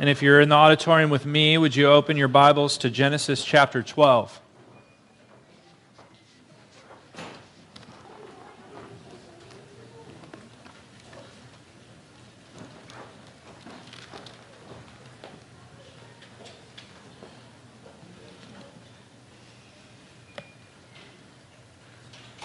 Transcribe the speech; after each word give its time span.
And 0.00 0.08
if 0.08 0.22
you're 0.22 0.40
in 0.40 0.48
the 0.48 0.54
auditorium 0.54 1.10
with 1.10 1.26
me, 1.26 1.58
would 1.58 1.74
you 1.74 1.88
open 1.88 2.16
your 2.16 2.28
Bibles 2.28 2.78
to 2.78 2.88
Genesis 2.88 3.44
chapter 3.44 3.82
12? 3.82 4.40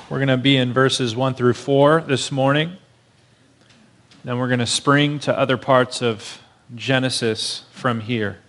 We're 0.09 0.17
going 0.17 0.27
to 0.27 0.37
be 0.37 0.57
in 0.57 0.73
verses 0.73 1.15
1 1.15 1.35
through 1.35 1.53
4 1.53 2.01
this 2.01 2.31
morning. 2.31 2.77
Then 4.23 4.39
we're 4.39 4.47
going 4.47 4.59
to 4.59 4.65
spring 4.65 5.19
to 5.19 5.37
other 5.37 5.57
parts 5.57 6.01
of 6.01 6.42
Genesis 6.75 7.63
from 7.71 8.01
here. 8.01 8.39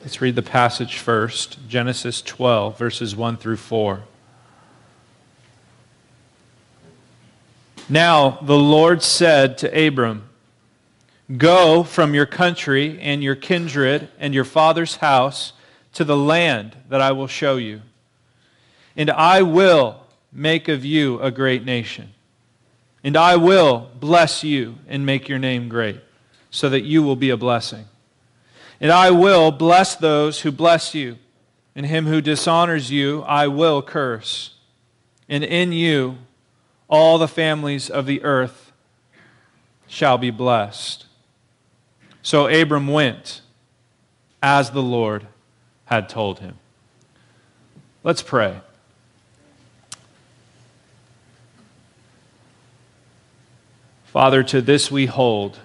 Let's 0.00 0.20
read 0.20 0.34
the 0.34 0.42
passage 0.42 0.98
first 0.98 1.58
Genesis 1.68 2.22
12, 2.22 2.78
verses 2.78 3.14
1 3.14 3.36
through 3.36 3.58
4. 3.58 4.02
Now 7.90 8.38
the 8.42 8.56
Lord 8.56 9.02
said 9.02 9.58
to 9.58 9.86
Abram, 9.86 10.28
Go 11.36 11.84
from 11.84 12.14
your 12.14 12.26
country 12.26 12.98
and 13.00 13.22
your 13.22 13.34
kindred 13.34 14.08
and 14.18 14.32
your 14.32 14.44
father's 14.44 14.96
house 14.96 15.52
to 15.92 16.04
the 16.04 16.16
land 16.16 16.76
that 16.88 17.00
I 17.00 17.12
will 17.12 17.26
show 17.26 17.56
you, 17.56 17.82
and 18.96 19.10
I 19.10 19.42
will 19.42 20.06
make 20.32 20.68
of 20.68 20.84
you 20.84 21.20
a 21.20 21.30
great 21.30 21.64
nation. 21.64 22.14
And 23.02 23.16
I 23.16 23.36
will 23.36 23.90
bless 23.98 24.44
you 24.44 24.76
and 24.86 25.06
make 25.06 25.28
your 25.28 25.38
name 25.38 25.68
great, 25.68 26.00
so 26.50 26.68
that 26.68 26.82
you 26.82 27.02
will 27.02 27.16
be 27.16 27.30
a 27.30 27.36
blessing. 27.36 27.86
And 28.80 28.90
I 28.90 29.10
will 29.10 29.50
bless 29.50 29.96
those 29.96 30.40
who 30.40 30.52
bless 30.52 30.94
you, 30.94 31.16
and 31.74 31.86
him 31.86 32.06
who 32.06 32.20
dishonors 32.20 32.90
you 32.90 33.22
I 33.22 33.46
will 33.46 33.82
curse. 33.82 34.54
And 35.28 35.44
in 35.44 35.72
you 35.72 36.18
all 36.88 37.18
the 37.18 37.28
families 37.28 37.88
of 37.88 38.04
the 38.04 38.22
earth 38.22 38.72
shall 39.86 40.18
be 40.18 40.30
blessed. 40.30 41.06
So 42.22 42.48
Abram 42.48 42.88
went 42.88 43.42
as 44.42 44.70
the 44.70 44.82
Lord 44.82 45.26
had 45.86 46.08
told 46.08 46.40
him. 46.40 46.58
Let's 48.02 48.22
pray. 48.22 48.60
Father, 54.12 54.42
to 54.42 54.60
this 54.60 54.90
we 54.90 55.06
hold 55.06 55.60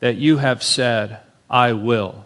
that 0.00 0.16
you 0.16 0.38
have 0.38 0.62
said, 0.62 1.20
I 1.50 1.74
will. 1.74 2.24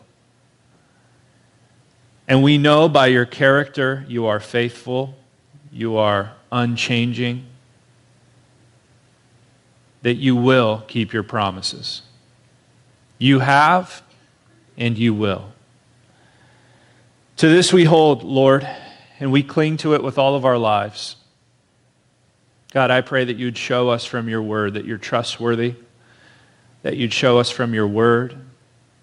And 2.29 2.45
we 2.45 2.59
know 2.59 2.89
by 2.89 3.09
your 3.09 3.27
character 3.27 4.05
you 4.07 4.27
are 4.27 4.39
faithful, 4.39 5.17
you 5.73 5.97
are 5.97 6.33
unchanging, 6.53 7.47
that 10.03 10.15
you 10.15 10.37
will 10.37 10.85
keep 10.87 11.13
your 11.13 11.25
promises. 11.25 12.03
You 13.19 13.41
have, 13.41 14.01
and 14.77 14.97
you 14.97 15.13
will. 15.13 15.53
To 17.39 17.49
this 17.49 17.73
we 17.73 17.83
hold, 17.83 18.23
Lord, 18.23 18.69
and 19.19 19.33
we 19.33 19.43
cling 19.43 19.77
to 19.79 19.95
it 19.95 20.05
with 20.05 20.19
all 20.19 20.37
of 20.37 20.45
our 20.45 20.57
lives. 20.57 21.17
God, 22.73 22.91
I 22.91 23.01
pray 23.01 23.25
that 23.25 23.37
you'd 23.37 23.57
show 23.57 23.89
us 23.89 24.05
from 24.05 24.29
your 24.29 24.43
word 24.43 24.75
that 24.75 24.85
you're 24.85 24.99
trustworthy, 24.99 25.75
that 26.83 26.97
you'd 26.97 27.13
show 27.13 27.39
us 27.39 27.51
from 27.51 27.75
your 27.75 27.89
word 27.89 28.37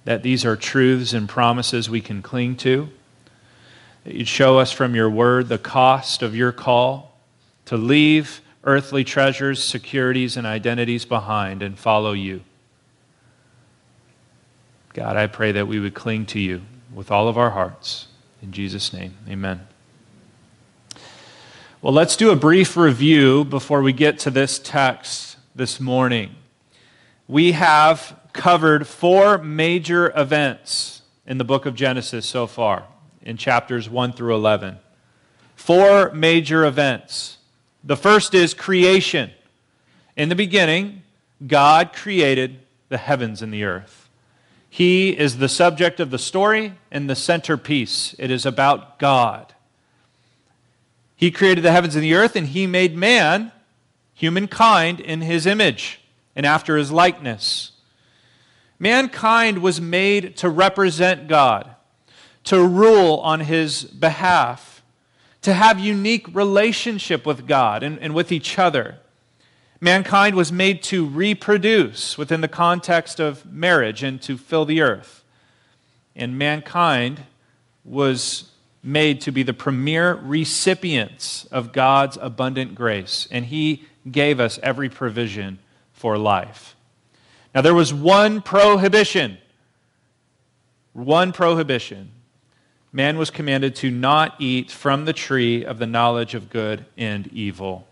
that 0.06 0.22
these 0.22 0.46
are 0.46 0.56
truths 0.56 1.14
and 1.14 1.28
promises 1.28 1.90
we 1.90 2.00
can 2.00 2.22
cling 2.22 2.56
to, 2.56 2.88
that 4.04 4.14
you'd 4.14 4.28
show 4.28 4.60
us 4.60 4.72
from 4.72 4.96
your 4.96 5.10
word 5.10 5.50
the 5.50 5.58
cost 5.58 6.22
of 6.22 6.36
your 6.36 6.52
call 6.52 7.18
to 7.66 7.76
leave 7.76 8.42
earthly 8.64 9.04
treasures, 9.04 9.64
securities, 9.64 10.38
and 10.38 10.46
identities 10.46 11.06
behind 11.06 11.62
and 11.62 11.78
follow 11.78 12.14
you. 12.14 12.42
God, 14.94 15.18
I 15.18 15.28
pray 15.28 15.52
that 15.52 15.68
we 15.68 15.80
would 15.80 15.94
cling 15.94 16.26
to 16.28 16.40
you 16.40 16.62
with 16.94 17.12
all 17.12 17.28
of 17.28 17.38
our 17.38 17.50
hearts. 17.50 18.08
In 18.42 18.52
Jesus' 18.52 18.94
name, 18.94 19.16
amen. 19.28 19.75
Well, 21.86 21.94
let's 21.94 22.16
do 22.16 22.32
a 22.32 22.36
brief 22.36 22.76
review 22.76 23.46
before 23.46 23.84
we 23.84 23.94
get 23.94 24.18
to 24.22 24.32
this 24.32 24.58
text 24.58 25.38
this 25.54 25.80
morning. 25.80 26.34
We 27.28 27.52
have 27.52 28.20
covered 28.34 28.88
four 28.88 29.38
major 29.38 30.12
events 30.20 31.04
in 31.28 31.38
the 31.38 31.44
book 31.44 31.68
of 31.68 31.76
Genesis 31.76 32.26
so 32.26 32.48
far, 32.48 32.88
in 33.22 33.38
chapters 33.38 33.88
1 33.88 34.14
through 34.14 34.34
11. 34.34 34.80
Four 35.56 36.12
major 36.12 36.66
events. 36.66 37.38
The 37.84 37.96
first 37.96 38.34
is 38.34 38.56
creation. 38.56 39.30
In 40.18 40.30
the 40.30 40.36
beginning, 40.36 41.04
God 41.46 41.94
created 41.94 42.62
the 42.90 42.98
heavens 42.98 43.44
and 43.44 43.54
the 43.54 43.64
earth. 43.64 44.10
He 44.72 45.16
is 45.16 45.38
the 45.38 45.50
subject 45.50 46.00
of 46.00 46.10
the 46.10 46.18
story 46.18 46.74
and 46.90 47.08
the 47.08 47.16
centerpiece. 47.16 48.16
It 48.18 48.32
is 48.32 48.44
about 48.44 48.98
God. 48.98 49.54
He 51.16 51.32
created 51.32 51.64
the 51.64 51.72
heavens 51.72 51.96
and 51.96 52.04
the 52.04 52.14
earth, 52.14 52.36
and 52.36 52.48
he 52.48 52.68
made 52.68 52.96
man, 52.96 53.52
humankind, 54.14 55.00
in 55.00 55.22
his 55.22 55.46
image 55.46 56.02
and 56.36 56.46
after 56.46 56.78
his 56.78 56.92
likeness. 56.92 57.72
Mankind 58.78 59.60
was 59.60 59.80
made 59.80 60.36
to 60.38 60.50
represent 60.50 61.28
God, 61.28 61.76
to 62.44 62.66
rule 62.66 63.18
on 63.18 63.42
his 63.42 63.86
behalf, 63.86 64.84
to 65.42 65.54
have 65.54 65.80
unique 65.80 66.28
relationship 66.36 67.26
with 67.26 67.48
God 67.48 67.84
and, 67.84 67.98
and 68.00 68.14
with 68.14 68.32
each 68.32 68.60
other. 68.60 68.98
Mankind 69.80 70.36
was 70.36 70.52
made 70.52 70.84
to 70.84 71.06
reproduce 71.06 72.18
within 72.18 72.42
the 72.42 72.48
context 72.48 73.20
of 73.20 73.46
marriage 73.46 74.04
and 74.04 74.22
to 74.24 74.38
fill 74.38 74.66
the 74.66 74.82
earth. 74.82 75.24
And 76.16 76.38
mankind 76.38 77.24
was 77.84 78.52
made 78.86 79.20
to 79.22 79.32
be 79.32 79.44
the 79.44 79.54
premier 79.54 80.14
recipients 80.14 81.46
of 81.46 81.74
God's 81.74 82.18
abundant 82.22 82.76
grace, 82.76 83.28
and 83.32 83.46
He 83.46 83.84
gave 84.10 84.40
us 84.40 84.60
every 84.62 84.90
provision 84.90 85.58
for 85.92 86.18
life. 86.18 86.76
Now, 87.54 87.62
there 87.62 87.74
was 87.74 87.94
one 87.94 88.42
prohibition. 88.42 89.40
One 90.94 91.32
prohibition. 91.32 92.12
Man 92.92 93.18
was 93.18 93.32
commanded 93.32 93.76
to 93.78 93.90
not 93.90 94.36
eat 94.40 94.72
from 94.72 95.06
the 95.06 95.14
tree 95.14 95.66
of 95.66 95.80
the 95.80 95.88
knowledge 95.88 96.36
of 96.36 96.50
good 96.50 96.86
and 96.98 97.28
evil. 97.34 97.88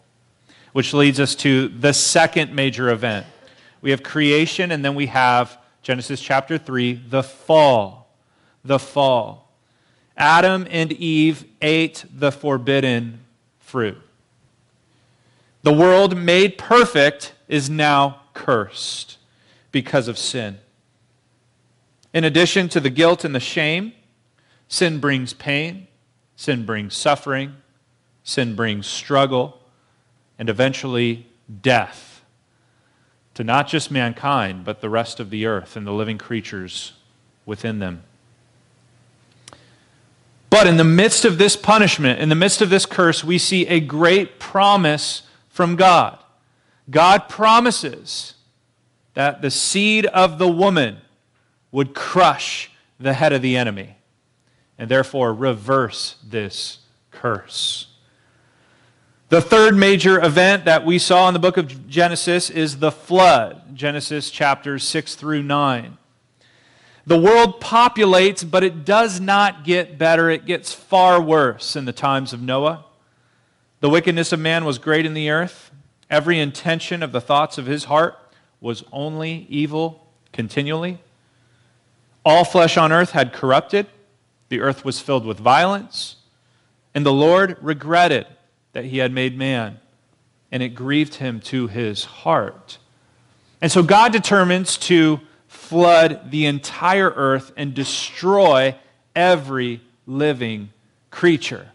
Which 0.73 0.93
leads 0.93 1.19
us 1.19 1.35
to 1.35 1.69
the 1.69 1.93
second 1.93 2.53
major 2.53 2.89
event. 2.89 3.25
We 3.81 3.91
have 3.91 4.03
creation, 4.03 4.71
and 4.71 4.85
then 4.85 4.95
we 4.95 5.07
have 5.07 5.57
Genesis 5.81 6.21
chapter 6.21 6.57
3, 6.57 6.93
the 7.09 7.23
fall. 7.23 8.07
The 8.63 8.79
fall. 8.79 9.42
Adam 10.15 10.67
and 10.69 10.91
Eve 10.91 11.45
ate 11.61 12.05
the 12.13 12.31
forbidden 12.31 13.19
fruit. 13.59 13.97
The 15.63 15.73
world 15.73 16.17
made 16.17 16.57
perfect 16.57 17.33
is 17.47 17.69
now 17.69 18.21
cursed 18.33 19.17
because 19.71 20.07
of 20.07 20.17
sin. 20.17 20.59
In 22.13 22.23
addition 22.23 22.69
to 22.69 22.79
the 22.79 22.89
guilt 22.89 23.23
and 23.25 23.33
the 23.33 23.39
shame, 23.39 23.93
sin 24.67 24.99
brings 24.99 25.33
pain, 25.33 25.87
sin 26.35 26.65
brings 26.65 26.95
suffering, 26.95 27.55
sin 28.23 28.55
brings 28.55 28.85
struggle, 28.85 29.59
and 30.37 30.49
eventually 30.49 31.27
death 31.61 32.13
to 33.33 33.43
not 33.43 33.67
just 33.67 33.89
mankind, 33.89 34.63
but 34.63 34.81
the 34.81 34.89
rest 34.89 35.19
of 35.19 35.29
the 35.29 35.45
earth 35.45 35.75
and 35.75 35.87
the 35.87 35.91
living 35.91 36.17
creatures 36.17 36.93
within 37.45 37.79
them. 37.79 38.03
But 40.53 40.67
in 40.67 40.77
the 40.77 40.83
midst 40.83 41.25
of 41.25 41.39
this 41.39 41.55
punishment, 41.55 42.19
in 42.19 42.29
the 42.29 42.35
midst 42.35 42.61
of 42.61 42.69
this 42.69 42.85
curse, 42.85 43.23
we 43.23 43.39
see 43.39 43.65
a 43.65 43.79
great 43.79 44.37
promise 44.37 45.23
from 45.49 45.75
God. 45.75 46.19
God 46.91 47.27
promises 47.27 48.35
that 49.15 49.41
the 49.41 49.49
seed 49.49 50.05
of 50.05 50.37
the 50.37 50.47
woman 50.47 50.97
would 51.71 51.95
crush 51.95 52.69
the 52.99 53.13
head 53.13 53.33
of 53.33 53.41
the 53.41 53.57
enemy 53.57 53.97
and 54.77 54.91
therefore 54.91 55.33
reverse 55.33 56.17
this 56.23 56.77
curse. 57.09 57.87
The 59.29 59.41
third 59.41 59.75
major 59.75 60.23
event 60.23 60.65
that 60.65 60.85
we 60.85 60.99
saw 60.99 61.27
in 61.29 61.33
the 61.33 61.39
book 61.39 61.57
of 61.57 61.87
Genesis 61.87 62.51
is 62.51 62.77
the 62.77 62.91
flood, 62.91 63.75
Genesis 63.75 64.29
chapters 64.29 64.83
6 64.83 65.15
through 65.15 65.41
9. 65.41 65.97
The 67.05 67.19
world 67.19 67.59
populates, 67.59 68.49
but 68.49 68.63
it 68.63 68.85
does 68.85 69.19
not 69.19 69.65
get 69.65 69.97
better. 69.97 70.29
It 70.29 70.45
gets 70.45 70.73
far 70.73 71.21
worse 71.21 71.75
in 71.75 71.85
the 71.85 71.93
times 71.93 72.31
of 72.31 72.41
Noah. 72.41 72.85
The 73.81 73.89
wickedness 73.89 74.31
of 74.31 74.39
man 74.39 74.63
was 74.63 74.77
great 74.77 75.05
in 75.05 75.13
the 75.13 75.29
earth. 75.29 75.71
Every 76.09 76.39
intention 76.39 77.03
of 77.03 77.11
the 77.11 77.19
thoughts 77.19 77.57
of 77.57 77.65
his 77.65 77.85
heart 77.85 78.17
was 78.61 78.85
only 78.93 79.45
evil 79.49 80.07
continually. 80.31 80.99
All 82.23 82.45
flesh 82.45 82.77
on 82.77 82.93
earth 82.93 83.11
had 83.11 83.33
corrupted, 83.33 83.87
the 84.47 84.61
earth 84.61 84.85
was 84.85 85.01
filled 85.01 85.25
with 85.25 85.39
violence, 85.39 86.15
and 86.95 87.05
the 87.05 87.11
Lord 87.11 87.57
regretted 87.61 88.27
that 88.71 88.85
he 88.85 88.99
had 88.99 89.11
made 89.11 89.37
man, 89.37 89.79
and 90.51 90.63
it 90.63 90.69
grieved 90.69 91.15
him 91.15 91.41
to 91.41 91.67
his 91.67 92.05
heart. 92.05 92.77
And 93.61 93.69
so 93.71 93.83
God 93.83 94.13
determines 94.13 94.77
to 94.77 95.19
flood 95.63 96.31
the 96.31 96.45
entire 96.45 97.09
earth 97.09 97.51
and 97.57 97.73
destroy 97.73 98.75
every 99.15 99.81
living 100.05 100.69
creature. 101.09 101.71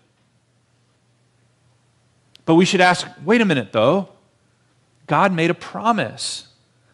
But 2.45 2.55
we 2.55 2.65
should 2.65 2.81
ask 2.81 3.07
wait 3.25 3.41
a 3.41 3.45
minute, 3.45 3.73
though. 3.73 4.09
God 5.07 5.33
made 5.33 5.51
a 5.51 5.55
promise 5.55 6.49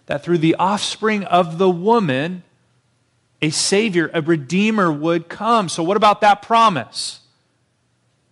that 0.06 0.23
through 0.23 0.38
the 0.38 0.55
offspring 0.56 1.25
of 1.25 1.58
the 1.58 1.70
woman, 1.70 2.43
a 3.43 3.50
Savior, 3.50 4.11
a 4.14 4.23
Redeemer 4.23 4.90
would 4.90 5.29
come. 5.29 5.69
So, 5.69 5.82
what 5.82 5.97
about 5.97 6.20
that 6.20 6.43
promise? 6.43 7.20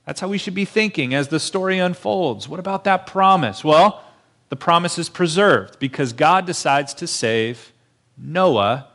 That's 0.07 0.21
how 0.21 0.29
we 0.29 0.39
should 0.39 0.55
be 0.55 0.65
thinking 0.65 1.15
as 1.15 1.29
the 1.29 1.39
story 1.39 1.79
unfolds. 1.79 2.49
What 2.49 2.61
about 2.61 2.85
that 2.85 3.07
promise? 3.07 3.63
Well, 3.63 4.03
the 4.49 4.57
promise 4.57 4.99
is 4.99 5.09
preserved 5.09 5.79
because 5.79 6.13
God 6.13 6.45
decides 6.45 6.93
to 6.95 7.07
save 7.07 7.72
Noah 8.17 8.89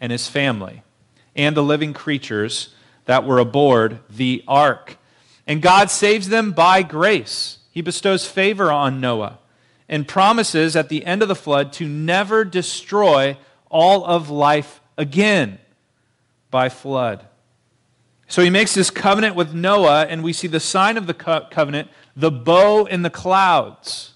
and 0.00 0.12
his 0.12 0.28
family 0.28 0.82
and 1.34 1.56
the 1.56 1.62
living 1.62 1.92
creatures 1.92 2.74
that 3.04 3.24
were 3.24 3.38
aboard 3.38 4.00
the 4.10 4.42
ark. 4.46 4.96
And 5.46 5.62
God 5.62 5.90
saves 5.90 6.28
them 6.28 6.52
by 6.52 6.82
grace. 6.82 7.58
He 7.70 7.80
bestows 7.80 8.26
favor 8.26 8.70
on 8.70 9.00
Noah 9.00 9.38
and 9.88 10.06
promises 10.06 10.76
at 10.76 10.88
the 10.88 11.04
end 11.06 11.22
of 11.22 11.28
the 11.28 11.34
flood 11.34 11.72
to 11.74 11.88
never 11.88 12.44
destroy 12.44 13.38
all 13.70 14.04
of 14.04 14.28
life 14.28 14.80
again 14.96 15.58
by 16.50 16.68
flood. 16.68 17.24
So 18.26 18.42
he 18.42 18.50
makes 18.50 18.74
this 18.74 18.90
covenant 18.90 19.34
with 19.34 19.54
Noah, 19.54 20.04
and 20.04 20.22
we 20.22 20.34
see 20.34 20.48
the 20.48 20.60
sign 20.60 20.98
of 20.98 21.06
the 21.06 21.14
co- 21.14 21.46
covenant, 21.50 21.88
the 22.14 22.30
bow 22.30 22.84
in 22.84 23.02
the 23.02 23.10
clouds. 23.10 24.12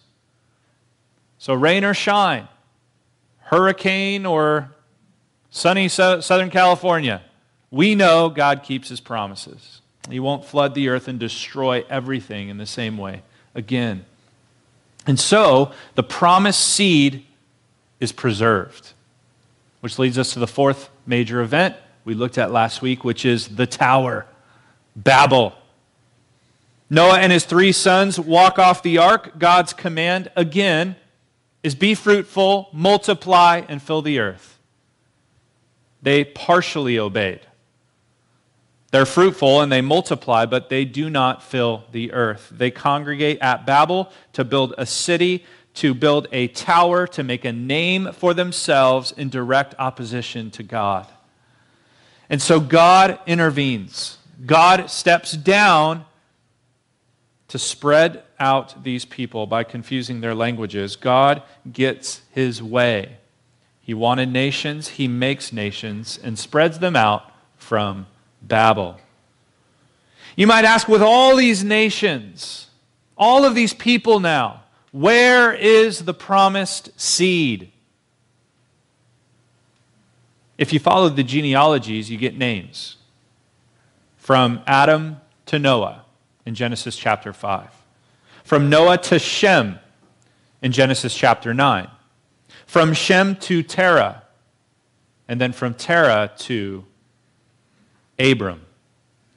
So, 1.39 1.55
rain 1.55 1.83
or 1.83 1.95
shine, 1.95 2.47
hurricane 3.53 4.27
or 4.27 4.73
sunny 5.51 5.87
Southern 5.87 6.51
California, 6.51 7.23
we 7.71 7.95
know 7.95 8.29
God 8.29 8.63
keeps 8.63 8.89
his 8.89 9.01
promises. 9.01 9.81
He 10.11 10.19
won't 10.19 10.45
flood 10.45 10.75
the 10.75 10.89
earth 10.89 11.07
and 11.07 11.21
destroy 11.21 11.85
everything 11.89 12.49
in 12.49 12.57
the 12.57 12.67
same 12.67 12.99
way 12.99 13.23
again. 13.55 14.05
And 15.07 15.21
so, 15.21 15.73
the 15.95 16.03
promised 16.03 16.61
seed 16.61 17.25
is 18.01 18.11
preserved, 18.11 18.93
which 19.81 19.99
leads 19.99 20.19
us 20.19 20.33
to 20.33 20.39
the 20.39 20.47
fourth 20.47 20.91
major 21.07 21.41
event 21.41 21.77
we 22.05 22.15
looked 22.15 22.39
at 22.39 22.51
last 22.51 22.83
week, 22.83 23.05
which 23.05 23.25
is 23.25 23.49
the 23.49 23.67
tower, 23.67 24.27
Babel. 24.97 25.55
Noah 26.91 27.19
and 27.19 27.33
his 27.33 27.45
three 27.45 27.73
sons 27.73 28.19
walk 28.19 28.59
off 28.59 28.83
the 28.83 28.99
ark. 28.99 29.39
God's 29.39 29.73
command, 29.73 30.31
again, 30.37 30.97
is 31.63 31.75
be 31.75 31.95
fruitful, 31.95 32.69
multiply, 32.73 33.63
and 33.69 33.81
fill 33.81 34.03
the 34.03 34.19
earth. 34.19 34.59
They 36.03 36.25
partially 36.25 36.99
obeyed. 36.99 37.41
They're 38.91 39.07
fruitful 39.07 39.63
and 39.63 39.73
they 39.73 39.81
multiply, 39.81 40.45
but 40.45 40.69
they 40.69 40.85
do 40.85 41.09
not 41.09 41.43
fill 41.43 41.85
the 41.93 42.13
earth. 42.13 42.49
They 42.53 42.71
congregate 42.71 43.39
at 43.41 43.65
Babel 43.65 44.11
to 44.35 44.45
build 44.45 44.75
a 44.77 44.85
city, 44.85 45.45
to 45.75 45.95
build 45.95 46.29
a 46.31 46.49
tower, 46.49 47.07
to 47.09 47.23
make 47.23 47.47
a 47.47 47.53
name 47.53 48.13
for 48.13 48.35
themselves 48.35 49.13
in 49.17 49.31
direct 49.31 49.75
opposition 49.79 50.51
to 50.53 50.63
God. 50.63 51.07
And 52.29 52.43
so 52.43 52.61
God 52.61 53.19
intervenes. 53.27 54.19
God 54.45 54.91
steps 54.91 55.33
down 55.33 56.05
to 57.53 57.59
spread 57.59 58.23
out 58.41 58.83
these 58.83 59.05
people 59.05 59.47
by 59.47 59.63
confusing 59.63 60.23
their 60.23 60.35
languages. 60.35 60.97
God 60.97 61.43
gets 61.71 62.23
his 62.31 62.63
way. 62.63 63.19
He 63.83 63.93
wanted 63.93 64.33
nations, 64.33 64.89
he 64.89 65.07
makes 65.07 65.53
nations 65.53 66.19
and 66.23 66.39
spreads 66.39 66.79
them 66.79 66.97
out 66.97 67.31
from 67.59 68.07
Babel. 68.41 68.99
You 70.35 70.47
might 70.47 70.65
ask, 70.65 70.89
with 70.89 71.03
all 71.03 71.37
these 71.37 71.63
nations, 71.63 72.69
all 73.19 73.45
of 73.45 73.55
these 73.55 73.75
people 73.75 74.19
now, 74.19 74.63
where 74.91 75.53
is 75.53 76.07
the 76.07 76.15
promised 76.15 76.99
seed? 76.99 77.71
If 80.57 80.73
you 80.73 80.81
follow 80.81 81.11
the 81.11 81.23
genealogies, 81.23 82.11
you 82.11 82.17
get 82.17 82.35
names 82.35 82.97
from 84.17 84.63
Adam 84.67 85.21
to 85.45 85.59
Noah 85.59 86.02
in 86.45 86.55
Genesis 86.55 86.97
chapter 86.97 87.33
5, 87.33 87.69
from 88.45 88.69
Noah 88.69 88.99
to 88.99 89.19
Shem 89.19 89.79
in 90.61 90.73
Genesis 90.73 91.15
chapter 91.15 91.55
9, 91.55 91.89
from 92.67 92.93
Shem 92.93 93.37
to 93.37 93.63
Terah, 93.63 94.23
and 95.29 95.41
then 95.41 95.53
from 95.53 95.75
Terah 95.75 96.31
to 96.39 96.85
Abram 98.19 98.63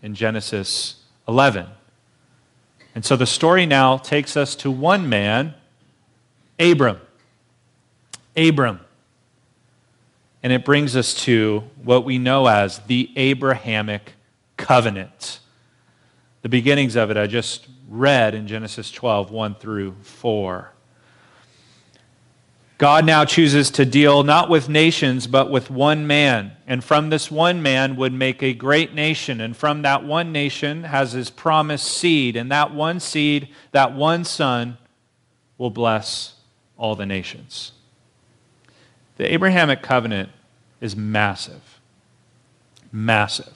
in 0.01 0.15
Genesis 0.15 0.95
11. 1.27 1.67
And 2.93 3.03
so 3.03 3.15
the 3.15 3.25
story 3.25 3.65
now 3.65 3.97
takes 3.97 4.37
us 4.37 4.55
to 4.57 4.71
one 4.71 5.09
man, 5.09 5.53
Abram. 6.59 6.99
Abram. 8.37 8.79
And 10.41 10.53
it 10.53 10.63
brings 10.63 10.95
us 10.95 11.13
to 11.25 11.63
what 11.83 12.05
we 12.05 12.17
know 12.17 12.47
as 12.47 12.79
the 12.79 13.11
Abrahamic 13.15 14.13
covenant. 14.57 15.39
The 16.45 16.49
beginnings 16.49 16.95
of 16.95 17.09
it 17.09 17.17
I 17.17 17.25
just 17.25 17.65
read 17.89 18.35
in 18.35 18.45
Genesis 18.45 18.91
12, 18.91 19.31
1 19.31 19.55
through 19.55 19.95
4. 20.03 20.71
God 22.77 23.03
now 23.03 23.25
chooses 23.25 23.71
to 23.71 23.83
deal 23.83 24.21
not 24.21 24.47
with 24.47 24.69
nations, 24.69 25.25
but 25.25 25.49
with 25.49 25.71
one 25.71 26.05
man. 26.05 26.51
And 26.67 26.83
from 26.83 27.09
this 27.09 27.31
one 27.31 27.63
man 27.63 27.95
would 27.95 28.13
make 28.13 28.43
a 28.43 28.53
great 28.53 28.93
nation. 28.93 29.41
And 29.41 29.57
from 29.57 29.81
that 29.81 30.03
one 30.03 30.31
nation 30.31 30.83
has 30.83 31.13
his 31.13 31.31
promised 31.31 31.87
seed. 31.87 32.35
And 32.35 32.51
that 32.51 32.71
one 32.71 32.99
seed, 32.99 33.49
that 33.71 33.95
one 33.95 34.23
son, 34.23 34.77
will 35.57 35.71
bless 35.71 36.35
all 36.77 36.95
the 36.95 37.07
nations. 37.07 37.71
The 39.17 39.33
Abrahamic 39.33 39.81
covenant 39.81 40.29
is 40.79 40.95
massive. 40.95 41.79
Massive. 42.91 43.54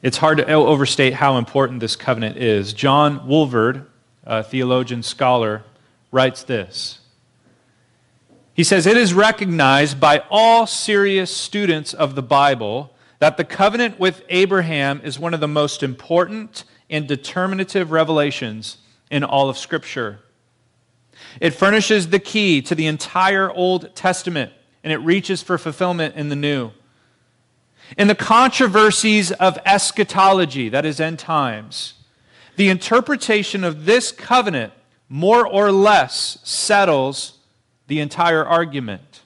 It's 0.00 0.18
hard 0.18 0.38
to 0.38 0.46
overstate 0.46 1.14
how 1.14 1.38
important 1.38 1.80
this 1.80 1.96
covenant 1.96 2.36
is. 2.36 2.72
John 2.72 3.20
Walvoord, 3.26 3.84
a 4.24 4.44
theologian 4.44 5.02
scholar, 5.02 5.64
writes 6.12 6.44
this. 6.44 7.00
He 8.54 8.62
says, 8.62 8.86
It 8.86 8.96
is 8.96 9.12
recognized 9.12 9.98
by 9.98 10.22
all 10.30 10.66
serious 10.66 11.34
students 11.34 11.94
of 11.94 12.14
the 12.14 12.22
Bible 12.22 12.92
that 13.18 13.36
the 13.36 13.44
covenant 13.44 13.98
with 13.98 14.22
Abraham 14.28 15.00
is 15.02 15.18
one 15.18 15.34
of 15.34 15.40
the 15.40 15.48
most 15.48 15.82
important 15.82 16.64
and 16.88 17.08
determinative 17.08 17.90
revelations 17.90 18.78
in 19.10 19.24
all 19.24 19.48
of 19.48 19.58
Scripture. 19.58 20.20
It 21.40 21.50
furnishes 21.50 22.10
the 22.10 22.20
key 22.20 22.62
to 22.62 22.74
the 22.74 22.86
entire 22.86 23.50
Old 23.50 23.94
Testament, 23.96 24.52
and 24.84 24.92
it 24.92 24.98
reaches 24.98 25.42
for 25.42 25.58
fulfillment 25.58 26.14
in 26.14 26.28
the 26.28 26.36
New. 26.36 26.70
In 27.96 28.08
the 28.08 28.14
controversies 28.14 29.32
of 29.32 29.58
eschatology, 29.64 30.68
that 30.68 30.84
is, 30.84 31.00
end 31.00 31.18
times, 31.18 31.94
the 32.56 32.68
interpretation 32.68 33.64
of 33.64 33.86
this 33.86 34.12
covenant 34.12 34.72
more 35.08 35.46
or 35.46 35.72
less 35.72 36.38
settles 36.42 37.38
the 37.86 38.00
entire 38.00 38.44
argument. 38.44 39.22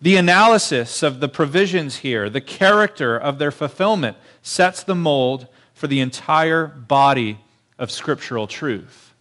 The 0.00 0.16
analysis 0.16 1.04
of 1.04 1.20
the 1.20 1.28
provisions 1.28 1.98
here, 1.98 2.28
the 2.28 2.40
character 2.40 3.16
of 3.16 3.38
their 3.38 3.52
fulfillment, 3.52 4.16
sets 4.42 4.82
the 4.82 4.96
mold 4.96 5.46
for 5.74 5.86
the 5.86 6.00
entire 6.00 6.66
body 6.66 7.38
of 7.78 7.90
scriptural 7.90 8.48
truth. 8.48 9.14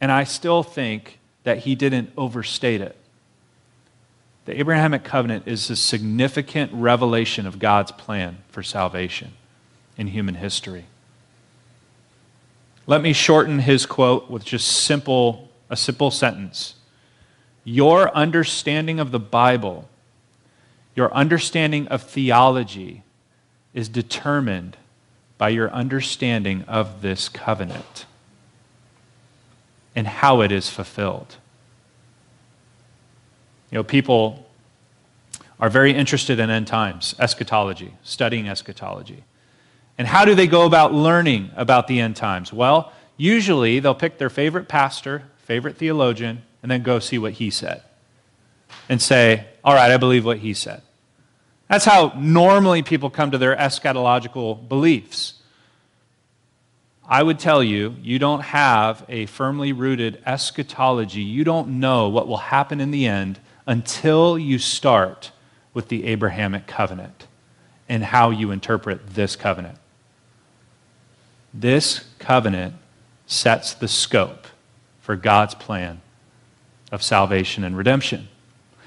And 0.00 0.10
I 0.10 0.24
still 0.24 0.62
think 0.62 1.18
that 1.42 1.58
he 1.58 1.74
didn't 1.74 2.12
overstate 2.16 2.80
it. 2.80 2.96
The 4.44 4.58
Abrahamic 4.58 5.04
covenant 5.04 5.46
is 5.46 5.70
a 5.70 5.76
significant 5.76 6.70
revelation 6.74 7.46
of 7.46 7.58
God's 7.58 7.92
plan 7.92 8.38
for 8.48 8.62
salvation 8.62 9.32
in 9.96 10.08
human 10.08 10.34
history. 10.34 10.84
Let 12.86 13.00
me 13.00 13.14
shorten 13.14 13.60
his 13.60 13.86
quote 13.86 14.30
with 14.30 14.44
just 14.44 14.68
simple 14.68 15.48
a 15.70 15.76
simple 15.76 16.10
sentence. 16.10 16.74
Your 17.64 18.14
understanding 18.14 19.00
of 19.00 19.10
the 19.10 19.18
Bible, 19.18 19.88
your 20.94 21.12
understanding 21.14 21.88
of 21.88 22.02
theology 22.02 23.02
is 23.72 23.88
determined 23.88 24.76
by 25.38 25.48
your 25.48 25.70
understanding 25.70 26.62
of 26.68 27.02
this 27.02 27.28
covenant 27.28 28.06
and 29.96 30.06
how 30.06 30.42
it 30.42 30.52
is 30.52 30.68
fulfilled. 30.68 31.36
You 33.74 33.78
know, 33.78 33.82
people 33.82 34.46
are 35.58 35.68
very 35.68 35.92
interested 35.92 36.38
in 36.38 36.48
end 36.48 36.68
times, 36.68 37.12
eschatology, 37.18 37.92
studying 38.04 38.48
eschatology. 38.48 39.24
And 39.98 40.06
how 40.06 40.24
do 40.24 40.36
they 40.36 40.46
go 40.46 40.64
about 40.64 40.94
learning 40.94 41.50
about 41.56 41.88
the 41.88 41.98
end 41.98 42.14
times? 42.14 42.52
Well, 42.52 42.92
usually 43.16 43.80
they'll 43.80 43.92
pick 43.92 44.18
their 44.18 44.30
favorite 44.30 44.68
pastor, 44.68 45.24
favorite 45.38 45.76
theologian, 45.76 46.42
and 46.62 46.70
then 46.70 46.84
go 46.84 47.00
see 47.00 47.18
what 47.18 47.32
he 47.32 47.50
said 47.50 47.82
and 48.88 49.02
say, 49.02 49.44
All 49.64 49.74
right, 49.74 49.90
I 49.90 49.96
believe 49.96 50.24
what 50.24 50.38
he 50.38 50.54
said. 50.54 50.80
That's 51.68 51.84
how 51.84 52.12
normally 52.16 52.84
people 52.84 53.10
come 53.10 53.32
to 53.32 53.38
their 53.38 53.56
eschatological 53.56 54.68
beliefs. 54.68 55.34
I 57.08 57.24
would 57.24 57.40
tell 57.40 57.60
you, 57.60 57.96
you 58.00 58.20
don't 58.20 58.42
have 58.42 59.04
a 59.08 59.26
firmly 59.26 59.72
rooted 59.72 60.22
eschatology. 60.24 61.22
You 61.22 61.42
don't 61.42 61.80
know 61.80 62.08
what 62.08 62.28
will 62.28 62.36
happen 62.36 62.80
in 62.80 62.92
the 62.92 63.06
end 63.06 63.40
until 63.66 64.38
you 64.38 64.58
start 64.58 65.32
with 65.72 65.88
the 65.88 66.06
Abrahamic 66.06 66.66
covenant 66.66 67.26
and 67.88 68.04
how 68.04 68.30
you 68.30 68.50
interpret 68.50 69.14
this 69.14 69.36
covenant. 69.36 69.78
This 71.52 72.04
covenant 72.18 72.74
sets 73.26 73.74
the 73.74 73.88
scope 73.88 74.46
for 75.00 75.16
God's 75.16 75.54
plan 75.54 76.00
of 76.90 77.02
salvation 77.02 77.64
and 77.64 77.76
redemption. 77.76 78.28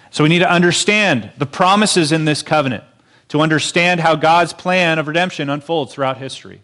So 0.09 0.23
we 0.23 0.29
need 0.29 0.39
to 0.39 0.51
understand 0.51 1.31
the 1.37 1.45
promises 1.45 2.11
in 2.11 2.25
this 2.25 2.41
covenant 2.41 2.83
to 3.29 3.41
understand 3.41 3.99
how 3.99 4.15
God's 4.15 4.53
plan 4.53 4.99
of 4.99 5.07
redemption 5.07 5.49
unfolds 5.49 5.93
throughout 5.93 6.17
history. 6.17 6.61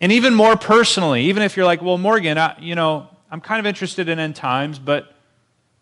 And 0.00 0.12
even 0.12 0.34
more 0.34 0.56
personally, 0.56 1.24
even 1.24 1.42
if 1.42 1.56
you're 1.56 1.66
like, 1.66 1.82
well, 1.82 1.98
Morgan, 1.98 2.38
I, 2.38 2.58
you 2.58 2.74
know, 2.74 3.08
I'm 3.30 3.40
kind 3.40 3.60
of 3.60 3.66
interested 3.66 4.08
in 4.08 4.18
end 4.18 4.34
times, 4.34 4.78
but 4.78 5.14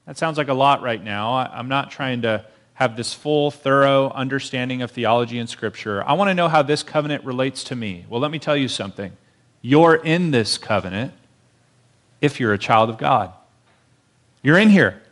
that 0.09 0.17
sounds 0.17 0.39
like 0.39 0.49
a 0.49 0.55
lot 0.55 0.81
right 0.81 1.05
now. 1.05 1.35
I, 1.35 1.61
am 1.61 1.69
not 1.69 1.91
trying 1.91 2.23
to 2.23 2.43
have 2.73 2.97
this 2.97 3.13
full, 3.13 3.51
thorough 3.51 4.09
understanding 4.09 4.81
of 4.81 4.91
theology 4.91 5.39
and 5.39 5.47
Scripture. 5.47 6.03
I 6.03 6.15
want 6.15 6.31
to 6.31 6.35
know 6.35 6.49
how 6.49 6.63
this 6.63 6.83
covenant 6.83 7.27
relates 7.27 7.63
to 7.65 7.77
me. 7.77 8.07
Well, 8.09 8.19
let 8.19 8.31
me 8.31 8.39
tell 8.39 8.57
you 8.57 8.69
something. 8.69 9.13
You're 9.61 9.97
in 9.97 10.31
this 10.31 10.57
covenant 10.57 11.13
if 12.23 12.41
you're 12.41 12.55
a 12.55 12.59
child 12.59 12.89
of 12.89 12.97
God. 12.97 13.35
You're 14.43 14.57
in 14.57 14.71
here. 14.71 15.03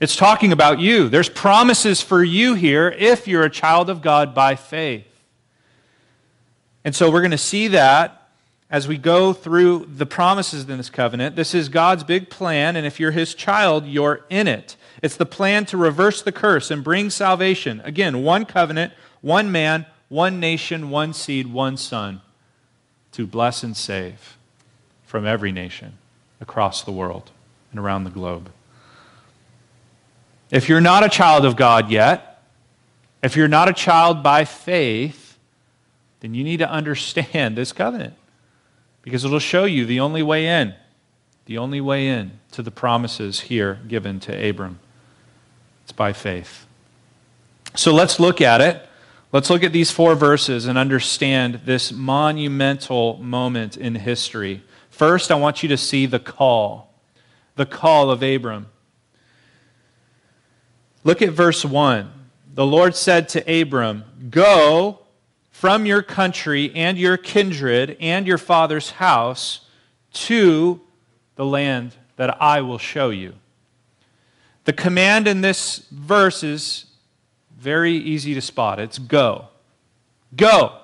It's 0.00 0.16
talking 0.16 0.52
about 0.52 0.80
you. 0.80 1.10
There's 1.10 1.28
promises 1.28 2.00
for 2.00 2.24
you 2.24 2.54
here 2.54 2.88
if 2.88 3.28
you're 3.28 3.44
a 3.44 3.50
child 3.50 3.90
of 3.90 4.00
God 4.00 4.34
by 4.34 4.54
faith. 4.54 5.06
And 6.82 6.96
so 6.96 7.10
we're 7.10 7.20
going 7.20 7.30
to 7.32 7.36
see 7.36 7.68
that 7.68 8.15
as 8.70 8.88
we 8.88 8.98
go 8.98 9.32
through 9.32 9.86
the 9.88 10.06
promises 10.06 10.68
in 10.68 10.76
this 10.76 10.90
covenant. 10.90 11.36
This 11.36 11.54
is 11.54 11.68
God's 11.68 12.02
big 12.02 12.30
plan, 12.30 12.76
and 12.76 12.86
if 12.86 12.98
you're 12.98 13.12
his 13.12 13.34
child, 13.34 13.86
you're 13.86 14.24
in 14.28 14.48
it. 14.48 14.76
It's 15.02 15.16
the 15.16 15.26
plan 15.26 15.66
to 15.66 15.76
reverse 15.76 16.22
the 16.22 16.32
curse 16.32 16.70
and 16.70 16.82
bring 16.82 17.10
salvation. 17.10 17.80
Again, 17.84 18.22
one 18.24 18.44
covenant, 18.44 18.92
one 19.20 19.52
man, 19.52 19.86
one 20.08 20.40
nation, 20.40 20.90
one 20.90 21.12
seed, 21.12 21.52
one 21.52 21.76
son 21.76 22.22
to 23.12 23.26
bless 23.26 23.62
and 23.62 23.76
save 23.76 24.36
from 25.04 25.26
every 25.26 25.52
nation 25.52 25.98
across 26.40 26.82
the 26.82 26.92
world 26.92 27.30
and 27.70 27.78
around 27.78 28.04
the 28.04 28.10
globe. 28.10 28.50
If 30.50 30.68
you're 30.68 30.80
not 30.80 31.04
a 31.04 31.08
child 31.08 31.44
of 31.44 31.56
God 31.56 31.90
yet, 31.90 32.42
if 33.22 33.36
you're 33.36 33.48
not 33.48 33.68
a 33.68 33.72
child 33.72 34.22
by 34.22 34.44
faith, 34.44 35.38
then 36.20 36.34
you 36.34 36.44
need 36.44 36.58
to 36.58 36.70
understand 36.70 37.56
this 37.56 37.72
covenant 37.72 38.14
because 39.06 39.24
it'll 39.24 39.38
show 39.38 39.66
you 39.66 39.86
the 39.86 40.00
only 40.00 40.20
way 40.20 40.48
in, 40.48 40.74
the 41.44 41.58
only 41.58 41.80
way 41.80 42.08
in 42.08 42.40
to 42.50 42.60
the 42.60 42.72
promises 42.72 43.38
here 43.38 43.78
given 43.86 44.18
to 44.18 44.48
Abram. 44.48 44.80
It's 45.84 45.92
by 45.92 46.12
faith. 46.12 46.66
So 47.76 47.94
let's 47.94 48.18
look 48.18 48.40
at 48.40 48.60
it. 48.60 48.84
Let's 49.30 49.48
look 49.48 49.62
at 49.62 49.72
these 49.72 49.92
four 49.92 50.16
verses 50.16 50.66
and 50.66 50.76
understand 50.76 51.60
this 51.66 51.92
monumental 51.92 53.18
moment 53.18 53.76
in 53.76 53.94
history. 53.94 54.64
First, 54.90 55.30
I 55.30 55.36
want 55.36 55.62
you 55.62 55.68
to 55.68 55.76
see 55.76 56.06
the 56.06 56.18
call, 56.18 56.92
the 57.54 57.64
call 57.64 58.10
of 58.10 58.24
Abram. 58.24 58.66
Look 61.04 61.22
at 61.22 61.30
verse 61.30 61.64
1. 61.64 62.10
The 62.54 62.66
Lord 62.66 62.96
said 62.96 63.28
to 63.28 63.60
Abram, 63.62 64.02
Go 64.30 65.05
from 65.56 65.86
your 65.86 66.02
country 66.02 66.70
and 66.74 66.98
your 66.98 67.16
kindred 67.16 67.96
and 67.98 68.26
your 68.26 68.36
father's 68.36 68.90
house 68.90 69.60
to 70.12 70.78
the 71.36 71.46
land 71.46 71.94
that 72.16 72.42
I 72.42 72.60
will 72.60 72.76
show 72.76 73.08
you. 73.08 73.32
The 74.64 74.74
command 74.74 75.26
in 75.26 75.40
this 75.40 75.86
verse 75.90 76.42
is 76.42 76.84
very 77.56 77.94
easy 77.94 78.34
to 78.34 78.42
spot 78.42 78.78
it's 78.78 78.98
go. 78.98 79.48
Go. 80.36 80.76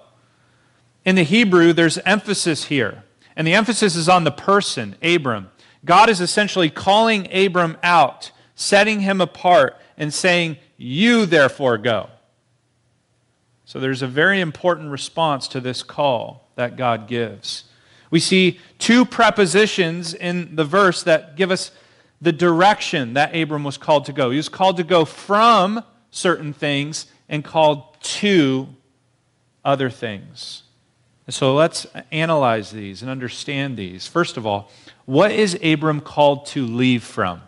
In 1.05 1.17
the 1.17 1.23
Hebrew, 1.23 1.75
there's 1.75 1.99
emphasis 1.99 2.65
here, 2.65 3.05
and 3.37 3.47
the 3.47 3.53
emphasis 3.53 3.95
is 3.95 4.09
on 4.09 4.25
the 4.25 4.31
person, 4.31 4.97
Abram. 5.03 5.51
God 5.85 6.09
is 6.09 6.23
essentially 6.23 6.71
calling 6.71 7.31
Abram 7.31 7.77
out, 7.83 8.31
setting 8.55 9.01
him 9.01 9.21
apart, 9.21 9.77
and 9.99 10.15
saying, 10.15 10.57
You 10.79 11.27
therefore 11.27 11.77
go. 11.77 12.09
So 13.65 13.81
there's 13.81 14.03
a 14.03 14.07
very 14.07 14.41
important 14.41 14.91
response 14.91 15.49
to 15.49 15.61
this 15.61 15.83
call 15.83 16.49
that 16.57 16.77
God 16.77 17.07
gives. 17.09 17.65
We 18.11 18.21
see 18.21 18.61
two 18.79 19.05
prepositions 19.05 20.13
in 20.13 20.57
the 20.57 20.65
verse 20.65 21.03
that 21.05 21.37
give 21.37 21.51
us 21.51 21.71
the 22.21 22.33
direction 22.33 23.15
that 23.15 23.35
Abram 23.35 23.65
was 23.65 23.79
called 23.79 24.05
to 24.07 24.13
go. 24.13 24.31
He 24.31 24.37
was 24.37 24.49
called 24.49 24.77
to 24.77 24.85
go 24.85 25.05
from 25.05 25.83
certain 26.11 26.53
things 26.53 27.07
and 27.29 27.45
called 27.45 28.01
to 28.03 28.69
other 29.65 29.91
things. 29.91 30.63
And 31.27 31.35
So 31.35 31.55
let's 31.55 31.87
analyze 32.11 32.71
these 32.71 33.03
and 33.03 33.11
understand 33.11 33.77
these. 33.77 34.07
First 34.07 34.37
of 34.37 34.47
all, 34.47 34.71
what 35.07 35.31
is 35.31 35.59
Abram 35.63 36.01
called 36.01 36.47
to 36.47 36.67
leave 36.67 37.03
from? 37.03 37.43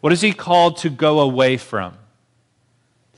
What 0.00 0.12
is 0.12 0.20
he 0.20 0.32
called 0.32 0.78
to 0.78 0.90
go 0.90 1.20
away 1.20 1.56
from? 1.56 1.94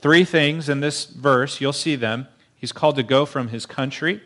Three 0.03 0.25
things 0.25 0.67
in 0.67 0.81
this 0.81 1.05
verse, 1.05 1.61
you'll 1.61 1.71
see 1.71 1.95
them. 1.95 2.27
He's 2.57 2.73
called 2.73 2.97
to 2.97 3.03
go 3.03 3.25
from 3.25 3.47
his 3.47 3.65
country, 3.65 4.21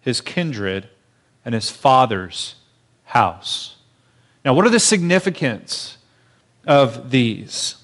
his 0.00 0.20
kindred, 0.20 0.88
and 1.44 1.54
his 1.54 1.70
father's 1.70 2.56
house. 3.04 3.76
Now, 4.44 4.52
what 4.52 4.66
are 4.66 4.70
the 4.70 4.80
significance 4.80 5.98
of 6.66 7.12
these? 7.12 7.76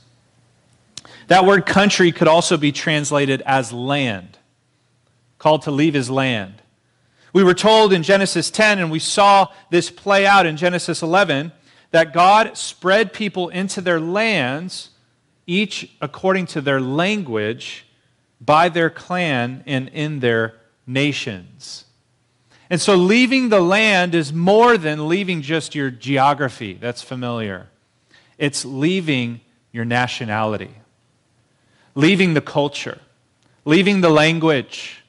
That 1.28 1.46
word 1.46 1.64
country 1.64 2.10
could 2.10 2.26
also 2.26 2.56
be 2.56 2.72
translated 2.72 3.40
as 3.46 3.72
land, 3.72 4.36
called 5.38 5.62
to 5.62 5.70
leave 5.70 5.94
his 5.94 6.10
land. 6.10 6.60
We 7.32 7.44
were 7.44 7.54
told 7.54 7.92
in 7.92 8.02
Genesis 8.02 8.50
10, 8.50 8.80
and 8.80 8.90
we 8.90 8.98
saw 8.98 9.46
this 9.70 9.90
play 9.90 10.26
out 10.26 10.44
in 10.44 10.56
Genesis 10.56 11.02
11, 11.02 11.52
that 11.92 12.12
God 12.12 12.56
spread 12.56 13.12
people 13.12 13.48
into 13.48 13.80
their 13.80 14.00
lands, 14.00 14.88
each 15.46 15.90
according 16.00 16.46
to 16.46 16.60
their 16.60 16.80
language, 16.80 17.86
by 18.40 18.68
their 18.68 18.90
clan, 18.90 19.62
and 19.66 19.88
in 19.88 20.20
their 20.20 20.54
nations. 20.86 21.84
And 22.70 22.80
so 22.80 22.94
leaving 22.94 23.50
the 23.50 23.60
land 23.60 24.14
is 24.14 24.32
more 24.32 24.78
than 24.78 25.08
leaving 25.08 25.42
just 25.42 25.74
your 25.74 25.90
geography. 25.90 26.74
That's 26.74 27.02
familiar, 27.02 27.68
it's 28.38 28.64
leaving 28.64 29.40
your 29.72 29.84
nationality, 29.84 30.70
leaving 31.94 32.34
the 32.34 32.40
culture, 32.40 32.98
leaving 33.64 34.00
the 34.00 34.10
language. 34.10 35.02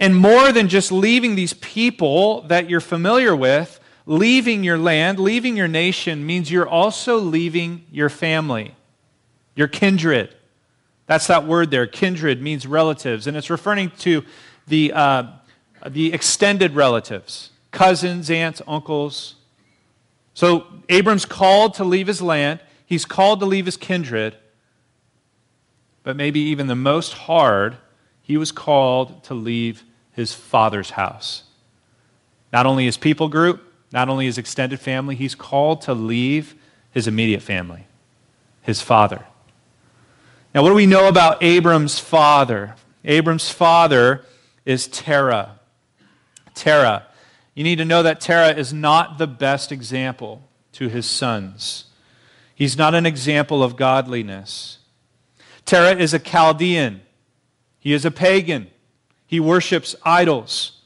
And 0.00 0.16
more 0.16 0.50
than 0.50 0.68
just 0.68 0.90
leaving 0.90 1.34
these 1.34 1.52
people 1.54 2.42
that 2.42 2.68
you're 2.68 2.80
familiar 2.80 3.34
with, 3.34 3.78
leaving 4.06 4.64
your 4.64 4.76
land, 4.76 5.18
leaving 5.18 5.56
your 5.56 5.68
nation 5.68 6.26
means 6.26 6.50
you're 6.50 6.68
also 6.68 7.18
leaving 7.18 7.84
your 7.90 8.08
family, 8.08 8.74
your 9.54 9.68
kindred. 9.68 10.34
That's 11.06 11.26
that 11.26 11.46
word 11.46 11.70
there. 11.70 11.86
Kindred 11.86 12.40
means 12.42 12.66
relatives, 12.66 13.26
and 13.26 13.36
it's 13.36 13.50
referring 13.50 13.90
to 14.00 14.24
the, 14.66 14.92
uh, 14.92 15.24
the 15.86 16.12
extended 16.12 16.74
relatives 16.74 17.50
cousins, 17.70 18.30
aunts, 18.30 18.62
uncles. 18.68 19.34
So 20.32 20.66
Abram's 20.88 21.24
called 21.24 21.74
to 21.74 21.84
leave 21.84 22.06
his 22.06 22.22
land, 22.22 22.60
he's 22.86 23.04
called 23.04 23.40
to 23.40 23.46
leave 23.46 23.66
his 23.66 23.76
kindred, 23.76 24.36
but 26.04 26.16
maybe 26.16 26.38
even 26.38 26.68
the 26.68 26.76
most 26.76 27.12
hard, 27.12 27.76
he 28.22 28.36
was 28.36 28.52
called 28.52 29.24
to 29.24 29.34
leave 29.34 29.82
his 30.12 30.32
father's 30.32 30.90
house. 30.90 31.42
Not 32.52 32.64
only 32.64 32.84
his 32.84 32.96
people 32.96 33.28
group, 33.28 33.72
not 33.92 34.08
only 34.08 34.26
his 34.26 34.38
extended 34.38 34.78
family, 34.78 35.16
he's 35.16 35.34
called 35.34 35.82
to 35.82 35.94
leave 35.94 36.54
his 36.92 37.08
immediate 37.08 37.42
family, 37.42 37.86
his 38.62 38.80
father. 38.80 39.26
Now, 40.54 40.62
what 40.62 40.68
do 40.68 40.76
we 40.76 40.86
know 40.86 41.08
about 41.08 41.42
Abram's 41.42 41.98
father? 41.98 42.76
Abram's 43.04 43.50
father 43.50 44.24
is 44.64 44.86
Terah. 44.86 45.58
Terah. 46.54 47.06
You 47.54 47.64
need 47.64 47.76
to 47.76 47.84
know 47.84 48.04
that 48.04 48.20
Terah 48.20 48.54
is 48.54 48.72
not 48.72 49.18
the 49.18 49.26
best 49.26 49.72
example 49.72 50.48
to 50.72 50.88
his 50.88 51.06
sons. 51.06 51.86
He's 52.54 52.78
not 52.78 52.94
an 52.94 53.04
example 53.04 53.64
of 53.64 53.74
godliness. 53.74 54.78
Terah 55.64 55.96
is 55.96 56.14
a 56.14 56.20
Chaldean. 56.20 57.00
He 57.80 57.92
is 57.92 58.04
a 58.04 58.10
pagan. 58.12 58.70
He 59.26 59.40
worships 59.40 59.96
idols. 60.04 60.80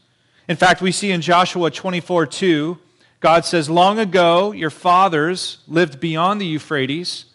In 0.49 0.57
fact, 0.57 0.81
we 0.81 0.93
see 0.93 1.11
in 1.11 1.21
Joshua 1.21 1.71
24 1.71 2.27
2, 2.27 2.79
God 3.21 3.45
says, 3.45 3.69
Long 3.69 3.99
ago, 3.99 4.53
your 4.53 4.71
fathers 4.71 5.59
lived 5.67 6.01
beyond 6.01 6.41
the 6.41 6.47
Euphrates. 6.47 7.27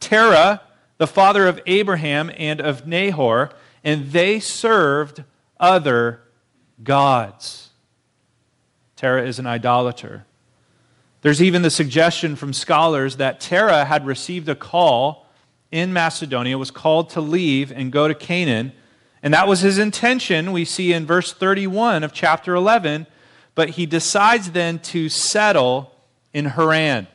Terah, 0.00 0.62
the 1.02 1.06
father 1.08 1.48
of 1.48 1.60
Abraham 1.66 2.30
and 2.36 2.60
of 2.60 2.86
Nahor, 2.86 3.50
and 3.82 4.12
they 4.12 4.38
served 4.38 5.24
other 5.58 6.20
gods. 6.82 7.70
Terah 8.96 9.26
is 9.26 9.38
an 9.38 9.46
idolater. 9.46 10.24
There's 11.22 11.42
even 11.42 11.62
the 11.62 11.70
suggestion 11.70 12.36
from 12.36 12.52
scholars 12.52 13.16
that 13.16 13.40
Terah 13.40 13.84
had 13.84 14.06
received 14.06 14.48
a 14.48 14.54
call 14.54 15.26
in 15.70 15.92
Macedonia, 15.92 16.56
was 16.56 16.70
called 16.70 17.10
to 17.10 17.20
leave 17.20 17.72
and 17.72 17.90
go 17.90 18.06
to 18.08 18.14
Canaan 18.14 18.72
and 19.22 19.32
that 19.34 19.46
was 19.46 19.60
his 19.60 19.78
intention, 19.78 20.50
we 20.50 20.64
see 20.64 20.92
in 20.92 21.06
verse 21.06 21.32
31 21.32 22.02
of 22.02 22.12
chapter 22.12 22.54
11. 22.54 23.06
But 23.54 23.70
he 23.70 23.86
decides 23.86 24.50
then 24.50 24.80
to 24.80 25.08
settle 25.08 25.94
in 26.32 26.46
Haran. 26.46 27.06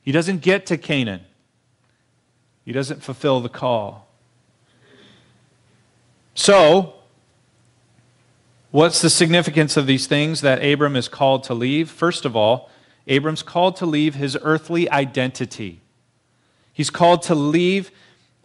He 0.00 0.10
doesn't 0.10 0.40
get 0.42 0.66
to 0.66 0.76
Canaan, 0.76 1.20
he 2.64 2.72
doesn't 2.72 3.02
fulfill 3.02 3.40
the 3.40 3.48
call. 3.48 4.08
So, 6.34 6.94
what's 8.70 9.00
the 9.00 9.10
significance 9.10 9.76
of 9.76 9.86
these 9.86 10.06
things 10.06 10.40
that 10.40 10.64
Abram 10.64 10.96
is 10.96 11.08
called 11.08 11.44
to 11.44 11.54
leave? 11.54 11.90
First 11.90 12.24
of 12.24 12.34
all, 12.34 12.70
Abram's 13.06 13.42
called 13.42 13.76
to 13.76 13.86
leave 13.86 14.14
his 14.14 14.36
earthly 14.42 14.90
identity. 14.90 15.80
He's 16.72 16.90
called 16.90 17.22
to 17.22 17.34
leave 17.34 17.90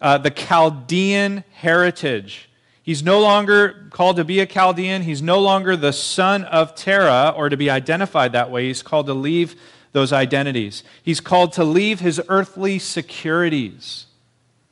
uh, 0.01 0.17
the 0.19 0.29
Chaldean 0.29 1.43
heritage 1.53 2.49
He's 2.89 3.03
no 3.03 3.19
longer 3.19 3.85
called 3.91 4.15
to 4.15 4.23
be 4.23 4.39
a 4.39 4.47
Chaldean. 4.47 5.03
He's 5.03 5.21
no 5.21 5.39
longer 5.39 5.75
the 5.75 5.93
son 5.93 6.43
of 6.45 6.73
Terah 6.73 7.35
or 7.37 7.47
to 7.47 7.55
be 7.55 7.69
identified 7.69 8.31
that 8.31 8.49
way. 8.49 8.65
He's 8.65 8.81
called 8.81 9.05
to 9.05 9.13
leave 9.13 9.55
those 9.91 10.11
identities. 10.11 10.83
He's 11.03 11.19
called 11.19 11.53
to 11.53 11.63
leave 11.63 11.99
his 11.99 12.19
earthly 12.29 12.79
securities, 12.79 14.07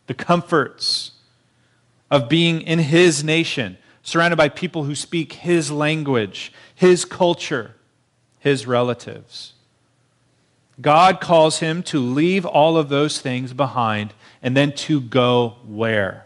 the 0.08 0.14
comforts 0.14 1.12
of 2.10 2.30
being 2.30 2.62
in 2.62 2.80
his 2.80 3.24
nation, 3.24 3.78
surrounded 4.02 4.38
by 4.38 4.50
people 4.50 4.86
who 4.86 4.96
speak 4.96 5.34
his 5.34 5.70
language, 5.70 6.52
his 6.74 7.06
culture, 7.06 7.76
his 8.40 8.66
relatives. 8.66 9.54
God 10.80 11.20
calls 11.20 11.60
him 11.60 11.84
to 11.84 12.00
leave 12.00 12.46
all 12.46 12.78
of 12.78 12.90
those 12.90 13.20
things 13.20 13.54
behind 13.54 14.14
and 14.42 14.56
then 14.56 14.72
to 14.74 15.02
go 15.02 15.58
where? 15.66 16.26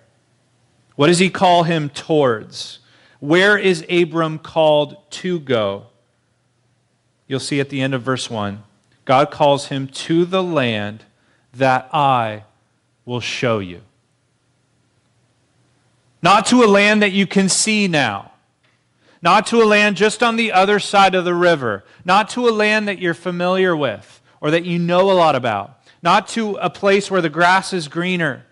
What 0.95 1.07
does 1.07 1.19
he 1.19 1.29
call 1.29 1.63
him 1.63 1.89
towards? 1.89 2.79
Where 3.19 3.57
is 3.57 3.85
Abram 3.89 4.39
called 4.39 4.97
to 5.11 5.39
go? 5.39 5.87
You'll 7.27 7.39
see 7.39 7.59
at 7.59 7.69
the 7.69 7.81
end 7.81 7.93
of 7.93 8.01
verse 8.01 8.29
1. 8.29 8.63
God 9.05 9.31
calls 9.31 9.67
him 9.67 9.87
to 9.87 10.25
the 10.25 10.43
land 10.43 11.05
that 11.53 11.89
I 11.93 12.43
will 13.05 13.19
show 13.19 13.59
you. 13.59 13.81
Not 16.21 16.45
to 16.47 16.63
a 16.63 16.67
land 16.67 17.01
that 17.01 17.11
you 17.11 17.25
can 17.25 17.49
see 17.49 17.87
now. 17.87 18.31
Not 19.21 19.47
to 19.47 19.61
a 19.61 19.65
land 19.65 19.97
just 19.97 20.23
on 20.23 20.35
the 20.35 20.51
other 20.51 20.79
side 20.79 21.15
of 21.15 21.25
the 21.25 21.33
river. 21.33 21.83
Not 22.05 22.29
to 22.31 22.47
a 22.47 22.51
land 22.51 22.87
that 22.87 22.99
you're 22.99 23.13
familiar 23.13 23.75
with 23.75 24.21
or 24.39 24.51
that 24.51 24.65
you 24.65 24.79
know 24.79 25.11
a 25.11 25.13
lot 25.13 25.35
about. 25.35 25.79
Not 26.03 26.27
to 26.29 26.55
a 26.55 26.69
place 26.69 27.09
where 27.09 27.21
the 27.21 27.29
grass 27.29 27.73
is 27.73 27.87
greener 27.87 28.45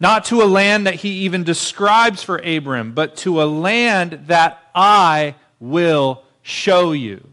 not 0.00 0.24
to 0.24 0.42
a 0.42 0.44
land 0.44 0.86
that 0.86 0.94
he 0.94 1.10
even 1.20 1.44
describes 1.44 2.22
for 2.22 2.38
Abram, 2.38 2.92
but 2.92 3.16
to 3.18 3.42
a 3.42 3.44
land 3.44 4.22
that 4.26 4.58
I 4.74 5.34
will 5.60 6.24
show 6.40 6.92
you. 6.92 7.28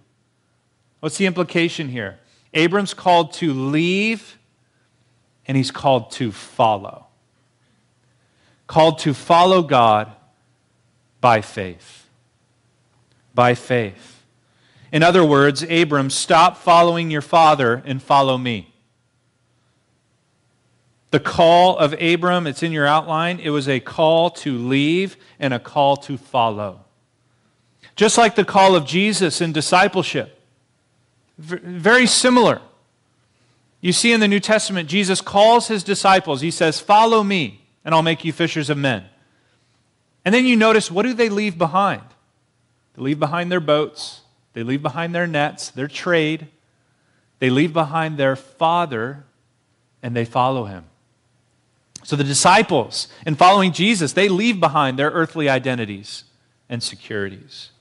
What's 1.00 1.18
the 1.18 1.26
implication 1.26 1.88
here? 1.88 2.20
Abram's 2.54 2.94
called 2.94 3.32
to 3.34 3.54
leave, 3.54 4.38
and 5.48 5.56
he's 5.58 5.72
called 5.72 6.12
to 6.12 6.32
follow. 6.32 7.08
Called 8.68 9.00
to 9.00 9.14
follow 9.14 9.62
God 9.62 10.12
by 11.22 11.42
faith. 11.42 12.08
By 13.34 13.56
faith. 13.56 14.24
In 14.92 15.04
other 15.04 15.24
words, 15.24 15.64
Abram, 15.64 16.10
stop 16.10 16.58
following 16.58 17.12
your 17.12 17.22
father 17.22 17.82
and 17.86 18.02
follow 18.02 18.38
me. 18.38 18.74
The 21.12 21.20
call 21.20 21.78
of 21.78 21.94
Abram, 22.02 22.48
it's 22.48 22.64
in 22.64 22.72
your 22.72 22.86
outline, 22.86 23.40
it 23.40 23.50
was 23.50 23.70
a 23.70 23.80
call 23.80 24.30
to 24.32 24.58
leave 24.58 25.16
and 25.40 25.54
a 25.54 25.60
call 25.60 25.96
to 25.98 26.18
follow. 26.18 26.82
Just 27.96 28.18
like 28.18 28.36
the 28.36 28.46
call 28.46 28.76
of 28.76 28.86
Jesus 28.86 29.40
in 29.42 29.54
discipleship. 29.54 30.40
Very 31.38 32.08
similar. 32.08 32.62
You 33.80 33.94
see 33.94 34.12
in 34.12 34.20
the 34.20 34.28
New 34.28 34.40
Testament, 34.40 34.90
Jesus 34.90 35.22
calls 35.22 35.68
his 35.68 35.84
disciples. 35.84 36.42
He 36.42 36.52
says, 36.52 36.80
Follow 36.80 37.24
me, 37.24 37.62
and 37.86 37.94
I'll 37.94 38.02
make 38.02 38.26
you 38.26 38.34
fishers 38.34 38.70
of 38.70 38.78
men. 38.78 39.06
And 40.26 40.34
then 40.34 40.46
you 40.46 40.56
notice, 40.56 40.92
what 40.92 41.04
do 41.04 41.14
they 41.14 41.30
leave 41.30 41.58
behind? 41.58 42.02
They 42.96 43.02
leave 43.02 43.20
behind 43.20 43.52
their 43.52 43.62
boats, 43.62 44.22
they 44.54 44.64
leave 44.64 44.82
behind 44.82 45.16
their 45.16 45.28
nets, 45.28 45.70
their 45.70 45.88
trade, 45.88 46.48
they 47.40 47.50
leave 47.50 47.72
behind 47.72 48.18
their 48.18 48.36
father, 48.36 49.24
and 50.02 50.16
they 50.16 50.26
follow 50.26 50.66
him. 50.66 50.86
So 52.04 52.16
the 52.16 52.24
disciples, 52.24 53.08
in 53.26 53.36
following 53.36 53.72
Jesus, 53.72 54.14
they 54.14 54.28
leave 54.28 54.60
behind 54.60 54.98
their 54.98 55.12
earthly 55.12 55.48
identities 55.48 56.24
and 56.68 56.82
securities. 56.82 57.72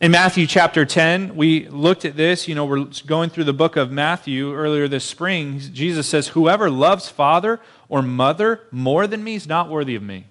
In 0.00 0.12
Matthew 0.12 0.46
chapter 0.46 0.86
10, 0.86 1.34
we 1.34 1.68
looked 1.70 2.04
at 2.04 2.16
this. 2.16 2.46
You 2.46 2.54
know, 2.54 2.64
we're 2.64 2.84
going 3.04 3.30
through 3.30 3.44
the 3.44 3.52
book 3.52 3.74
of 3.74 3.90
Matthew 3.90 4.54
earlier 4.54 4.86
this 4.86 5.04
spring. 5.04 5.58
Jesus 5.58 6.06
says, 6.06 6.28
Whoever 6.28 6.70
loves 6.70 7.08
father 7.08 7.58
or 7.88 8.00
mother 8.00 8.60
more 8.70 9.08
than 9.08 9.24
me 9.24 9.34
is 9.34 9.48
not 9.48 9.68
worthy 9.68 9.96
of 9.96 10.02
me. 10.04 10.26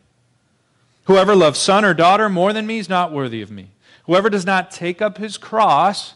Whoever 1.04 1.36
loves 1.36 1.60
son 1.60 1.84
or 1.84 1.94
daughter 1.94 2.30
more 2.30 2.54
than 2.54 2.66
me 2.66 2.78
is 2.78 2.88
not 2.88 3.12
worthy 3.12 3.42
of 3.42 3.52
me. 3.52 3.72
Whoever 4.06 4.30
does 4.30 4.46
not 4.46 4.72
take 4.72 5.02
up 5.02 5.18
his 5.18 5.38
cross 5.38 6.14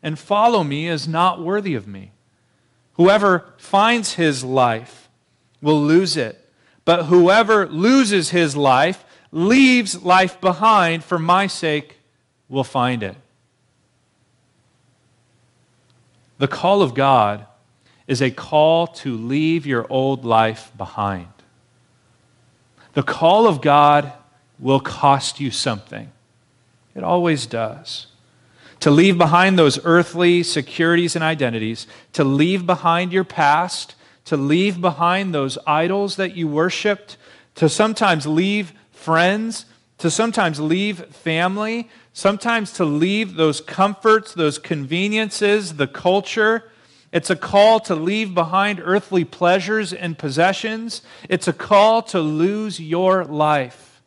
and 0.00 0.16
follow 0.16 0.62
me 0.62 0.86
is 0.86 1.08
not 1.08 1.42
worthy 1.42 1.74
of 1.74 1.88
me. 1.88 2.12
Whoever 2.92 3.52
finds 3.56 4.14
his 4.14 4.44
life 4.44 5.08
will 5.60 5.82
lose 5.82 6.16
it. 6.16 6.48
But 6.84 7.06
whoever 7.06 7.66
loses 7.66 8.30
his 8.30 8.54
life, 8.54 9.04
leaves 9.32 10.04
life 10.04 10.40
behind 10.40 11.02
for 11.02 11.18
my 11.18 11.48
sake, 11.48 11.98
will 12.52 12.62
find 12.62 13.02
it. 13.02 13.16
The 16.36 16.46
call 16.46 16.82
of 16.82 16.92
God 16.92 17.46
is 18.06 18.20
a 18.20 18.30
call 18.30 18.86
to 18.88 19.16
leave 19.16 19.64
your 19.64 19.86
old 19.88 20.26
life 20.26 20.70
behind. 20.76 21.28
The 22.92 23.02
call 23.02 23.46
of 23.46 23.62
God 23.62 24.12
will 24.58 24.80
cost 24.80 25.40
you 25.40 25.50
something. 25.50 26.12
It 26.94 27.02
always 27.02 27.46
does. 27.46 28.08
To 28.80 28.90
leave 28.90 29.16
behind 29.16 29.58
those 29.58 29.82
earthly 29.82 30.42
securities 30.42 31.16
and 31.16 31.24
identities, 31.24 31.86
to 32.12 32.22
leave 32.22 32.66
behind 32.66 33.14
your 33.14 33.24
past, 33.24 33.94
to 34.26 34.36
leave 34.36 34.78
behind 34.78 35.34
those 35.34 35.56
idols 35.66 36.16
that 36.16 36.36
you 36.36 36.48
worshiped, 36.48 37.16
to 37.54 37.70
sometimes 37.70 38.26
leave 38.26 38.74
friends, 38.90 39.64
to 39.96 40.10
sometimes 40.10 40.60
leave 40.60 40.98
family, 41.06 41.88
sometimes 42.12 42.72
to 42.74 42.84
leave 42.84 43.34
those 43.34 43.60
comforts, 43.60 44.34
those 44.34 44.58
conveniences, 44.58 45.76
the 45.76 45.86
culture. 45.86 46.70
It's 47.12 47.30
a 47.30 47.36
call 47.36 47.80
to 47.80 47.94
leave 47.94 48.34
behind 48.34 48.80
earthly 48.82 49.24
pleasures 49.24 49.92
and 49.92 50.18
possessions. 50.18 51.02
It's 51.28 51.48
a 51.48 51.52
call 51.52 52.02
to 52.04 52.20
lose 52.20 52.80
your 52.80 53.24
life 53.24 54.00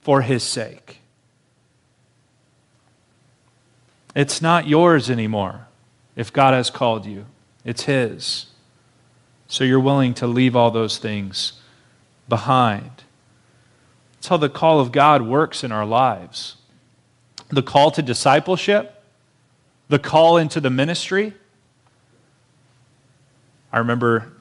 for 0.00 0.22
His 0.22 0.42
sake. 0.42 0.98
It's 4.14 4.40
not 4.40 4.68
yours 4.68 5.10
anymore 5.10 5.66
if 6.16 6.32
God 6.32 6.54
has 6.54 6.70
called 6.70 7.06
you, 7.06 7.26
it's 7.64 7.84
His. 7.84 8.46
So 9.46 9.64
you're 9.64 9.80
willing 9.80 10.14
to 10.14 10.26
leave 10.26 10.56
all 10.56 10.70
those 10.70 10.98
things 10.98 11.54
behind. 12.28 13.02
That's 14.14 14.28
how 14.28 14.36
the 14.36 14.48
call 14.48 14.80
of 14.80 14.90
God 14.90 15.22
works 15.22 15.62
in 15.62 15.70
our 15.70 15.84
lives. 15.84 16.56
The 17.54 17.62
call 17.62 17.92
to 17.92 18.02
discipleship, 18.02 19.00
the 19.88 20.00
call 20.00 20.38
into 20.38 20.60
the 20.60 20.70
ministry. 20.70 21.34
I 23.72 23.78
remember, 23.78 24.32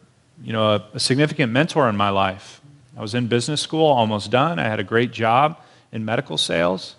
you 0.43 0.52
know, 0.52 0.71
a, 0.71 0.86
a 0.95 0.99
significant 0.99 1.52
mentor 1.52 1.88
in 1.89 1.95
my 1.95 2.10
life. 2.10 2.60
I 2.97 3.02
was 3.02 3.13
in 3.13 3.28
business 3.28 3.62
school, 3.62 3.86
almost 3.86 4.32
done. 4.32 4.58
I 4.58 4.63
had 4.63 4.80
a 4.80 4.84
great 4.84 5.12
job 5.12 5.60
in 5.91 6.04
medical 6.04 6.38
sales, 6.39 6.95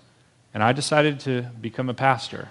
and 0.52 0.62
I 0.62 0.72
decided 0.72 1.18
to 1.20 1.42
become 1.60 1.88
a 1.88 1.94
pastor. 1.94 2.50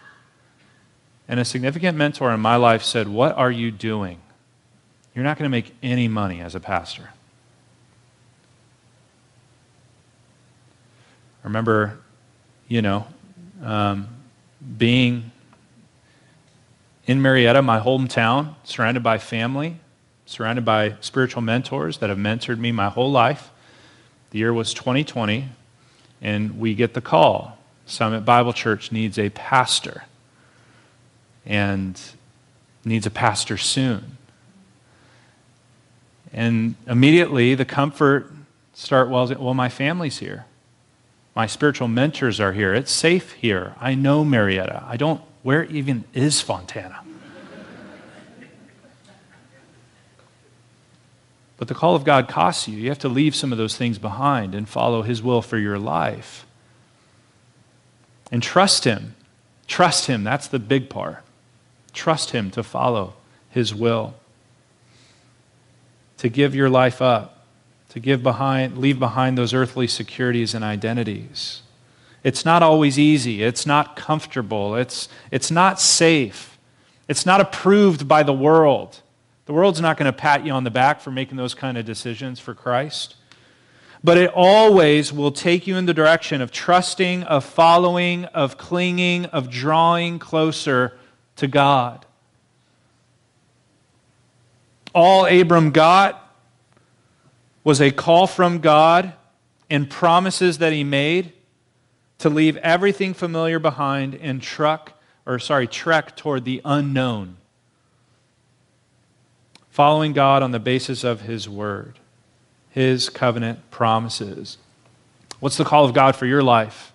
And 1.29 1.39
a 1.39 1.45
significant 1.45 1.97
mentor 1.97 2.33
in 2.33 2.41
my 2.41 2.57
life 2.57 2.83
said, 2.83 3.07
What 3.07 3.37
are 3.37 3.51
you 3.51 3.71
doing? 3.71 4.19
You're 5.15 5.23
not 5.23 5.37
going 5.37 5.49
to 5.49 5.49
make 5.49 5.73
any 5.81 6.09
money 6.09 6.41
as 6.41 6.53
a 6.53 6.59
pastor. 6.59 7.11
I 11.43 11.47
remember, 11.47 11.99
you 12.67 12.81
know, 12.81 13.07
um, 13.63 14.07
being 14.77 15.31
in 17.05 17.21
Marietta, 17.21 17.61
my 17.61 17.79
hometown, 17.79 18.55
surrounded 18.63 19.03
by 19.03 19.17
family, 19.17 19.77
surrounded 20.25 20.63
by 20.63 20.95
spiritual 21.01 21.41
mentors 21.41 21.97
that 21.97 22.09
have 22.09 22.17
mentored 22.17 22.59
me 22.59 22.71
my 22.71 22.89
whole 22.89 23.11
life. 23.11 23.51
The 24.31 24.39
year 24.39 24.53
was 24.53 24.73
2020, 24.73 25.49
and 26.21 26.59
we 26.59 26.75
get 26.75 26.93
the 26.93 27.01
call 27.01 27.57
Summit 27.85 28.21
Bible 28.21 28.53
Church 28.53 28.91
needs 28.91 29.19
a 29.19 29.29
pastor 29.29 30.05
and 31.45 31.99
needs 32.85 33.05
a 33.05 33.11
pastor 33.11 33.57
soon. 33.57 34.17
And 36.31 36.75
immediately 36.87 37.55
the 37.55 37.65
comfort 37.65 38.31
start 38.73 39.09
well, 39.09 39.27
well 39.35 39.53
my 39.53 39.69
family's 39.69 40.19
here. 40.19 40.45
My 41.35 41.47
spiritual 41.47 41.87
mentors 41.87 42.39
are 42.39 42.53
here. 42.53 42.73
It's 42.73 42.91
safe 42.91 43.33
here. 43.33 43.73
I 43.79 43.95
know 43.95 44.23
Marietta. 44.23 44.83
I 44.87 44.97
don't 44.97 45.21
where 45.41 45.65
even 45.65 46.05
is 46.13 46.39
Fontana? 46.41 47.01
But 51.57 51.67
the 51.67 51.75
call 51.75 51.95
of 51.95 52.03
God 52.03 52.27
costs 52.27 52.67
you. 52.67 52.77
You 52.77 52.89
have 52.89 52.99
to 52.99 53.09
leave 53.09 53.35
some 53.35 53.51
of 53.51 53.57
those 53.57 53.77
things 53.77 53.97
behind 53.97 54.55
and 54.55 54.67
follow 54.67 55.01
His 55.01 55.21
will 55.21 55.41
for 55.41 55.57
your 55.57 55.79
life. 55.79 56.45
And 58.31 58.41
trust 58.41 58.83
Him. 58.83 59.15
Trust 59.67 60.07
Him. 60.07 60.23
That's 60.23 60.47
the 60.47 60.59
big 60.59 60.89
part. 60.89 61.23
Trust 61.93 62.31
Him 62.31 62.51
to 62.51 62.63
follow 62.63 63.13
His 63.49 63.73
will. 63.73 64.15
To 66.17 66.27
give 66.27 66.55
your 66.55 66.69
life 66.69 67.01
up. 67.01 67.32
To 67.89 67.99
give 67.99 68.23
behind, 68.23 68.77
leave 68.77 68.97
behind 68.97 69.37
those 69.37 69.53
earthly 69.53 69.87
securities 69.87 70.55
and 70.55 70.63
identities. 70.63 71.61
It's 72.23 72.45
not 72.45 72.63
always 72.63 72.97
easy. 72.97 73.43
It's 73.43 73.65
not 73.65 73.95
comfortable. 73.95 74.75
It's, 74.75 75.09
it's 75.29 75.51
not 75.51 75.79
safe. 75.79 76.57
It's 77.07 77.25
not 77.25 77.41
approved 77.41 78.07
by 78.07 78.23
the 78.23 78.33
world. 78.33 79.01
The 79.45 79.53
world's 79.53 79.81
not 79.81 79.97
going 79.97 80.11
to 80.11 80.17
pat 80.17 80.45
you 80.45 80.53
on 80.53 80.63
the 80.63 80.71
back 80.71 81.01
for 81.01 81.11
making 81.11 81.37
those 81.37 81.53
kind 81.53 81.77
of 81.77 81.85
decisions 81.85 82.39
for 82.39 82.53
Christ. 82.53 83.15
But 84.03 84.17
it 84.17 84.31
always 84.33 85.13
will 85.13 85.31
take 85.31 85.67
you 85.67 85.75
in 85.75 85.85
the 85.85 85.93
direction 85.93 86.41
of 86.41 86.51
trusting, 86.51 87.23
of 87.23 87.43
following, 87.43 88.25
of 88.25 88.57
clinging, 88.57 89.25
of 89.25 89.49
drawing 89.49 90.19
closer 90.19 90.97
to 91.37 91.47
God. 91.47 92.05
All 94.93 95.25
Abram 95.25 95.71
got 95.71 96.22
was 97.63 97.81
a 97.81 97.91
call 97.91 98.27
from 98.27 98.59
God 98.59 99.13
and 99.69 99.89
promises 99.89 100.57
that 100.57 100.73
he 100.73 100.83
made 100.83 101.33
to 102.19 102.29
leave 102.29 102.57
everything 102.57 103.13
familiar 103.13 103.59
behind 103.59 104.15
and 104.15 104.41
truck 104.41 104.93
or 105.25 105.39
sorry, 105.39 105.67
trek 105.67 106.15
toward 106.15 106.45
the 106.45 106.61
unknown. 106.65 107.37
Following 109.69 110.13
God 110.13 110.43
on 110.43 110.51
the 110.51 110.59
basis 110.59 111.03
of 111.03 111.21
his 111.21 111.49
word, 111.49 111.97
his 112.69 113.09
covenant 113.09 113.71
promises. 113.71 114.57
What's 115.39 115.57
the 115.57 115.65
call 115.65 115.85
of 115.85 115.93
God 115.93 116.15
for 116.15 116.25
your 116.25 116.43
life? 116.43 116.91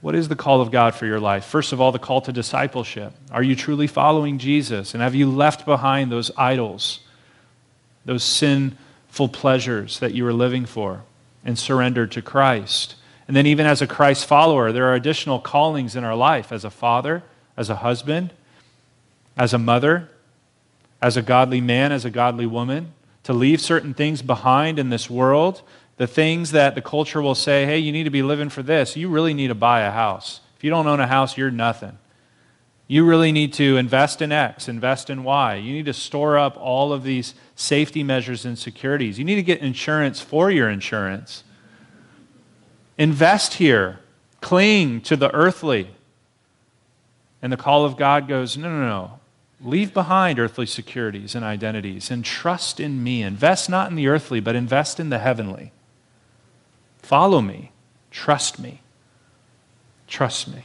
What 0.00 0.14
is 0.14 0.28
the 0.28 0.36
call 0.36 0.60
of 0.60 0.70
God 0.70 0.94
for 0.94 1.06
your 1.06 1.20
life? 1.20 1.44
First 1.44 1.72
of 1.72 1.80
all, 1.80 1.90
the 1.90 1.98
call 1.98 2.20
to 2.22 2.32
discipleship. 2.32 3.12
Are 3.32 3.42
you 3.42 3.56
truly 3.56 3.88
following 3.88 4.38
Jesus? 4.38 4.94
And 4.94 5.02
have 5.02 5.14
you 5.14 5.28
left 5.28 5.66
behind 5.66 6.10
those 6.10 6.30
idols, 6.36 7.00
those 8.08 8.24
sinful 8.24 9.28
pleasures 9.28 10.00
that 10.00 10.14
you 10.14 10.24
were 10.24 10.32
living 10.32 10.64
for, 10.64 11.02
and 11.44 11.58
surrender 11.58 12.06
to 12.06 12.22
Christ? 12.22 12.94
And 13.28 13.36
then, 13.36 13.44
even 13.46 13.66
as 13.66 13.82
a 13.82 13.86
Christ 13.86 14.24
follower, 14.24 14.72
there 14.72 14.86
are 14.86 14.94
additional 14.94 15.38
callings 15.38 15.94
in 15.94 16.02
our 16.02 16.16
life 16.16 16.50
as 16.50 16.64
a 16.64 16.70
father, 16.70 17.22
as 17.56 17.68
a 17.68 17.76
husband, 17.76 18.32
as 19.36 19.52
a 19.52 19.58
mother, 19.58 20.08
as 21.02 21.18
a 21.18 21.22
godly 21.22 21.60
man, 21.60 21.92
as 21.92 22.06
a 22.06 22.10
godly 22.10 22.46
woman, 22.46 22.94
to 23.24 23.34
leave 23.34 23.60
certain 23.60 23.92
things 23.92 24.22
behind 24.22 24.78
in 24.78 24.88
this 24.88 25.10
world. 25.10 25.60
The 25.98 26.06
things 26.06 26.52
that 26.52 26.74
the 26.74 26.80
culture 26.80 27.20
will 27.20 27.34
say, 27.34 27.66
hey, 27.66 27.78
you 27.78 27.92
need 27.92 28.04
to 28.04 28.10
be 28.10 28.22
living 28.22 28.48
for 28.48 28.62
this. 28.62 28.96
You 28.96 29.10
really 29.10 29.34
need 29.34 29.48
to 29.48 29.54
buy 29.54 29.82
a 29.82 29.90
house. 29.90 30.40
If 30.56 30.64
you 30.64 30.70
don't 30.70 30.86
own 30.86 31.00
a 31.00 31.06
house, 31.06 31.36
you're 31.36 31.50
nothing. 31.50 31.98
You 32.90 33.04
really 33.04 33.32
need 33.32 33.52
to 33.54 33.76
invest 33.76 34.22
in 34.22 34.32
X, 34.32 34.66
invest 34.66 35.10
in 35.10 35.22
Y. 35.22 35.56
You 35.56 35.74
need 35.74 35.84
to 35.84 35.92
store 35.92 36.38
up 36.38 36.56
all 36.58 36.90
of 36.90 37.02
these 37.02 37.34
safety 37.54 38.02
measures 38.02 38.46
and 38.46 38.58
securities. 38.58 39.18
You 39.18 39.26
need 39.26 39.34
to 39.34 39.42
get 39.42 39.60
insurance 39.60 40.20
for 40.22 40.50
your 40.50 40.70
insurance. 40.70 41.44
Invest 42.96 43.54
here. 43.54 44.00
Cling 44.40 45.02
to 45.02 45.16
the 45.16 45.32
earthly. 45.34 45.90
And 47.42 47.52
the 47.52 47.58
call 47.58 47.84
of 47.84 47.98
God 47.98 48.26
goes, 48.26 48.56
no, 48.56 48.70
no, 48.70 48.80
no. 48.80 49.20
Leave 49.60 49.92
behind 49.92 50.38
earthly 50.38 50.66
securities 50.66 51.34
and 51.34 51.44
identities 51.44 52.10
and 52.10 52.24
trust 52.24 52.80
in 52.80 53.02
me. 53.02 53.22
Invest 53.22 53.68
not 53.68 53.90
in 53.90 53.96
the 53.96 54.08
earthly, 54.08 54.40
but 54.40 54.56
invest 54.56 54.98
in 54.98 55.10
the 55.10 55.18
heavenly. 55.18 55.72
Follow 57.02 57.42
me. 57.42 57.72
Trust 58.10 58.58
me. 58.58 58.80
Trust 60.06 60.48
me. 60.48 60.64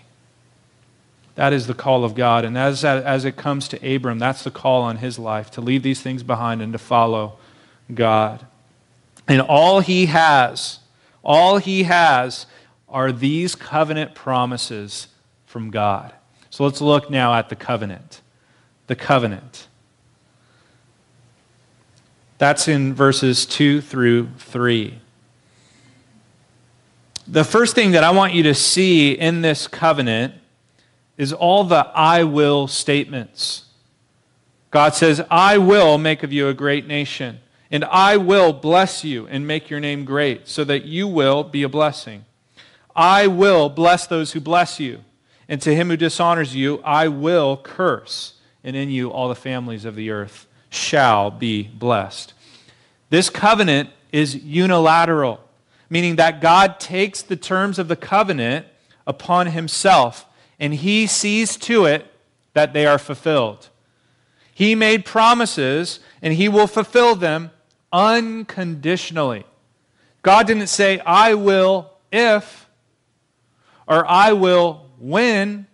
That 1.35 1.53
is 1.53 1.67
the 1.67 1.73
call 1.73 2.03
of 2.03 2.15
God. 2.15 2.45
And 2.45 2.57
as, 2.57 2.85
as 2.85 3.25
it 3.25 3.35
comes 3.35 3.67
to 3.69 3.95
Abram, 3.95 4.19
that's 4.19 4.43
the 4.43 4.51
call 4.51 4.83
on 4.83 4.97
his 4.97 5.17
life 5.17 5.49
to 5.51 5.61
leave 5.61 5.83
these 5.83 6.01
things 6.01 6.23
behind 6.23 6.61
and 6.61 6.73
to 6.73 6.79
follow 6.79 7.37
God. 7.93 8.45
And 9.27 9.41
all 9.41 9.79
he 9.79 10.07
has 10.07 10.79
all 11.23 11.57
he 11.57 11.83
has 11.83 12.45
are 12.89 13.11
these 13.11 13.55
covenant 13.55 14.13
promises 14.13 15.07
from 15.45 15.71
God. 15.71 16.13
So 16.49 16.65
let's 16.65 16.81
look 16.81 17.09
now 17.09 17.33
at 17.33 17.49
the 17.49 17.55
covenant. 17.55 18.21
The 18.87 18.95
covenant. 18.95 19.67
That's 22.37 22.67
in 22.67 22.93
verses 22.93 23.45
2 23.45 23.81
through 23.81 24.29
3. 24.37 24.99
The 27.25 27.45
first 27.45 27.73
thing 27.73 27.91
that 27.91 28.03
I 28.03 28.11
want 28.11 28.33
you 28.33 28.43
to 28.43 28.53
see 28.53 29.13
in 29.13 29.41
this 29.41 29.67
covenant 29.67 30.33
is 31.17 31.33
all 31.33 31.63
the 31.63 31.87
I 31.93 32.23
will 32.23 32.67
statements. 32.67 33.65
God 34.71 34.95
says, 34.95 35.21
I 35.29 35.57
will 35.57 35.97
make 35.97 36.23
of 36.23 36.33
you 36.33 36.47
a 36.47 36.53
great 36.53 36.87
nation. 36.87 37.39
And 37.71 37.85
I 37.85 38.17
will 38.17 38.53
bless 38.53 39.03
you 39.03 39.25
and 39.25 39.47
make 39.47 39.71
your 39.71 39.79
name 39.79 40.05
great, 40.05 40.47
so 40.47 40.63
that 40.63 40.85
you 40.85 41.07
will 41.07 41.43
be 41.43 41.63
a 41.63 41.69
blessing. 41.69 42.23
I 42.95 43.25
will 43.25 43.67
bless 43.67 44.05
those 44.05 44.33
who 44.33 44.39
bless 44.39 44.79
you, 44.79 45.03
and 45.49 45.59
to 45.63 45.73
him 45.73 45.89
who 45.89 45.97
dishonors 45.97 46.55
you, 46.55 46.83
I 46.83 47.07
will 47.07 47.57
curse, 47.57 48.35
and 48.63 48.75
in 48.75 48.91
you 48.91 49.09
all 49.09 49.27
the 49.27 49.33
families 49.33 49.85
of 49.85 49.95
the 49.95 50.11
earth 50.11 50.45
shall 50.69 51.31
be 51.31 51.63
blessed. 51.63 52.35
This 53.09 53.31
covenant 53.31 53.89
is 54.11 54.35
unilateral, 54.35 55.39
meaning 55.89 56.17
that 56.17 56.41
God 56.41 56.79
takes 56.79 57.23
the 57.23 57.35
terms 57.35 57.79
of 57.79 57.87
the 57.87 57.95
covenant 57.95 58.67
upon 59.07 59.47
himself, 59.47 60.27
and 60.63 60.75
he 60.75 61.05
sees 61.07 61.57
to 61.57 61.83
it 61.83 62.09
that 62.53 62.71
they 62.71 62.85
are 62.85 62.97
fulfilled. 62.97 63.67
He 64.53 64.75
made 64.75 65.03
promises, 65.03 65.99
and 66.21 66.35
he 66.35 66.47
will 66.47 66.67
fulfill 66.67 67.15
them 67.15 67.51
unconditionally. 67.91 69.43
God 70.21 70.47
didn't 70.47 70.67
say, 70.67 70.99
I 70.99 71.33
will 71.33 71.91
if, 72.13 72.69
or 73.89 74.09
I 74.09 74.31
will 74.31 74.85
when. 74.99 75.67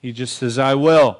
He 0.00 0.12
just 0.12 0.38
says, 0.38 0.60
I 0.60 0.76
will. 0.76 1.18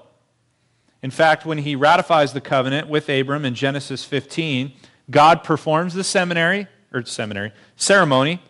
In 1.02 1.10
fact, 1.10 1.44
when 1.44 1.58
he 1.58 1.74
ratifies 1.74 2.32
the 2.32 2.40
covenant 2.40 2.86
with 2.86 3.08
Abram 3.08 3.44
in 3.44 3.56
Genesis 3.56 4.04
15, 4.04 4.70
God 5.10 5.42
performs 5.42 5.94
the 5.94 6.04
seminary, 6.04 6.68
or 6.92 7.04
seminary, 7.04 7.50
ceremony, 7.74 8.40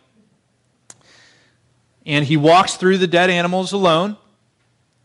and 2.05 2.25
he 2.25 2.37
walks 2.37 2.75
through 2.75 2.99
the 2.99 3.07
dead 3.07 3.31
animals 3.31 3.71
alone 3.71 4.17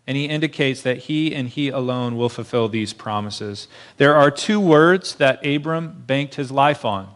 and 0.07 0.17
he 0.17 0.27
indicates 0.27 0.83
that 0.83 0.99
he 0.99 1.35
and 1.35 1.49
he 1.49 1.69
alone 1.69 2.17
will 2.17 2.29
fulfill 2.29 2.69
these 2.69 2.93
promises. 2.93 3.67
There 3.97 4.15
are 4.15 4.31
two 4.31 4.61
words 4.61 5.17
that 5.17 5.45
Abram 5.45 6.05
banked 6.07 6.37
his 6.37 6.51
life 6.51 6.85
on. 6.85 7.09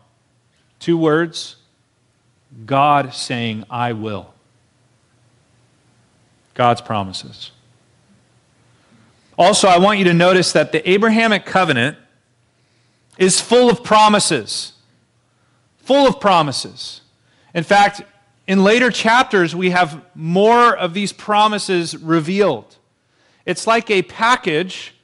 Two 0.81 0.99
words 0.99 1.57
God 2.67 3.15
saying, 3.15 3.65
I 3.71 3.93
will. 3.93 4.35
God's 6.55 6.81
promises. 6.81 7.53
Also, 9.39 9.69
I 9.69 9.79
want 9.79 9.99
you 9.99 10.05
to 10.07 10.15
notice 10.15 10.53
that 10.53 10.73
the 10.73 10.91
Abrahamic 10.91 11.47
covenant 11.47 11.97
is 13.17 13.41
full 13.41 13.71
of 13.71 13.85
promises. 13.85 14.73
Full 15.79 16.07
of 16.07 16.21
promises. 16.21 17.03
In 17.55 17.63
fact, 17.63 18.03
in 18.47 18.65
later 18.65 18.91
chapters, 18.91 19.55
we 19.55 19.71
have 19.71 20.05
more 20.15 20.77
of 20.77 20.93
these 20.93 21.13
promises 21.13 21.97
revealed. 21.97 22.77
It's 23.51 23.67
like 23.67 23.91
a 23.91 24.03
package 24.03 24.95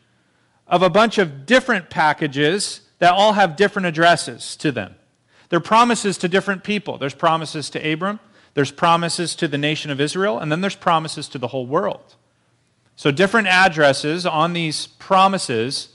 of 0.68 0.80
a 0.80 0.88
bunch 0.88 1.18
of 1.18 1.46
different 1.46 1.90
packages 1.90 2.82
that 3.00 3.12
all 3.12 3.32
have 3.32 3.56
different 3.56 3.86
addresses 3.86 4.54
to 4.58 4.70
them. 4.70 4.94
They're 5.48 5.58
promises 5.58 6.16
to 6.18 6.28
different 6.28 6.62
people. 6.62 6.96
There's 6.96 7.12
promises 7.12 7.68
to 7.70 7.92
Abram, 7.92 8.20
there's 8.54 8.70
promises 8.70 9.34
to 9.34 9.48
the 9.48 9.58
nation 9.58 9.90
of 9.90 10.00
Israel, 10.00 10.38
and 10.38 10.52
then 10.52 10.60
there's 10.60 10.76
promises 10.76 11.28
to 11.30 11.38
the 11.38 11.48
whole 11.48 11.66
world. 11.66 12.14
So, 12.94 13.10
different 13.10 13.48
addresses 13.48 14.24
on 14.24 14.52
these 14.52 14.86
promises, 14.86 15.88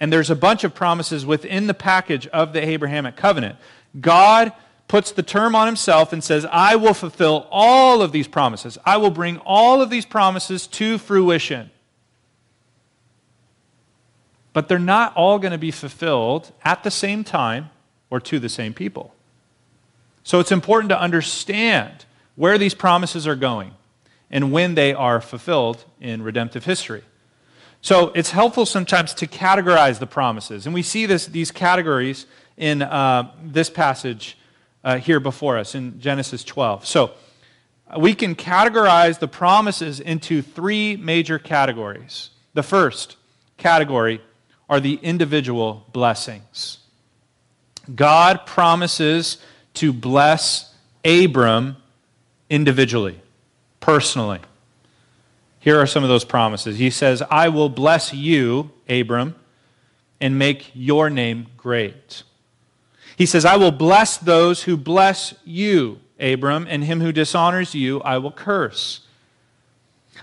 and 0.00 0.12
there's 0.12 0.30
a 0.30 0.36
bunch 0.36 0.64
of 0.64 0.74
promises 0.74 1.24
within 1.24 1.68
the 1.68 1.74
package 1.74 2.26
of 2.26 2.54
the 2.54 2.68
Abrahamic 2.68 3.14
covenant. 3.14 3.56
God 4.00 4.52
puts 4.88 5.12
the 5.12 5.22
term 5.22 5.54
on 5.54 5.66
himself 5.66 6.12
and 6.12 6.24
says, 6.24 6.46
I 6.50 6.76
will 6.76 6.94
fulfill 6.94 7.46
all 7.50 8.00
of 8.02 8.10
these 8.10 8.26
promises. 8.26 8.78
I 8.84 8.96
will 8.96 9.10
bring 9.10 9.38
all 9.38 9.82
of 9.82 9.90
these 9.90 10.06
promises 10.06 10.66
to 10.68 10.98
fruition. 10.98 11.70
But 14.54 14.68
they're 14.68 14.78
not 14.78 15.14
all 15.14 15.38
going 15.38 15.52
to 15.52 15.58
be 15.58 15.70
fulfilled 15.70 16.52
at 16.64 16.82
the 16.82 16.90
same 16.90 17.22
time 17.22 17.70
or 18.10 18.18
to 18.20 18.38
the 18.38 18.48
same 18.48 18.72
people. 18.72 19.14
So 20.24 20.40
it's 20.40 20.50
important 20.50 20.88
to 20.88 21.00
understand 21.00 22.06
where 22.34 22.58
these 22.58 22.74
promises 22.74 23.26
are 23.26 23.36
going 23.36 23.74
and 24.30 24.52
when 24.52 24.74
they 24.74 24.94
are 24.94 25.20
fulfilled 25.20 25.84
in 26.00 26.22
redemptive 26.22 26.64
history. 26.64 27.02
So 27.80 28.10
it's 28.14 28.30
helpful 28.30 28.66
sometimes 28.66 29.14
to 29.14 29.26
categorize 29.26 29.98
the 29.98 30.06
promises. 30.06 30.66
And 30.66 30.74
we 30.74 30.82
see 30.82 31.06
this, 31.06 31.26
these 31.26 31.50
categories 31.50 32.26
in 32.56 32.82
uh, 32.82 33.30
this 33.42 33.70
passage 33.70 34.36
uh, 34.84 34.98
here 34.98 35.20
before 35.20 35.58
us 35.58 35.74
in 35.74 36.00
Genesis 36.00 36.44
12. 36.44 36.86
So 36.86 37.12
we 37.96 38.14
can 38.14 38.34
categorize 38.34 39.18
the 39.18 39.28
promises 39.28 40.00
into 40.00 40.42
three 40.42 40.96
major 40.96 41.38
categories. 41.38 42.30
The 42.54 42.62
first 42.62 43.16
category 43.56 44.20
are 44.68 44.80
the 44.80 44.94
individual 44.96 45.86
blessings. 45.92 46.78
God 47.94 48.44
promises 48.44 49.38
to 49.74 49.92
bless 49.92 50.74
Abram 51.04 51.76
individually, 52.50 53.20
personally. 53.80 54.40
Here 55.60 55.80
are 55.80 55.86
some 55.86 56.02
of 56.02 56.08
those 56.08 56.24
promises. 56.24 56.78
He 56.78 56.90
says, 56.90 57.22
I 57.30 57.48
will 57.48 57.68
bless 57.68 58.12
you, 58.12 58.70
Abram, 58.88 59.34
and 60.20 60.38
make 60.38 60.70
your 60.74 61.08
name 61.08 61.46
great. 61.56 62.22
He 63.18 63.26
says, 63.26 63.44
I 63.44 63.56
will 63.56 63.72
bless 63.72 64.16
those 64.16 64.62
who 64.62 64.76
bless 64.76 65.34
you, 65.44 65.98
Abram, 66.20 66.68
and 66.70 66.84
him 66.84 67.00
who 67.00 67.10
dishonors 67.10 67.74
you, 67.74 68.00
I 68.02 68.16
will 68.18 68.30
curse. 68.30 69.00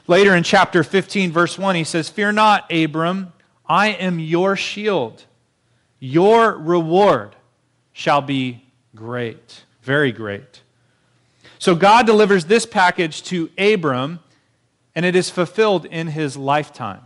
Later 0.07 0.33
in 0.33 0.43
chapter 0.43 0.81
15, 0.81 1.29
verse 1.29 1.59
1, 1.59 1.75
he 1.75 1.83
says, 1.83 2.07
Fear 2.07 2.31
not, 2.31 2.71
Abram, 2.71 3.33
I 3.67 3.89
am 3.89 4.17
your 4.17 4.55
shield. 4.55 5.25
Your 5.99 6.53
reward 6.57 7.35
shall 7.91 8.21
be 8.21 8.63
great, 8.95 9.65
very 9.81 10.13
great. 10.13 10.61
So 11.59 11.75
God 11.75 12.05
delivers 12.05 12.45
this 12.45 12.65
package 12.65 13.23
to 13.23 13.49
Abram, 13.57 14.21
and 14.95 15.05
it 15.05 15.17
is 15.17 15.29
fulfilled 15.29 15.83
in 15.83 16.07
his 16.07 16.37
lifetime. 16.37 17.01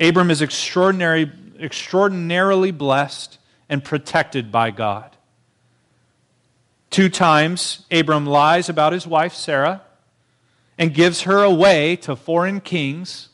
Abram 0.00 0.32
is 0.32 0.42
extraordinary, 0.42 1.30
extraordinarily 1.60 2.72
blessed 2.72 3.37
and 3.68 3.84
protected 3.84 4.50
by 4.50 4.70
God. 4.70 5.16
Two 6.90 7.08
times, 7.08 7.84
Abram 7.90 8.24
lies 8.24 8.68
about 8.68 8.92
his 8.92 9.06
wife, 9.06 9.34
Sarah, 9.34 9.82
and 10.78 10.94
gives 10.94 11.22
her 11.22 11.42
away 11.42 11.96
to 11.96 12.16
foreign 12.16 12.60
kings. 12.60 13.28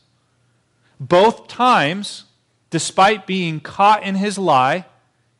Both 0.99 1.47
times, 1.47 2.25
despite 2.69 3.25
being 3.25 3.59
caught 3.59 4.03
in 4.03 4.15
his 4.15 4.37
lie, 4.37 4.85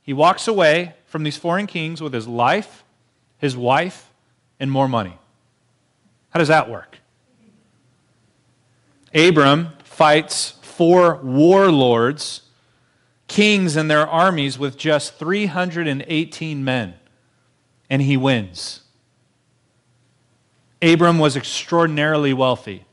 he 0.02 0.14
walks 0.14 0.48
away 0.48 0.94
from 1.06 1.24
these 1.24 1.38
foreign 1.38 1.68
kings 1.68 2.02
with 2.02 2.14
his 2.14 2.28
life, 2.28 2.84
his 3.38 3.58
wife, 3.58 4.12
and 4.60 4.72
more 4.72 4.88
money. 4.88 5.18
How 6.30 6.40
does 6.40 6.48
that 6.48 6.70
work? 6.70 7.00
Abram 9.14 9.70
fights 9.84 10.52
four 10.62 11.16
warlords, 11.24 12.42
kings 13.28 13.76
and 13.76 13.90
their 13.90 14.08
armies, 14.08 14.58
with 14.60 14.78
just 14.78 15.16
318 15.16 16.64
men, 16.64 16.94
and 17.90 18.02
he 18.02 18.18
wins. 18.18 18.82
Abram 20.82 21.18
was 21.18 21.36
extraordinarily 21.36 22.34
wealthy, 22.34 22.86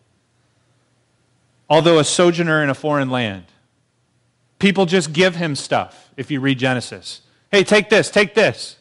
although 1.69 1.99
a 1.99 2.05
sojourner 2.05 2.63
in 2.63 2.71
a 2.71 2.75
foreign 2.75 3.11
land. 3.11 3.45
People 4.59 4.87
just 4.87 5.13
give 5.13 5.37
him 5.37 5.57
stuff 5.57 6.11
if 6.17 6.31
you 6.31 6.41
read 6.41 6.59
Genesis. 6.59 7.23
Hey, 7.51 7.65
take 7.65 7.91
this, 7.91 8.11
take 8.11 8.35
this. 8.35 8.77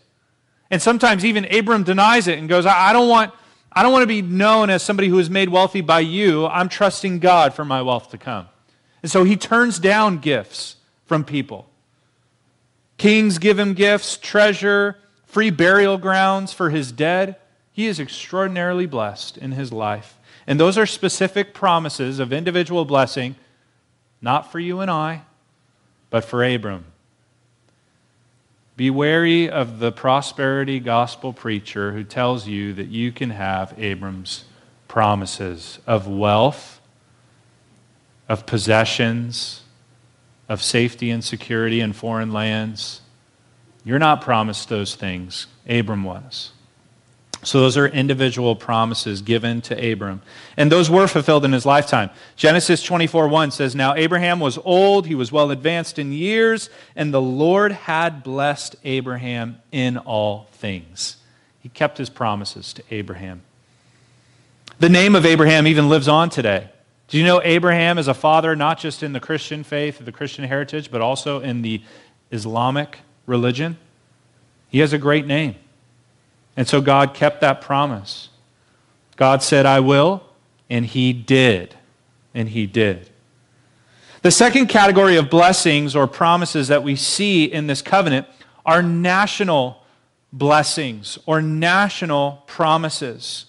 And 0.69 0.81
sometimes 0.81 1.25
even 1.25 1.45
Abram 1.53 1.83
denies 1.83 2.27
it 2.27 2.39
and 2.39 2.47
goes, 2.47 2.65
I 2.65 2.93
don't 2.93 3.09
want, 3.09 3.33
I 3.73 3.83
don't 3.83 3.91
want 3.91 4.03
to 4.03 4.07
be 4.07 4.21
known 4.21 4.69
as 4.69 4.81
somebody 4.83 5.09
who 5.09 5.19
is 5.19 5.29
made 5.29 5.49
wealthy 5.49 5.81
by 5.81 5.99
you. 5.99 6.47
I'm 6.47 6.69
trusting 6.69 7.19
God 7.19 7.53
for 7.53 7.65
my 7.65 7.81
wealth 7.81 8.11
to 8.11 8.17
come. 8.17 8.47
And 9.01 9.11
so 9.11 9.23
he 9.23 9.35
turns 9.35 9.79
down 9.79 10.19
gifts 10.19 10.77
from 11.11 11.25
people. 11.25 11.67
Kings 12.95 13.37
give 13.37 13.59
him 13.59 13.73
gifts, 13.73 14.15
treasure, 14.15 14.95
free 15.25 15.49
burial 15.49 15.97
grounds 15.97 16.53
for 16.53 16.69
his 16.69 16.93
dead. 16.93 17.35
He 17.73 17.87
is 17.87 17.99
extraordinarily 17.99 18.85
blessed 18.85 19.37
in 19.37 19.51
his 19.51 19.73
life. 19.73 20.17
And 20.47 20.57
those 20.57 20.77
are 20.77 20.85
specific 20.85 21.53
promises 21.53 22.19
of 22.19 22.31
individual 22.31 22.85
blessing, 22.85 23.35
not 24.21 24.53
for 24.53 24.59
you 24.61 24.79
and 24.79 24.89
I, 24.89 25.23
but 26.09 26.23
for 26.23 26.45
Abram. 26.45 26.85
Be 28.77 28.89
wary 28.89 29.49
of 29.49 29.79
the 29.79 29.91
prosperity 29.91 30.79
gospel 30.79 31.33
preacher 31.33 31.91
who 31.91 32.05
tells 32.05 32.47
you 32.47 32.71
that 32.75 32.87
you 32.87 33.11
can 33.11 33.31
have 33.31 33.77
Abram's 33.77 34.45
promises 34.87 35.79
of 35.85 36.07
wealth, 36.07 36.79
of 38.29 38.45
possessions, 38.45 39.63
of 40.51 40.61
safety 40.61 41.09
and 41.09 41.23
security 41.23 41.79
in 41.79 41.93
foreign 41.93 42.33
lands. 42.33 42.99
You're 43.85 43.99
not 43.99 44.21
promised 44.21 44.67
those 44.67 44.95
things. 44.95 45.47
Abram 45.65 46.03
was. 46.03 46.51
So 47.41 47.61
those 47.61 47.77
are 47.77 47.87
individual 47.87 48.57
promises 48.57 49.21
given 49.21 49.61
to 49.61 49.91
Abram. 49.91 50.21
And 50.57 50.69
those 50.69 50.89
were 50.89 51.07
fulfilled 51.07 51.45
in 51.45 51.53
his 51.53 51.65
lifetime. 51.65 52.09
Genesis 52.35 52.83
24 52.83 53.29
1 53.29 53.51
says, 53.51 53.75
Now 53.75 53.95
Abraham 53.95 54.41
was 54.41 54.59
old, 54.65 55.07
he 55.07 55.15
was 55.15 55.31
well 55.31 55.51
advanced 55.51 55.97
in 55.97 56.11
years, 56.11 56.69
and 56.97 57.13
the 57.13 57.21
Lord 57.21 57.71
had 57.71 58.21
blessed 58.21 58.75
Abraham 58.83 59.57
in 59.71 59.97
all 59.97 60.49
things. 60.51 61.15
He 61.61 61.69
kept 61.69 61.97
his 61.97 62.09
promises 62.09 62.73
to 62.73 62.83
Abraham. 62.91 63.41
The 64.79 64.89
name 64.89 65.15
of 65.15 65.25
Abraham 65.25 65.65
even 65.65 65.87
lives 65.87 66.09
on 66.09 66.29
today. 66.29 66.67
Do 67.11 67.17
you 67.17 67.25
know 67.25 67.41
Abraham 67.43 67.97
is 67.97 68.07
a 68.07 68.13
father 68.13 68.55
not 68.55 68.79
just 68.79 69.03
in 69.03 69.11
the 69.11 69.19
Christian 69.19 69.65
faith, 69.65 69.99
the 69.99 70.13
Christian 70.13 70.45
heritage, 70.45 70.89
but 70.89 71.01
also 71.01 71.41
in 71.41 71.61
the 71.61 71.81
Islamic 72.31 72.99
religion? 73.25 73.77
He 74.69 74.79
has 74.79 74.93
a 74.93 74.97
great 74.97 75.27
name. 75.27 75.55
And 76.55 76.69
so 76.69 76.79
God 76.79 77.13
kept 77.13 77.41
that 77.41 77.59
promise. 77.59 78.29
God 79.17 79.43
said, 79.43 79.65
I 79.65 79.81
will, 79.81 80.23
and 80.69 80.85
He 80.85 81.11
did. 81.11 81.75
And 82.33 82.47
He 82.47 82.65
did. 82.65 83.09
The 84.21 84.31
second 84.31 84.67
category 84.67 85.17
of 85.17 85.29
blessings 85.29 85.97
or 85.97 86.07
promises 86.07 86.69
that 86.69 86.81
we 86.81 86.95
see 86.95 87.43
in 87.43 87.67
this 87.67 87.81
covenant 87.81 88.25
are 88.65 88.81
national 88.81 89.83
blessings 90.31 91.19
or 91.25 91.41
national 91.41 92.43
promises. 92.47 93.47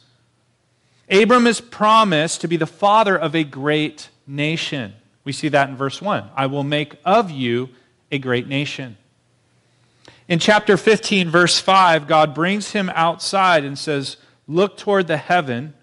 Abram 1.10 1.46
is 1.46 1.60
promised 1.60 2.40
to 2.40 2.48
be 2.48 2.56
the 2.56 2.66
father 2.66 3.16
of 3.18 3.34
a 3.34 3.44
great 3.44 4.08
nation. 4.26 4.94
We 5.24 5.32
see 5.32 5.48
that 5.48 5.68
in 5.68 5.76
verse 5.76 6.00
1. 6.00 6.30
I 6.34 6.46
will 6.46 6.64
make 6.64 6.96
of 7.04 7.30
you 7.30 7.70
a 8.10 8.18
great 8.18 8.46
nation. 8.46 8.96
In 10.28 10.38
chapter 10.38 10.76
15, 10.76 11.28
verse 11.28 11.58
5, 11.58 12.06
God 12.06 12.34
brings 12.34 12.72
him 12.72 12.90
outside 12.94 13.64
and 13.64 13.78
says, 13.78 14.16
Look 14.46 14.76
toward 14.76 15.06
the 15.06 15.16
heaven 15.16 15.74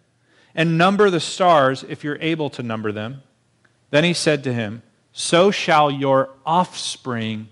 and 0.55 0.77
number 0.77 1.09
the 1.09 1.19
stars 1.19 1.85
if 1.87 2.03
you're 2.03 2.17
able 2.19 2.49
to 2.51 2.63
number 2.63 2.91
them. 2.91 3.21
Then 3.91 4.03
he 4.03 4.13
said 4.13 4.43
to 4.43 4.53
him, 4.53 4.81
So 5.11 5.51
shall 5.51 5.91
your 5.91 6.29
offspring 6.45 7.49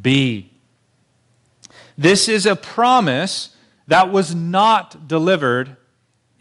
be. 0.00 0.50
This 1.96 2.28
is 2.28 2.46
a 2.46 2.56
promise 2.56 3.56
that 3.86 4.10
was 4.10 4.34
not 4.34 5.06
delivered 5.08 5.76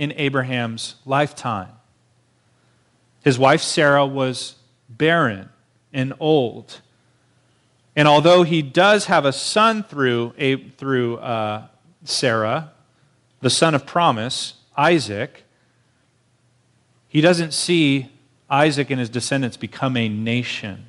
in 0.01 0.11
Abraham's 0.17 0.95
lifetime. 1.05 1.69
His 3.23 3.37
wife 3.37 3.61
Sarah 3.61 4.03
was 4.03 4.55
barren 4.89 5.49
and 5.93 6.13
old. 6.19 6.81
And 7.95 8.07
although 8.07 8.41
he 8.41 8.63
does 8.63 9.05
have 9.05 9.25
a 9.25 9.31
son 9.31 9.83
through, 9.83 10.33
through 10.79 11.17
uh, 11.17 11.67
Sarah, 12.03 12.71
the 13.41 13.51
son 13.51 13.75
of 13.75 13.85
promise, 13.85 14.55
Isaac, 14.75 15.43
he 17.07 17.21
doesn't 17.21 17.53
see 17.53 18.09
Isaac 18.49 18.89
and 18.89 18.99
his 18.99 19.09
descendants 19.09 19.55
become 19.55 19.95
a 19.95 20.09
nation. 20.09 20.87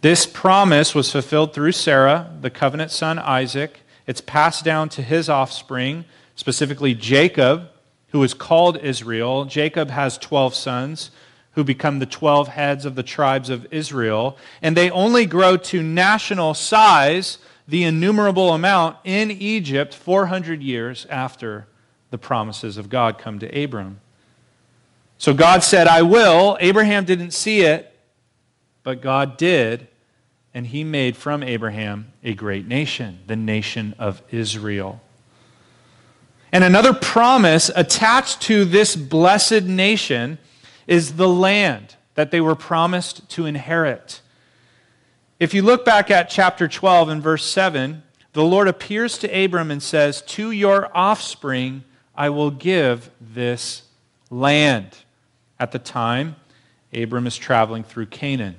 This 0.00 0.24
promise 0.24 0.94
was 0.94 1.12
fulfilled 1.12 1.52
through 1.52 1.72
Sarah, 1.72 2.32
the 2.40 2.48
covenant 2.48 2.90
son 2.90 3.18
Isaac. 3.18 3.80
It's 4.06 4.22
passed 4.22 4.64
down 4.64 4.88
to 4.90 5.02
his 5.02 5.28
offspring, 5.28 6.06
specifically 6.36 6.94
Jacob, 6.94 7.70
who 8.08 8.22
is 8.22 8.34
called 8.34 8.76
Israel. 8.78 9.44
Jacob 9.46 9.90
has 9.90 10.16
12 10.18 10.54
sons 10.54 11.10
who 11.52 11.64
become 11.64 11.98
the 11.98 12.06
12 12.06 12.48
heads 12.48 12.84
of 12.84 12.94
the 12.94 13.02
tribes 13.02 13.50
of 13.50 13.66
Israel. 13.72 14.36
And 14.62 14.76
they 14.76 14.90
only 14.90 15.26
grow 15.26 15.56
to 15.56 15.82
national 15.82 16.54
size, 16.54 17.38
the 17.66 17.82
innumerable 17.82 18.52
amount, 18.52 18.98
in 19.04 19.30
Egypt 19.30 19.94
400 19.94 20.62
years 20.62 21.06
after 21.10 21.66
the 22.10 22.18
promises 22.18 22.76
of 22.76 22.90
God 22.90 23.18
come 23.18 23.38
to 23.38 23.64
Abram. 23.64 24.00
So 25.18 25.32
God 25.32 25.62
said, 25.64 25.88
I 25.88 26.02
will. 26.02 26.58
Abraham 26.60 27.06
didn't 27.06 27.30
see 27.30 27.62
it, 27.62 27.90
but 28.82 29.00
God 29.00 29.38
did. 29.38 29.88
And 30.52 30.66
he 30.66 30.84
made 30.84 31.16
from 31.16 31.42
Abraham 31.42 32.12
a 32.22 32.34
great 32.34 32.66
nation, 32.66 33.20
the 33.26 33.36
nation 33.36 33.94
of 33.98 34.22
Israel. 34.30 35.00
And 36.52 36.62
another 36.64 36.92
promise 36.92 37.70
attached 37.74 38.42
to 38.42 38.64
this 38.64 38.96
blessed 38.96 39.64
nation 39.64 40.38
is 40.86 41.16
the 41.16 41.28
land 41.28 41.96
that 42.14 42.30
they 42.30 42.40
were 42.40 42.54
promised 42.54 43.28
to 43.30 43.46
inherit. 43.46 44.20
If 45.38 45.52
you 45.52 45.62
look 45.62 45.84
back 45.84 46.10
at 46.10 46.30
chapter 46.30 46.66
12 46.66 47.08
and 47.08 47.22
verse 47.22 47.44
7, 47.44 48.02
the 48.32 48.44
Lord 48.44 48.68
appears 48.68 49.18
to 49.18 49.44
Abram 49.44 49.70
and 49.70 49.82
says, 49.82 50.22
To 50.22 50.50
your 50.50 50.90
offspring 50.96 51.84
I 52.14 52.30
will 52.30 52.50
give 52.50 53.10
this 53.20 53.82
land. 54.30 54.96
At 55.58 55.72
the 55.72 55.78
time, 55.78 56.36
Abram 56.92 57.26
is 57.26 57.36
traveling 57.36 57.82
through 57.82 58.06
Canaan. 58.06 58.56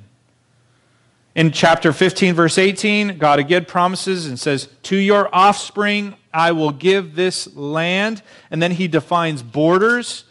In 1.35 1.51
chapter 1.51 1.93
15, 1.93 2.33
verse 2.33 2.57
18, 2.57 3.19
God 3.19 3.37
again 3.39 3.65
promises 3.65 4.25
and 4.25 4.39
says, 4.39 4.67
To 4.83 4.95
your 4.95 5.33
offspring 5.33 6.15
I 6.37 6.51
will 6.51 6.71
give 6.71 7.15
this 7.15 7.55
land. 7.55 8.21
And 8.51 8.61
then 8.61 8.71
he 8.71 8.87
defines 8.87 9.41
borders, 9.41 10.25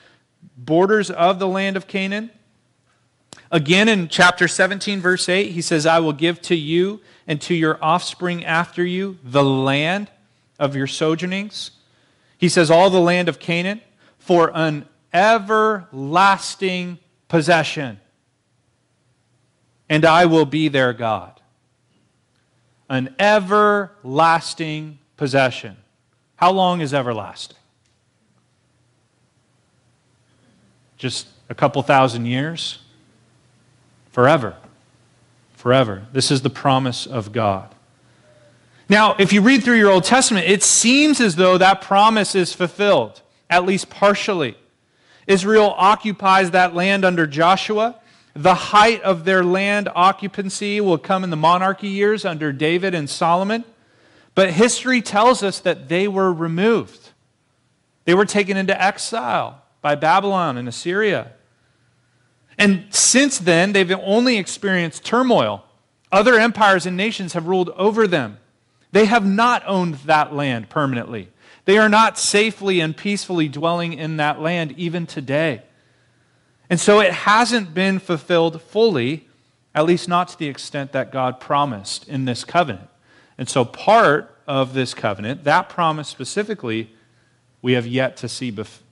borders 0.57 1.11
of 1.11 1.39
the 1.39 1.49
land 1.49 1.77
of 1.77 1.87
Canaan. 1.89 2.31
Again 3.51 3.89
in 3.89 4.09
chapter 4.09 4.47
17, 4.47 5.01
verse 5.01 5.29
8, 5.29 5.51
he 5.51 5.63
says, 5.63 5.87
I 5.87 5.99
will 5.99 6.13
give 6.13 6.41
to 6.43 6.55
you 6.55 7.01
and 7.27 7.41
to 7.43 7.55
your 7.55 7.79
offspring 7.83 8.45
after 8.45 8.85
you 8.85 9.19
the 9.25 9.45
land 9.45 10.11
of 10.59 10.77
your 10.77 10.87
sojournings. 10.87 11.73
He 12.39 12.49
says, 12.49 12.71
All 12.71 12.91
the 12.91 13.01
land 13.01 13.29
of 13.29 13.39
Canaan 13.39 13.81
for 14.19 14.51
an 14.55 14.87
everlasting 15.13 16.99
possession 17.29 18.01
and 19.89 20.05
I 20.05 20.27
will 20.27 20.47
be 20.47 20.69
their 20.69 20.93
God. 20.93 21.41
An 22.89 23.15
everlasting 23.19 24.99
possession. 25.17 25.77
How 26.37 26.53
long 26.53 26.81
is 26.81 26.95
everlasting? 26.95 27.57
Just 30.97 31.27
a 31.49 31.55
couple 31.55 31.83
thousand 31.83 32.27
years? 32.27 32.79
Forever. 34.13 34.57
Forever. 35.55 36.07
This 36.13 36.31
is 36.31 36.43
the 36.43 36.51
promise 36.51 37.07
of 37.07 37.33
God. 37.33 37.75
Now, 38.89 39.17
if 39.19 39.33
you 39.33 39.41
read 39.41 39.65
through 39.65 39.79
your 39.79 39.91
Old 39.91 40.05
Testament, 40.05 40.49
it 40.49 40.63
seems 40.63 41.21
as 41.21 41.37
though 41.37 41.59
that 41.59 41.81
promise 41.81 42.35
is 42.35 42.53
fulfilled, 42.53 43.21
at 43.51 43.65
least 43.65 43.91
partially. 43.91 44.57
Israel 45.27 45.75
occupies 45.77 46.53
that 46.53 46.75
land 46.75 47.05
under 47.05 47.27
Joshua. 47.27 47.97
The 48.35 48.55
height 48.55 49.03
of 49.03 49.25
their 49.25 49.43
land 49.43 49.89
occupancy 49.95 50.81
will 50.81 50.99
come 50.99 51.25
in 51.25 51.31
the 51.31 51.37
monarchy 51.37 51.89
years 51.89 52.25
under 52.25 52.53
David 52.53 52.95
and 52.95 53.11
Solomon. 53.11 53.65
But 54.37 54.53
history 54.53 55.01
tells 55.01 55.43
us 55.43 55.61
that 55.61 55.89
they 55.89 56.07
were 56.07 56.31
removed. 56.33 57.11
They 58.05 58.15
were 58.15 58.27
taken 58.27 58.59
into 58.59 58.81
exile 58.81 59.63
by 59.81 59.95
Babylon 59.95 60.59
and 60.59 60.69
Assyria. 60.69 61.33
And 62.59 62.85
since 62.91 63.39
then, 63.39 63.73
they've 63.73 63.91
only 63.91 64.37
experienced 64.37 65.05
turmoil. 65.05 65.65
Other 66.13 66.39
empires 66.39 66.85
and 66.85 66.99
nations 66.99 67.33
have 67.33 67.47
ruled 67.47 67.71
over 67.71 68.07
them. 68.07 68.39
They 68.93 69.07
have 69.07 69.27
not 69.27 69.63
owned 69.67 69.95
that 70.05 70.35
land 70.35 70.69
permanently. 70.69 71.31
They 71.65 71.79
are 71.79 71.89
not 71.89 72.19
safely 72.19 72.81
and 72.81 72.95
peacefully 72.95 73.49
dwelling 73.49 73.95
in 73.95 74.19
that 74.19 74.41
land 74.41 74.75
even 74.77 75.07
today. 75.07 75.63
And 76.69 76.79
so 76.79 77.01
it 77.01 77.13
hasn't 77.13 77.73
been 77.73 78.01
fulfilled 78.01 78.61
fully, 78.61 79.29
at 79.75 79.87
least 79.87 80.09
not 80.09 80.29
to 80.29 80.39
the 80.39 80.49
extent 80.49 80.93
that 80.93 81.11
God 81.11 81.41
promised 81.41 82.07
in 82.07 82.27
this 82.27 82.45
covenant. 82.45 82.91
And 83.39 83.49
so 83.49 83.65
part 83.65 84.35
of 84.47 84.75
this 84.75 84.95
covenant, 84.95 85.45
that 85.45 85.69
promise 85.69 86.09
specifically, 86.09 86.91
we 87.63 87.73
have 87.73 87.87
yet 87.87 88.17
to 88.19 88.29
see 88.29 88.51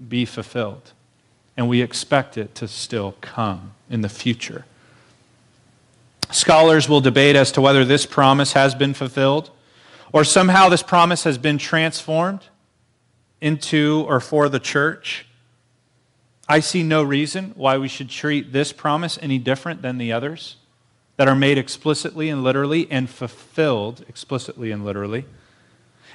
be 0.08 0.24
fulfilled. 0.24 0.92
And 1.56 1.68
we 1.68 1.80
expect 1.80 2.36
it 2.36 2.54
to 2.56 2.66
still 2.66 3.14
come 3.20 3.72
in 3.88 4.00
the 4.00 4.08
future. 4.08 4.64
Scholars 6.30 6.88
will 6.88 7.00
debate 7.00 7.36
as 7.36 7.52
to 7.52 7.60
whether 7.60 7.84
this 7.84 8.06
promise 8.06 8.54
has 8.54 8.74
been 8.74 8.92
fulfilled 8.94 9.50
or 10.12 10.24
somehow 10.24 10.68
this 10.68 10.82
promise 10.82 11.24
has 11.24 11.38
been 11.38 11.58
transformed 11.58 12.40
into 13.40 14.04
or 14.08 14.20
for 14.20 14.48
the 14.48 14.58
church. 14.58 15.26
I 16.48 16.60
see 16.60 16.82
no 16.82 17.02
reason 17.02 17.52
why 17.54 17.78
we 17.78 17.88
should 17.88 18.08
treat 18.08 18.52
this 18.52 18.72
promise 18.72 19.18
any 19.22 19.38
different 19.38 19.82
than 19.82 19.98
the 19.98 20.12
others 20.12 20.56
that 21.16 21.28
are 21.28 21.34
made 21.36 21.58
explicitly 21.58 22.28
and 22.28 22.42
literally 22.42 22.90
and 22.90 23.08
fulfilled 23.08 24.04
explicitly 24.08 24.70
and 24.70 24.84
literally. 24.84 25.24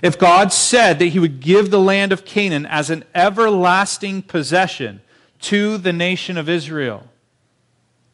If 0.02 0.18
God 0.18 0.54
said 0.54 1.00
that 1.00 1.08
he 1.08 1.20
would 1.20 1.40
give 1.40 1.72
the 1.72 1.80
land 1.80 2.12
of 2.12 2.26
Canaan 2.26 2.66
as 2.66 2.90
an 2.90 3.04
everlasting 3.14 4.22
possession 4.22 5.02
to 5.42 5.78
the 5.78 5.94
nation 5.94 6.38
of 6.38 6.50
Israel, 6.50 7.08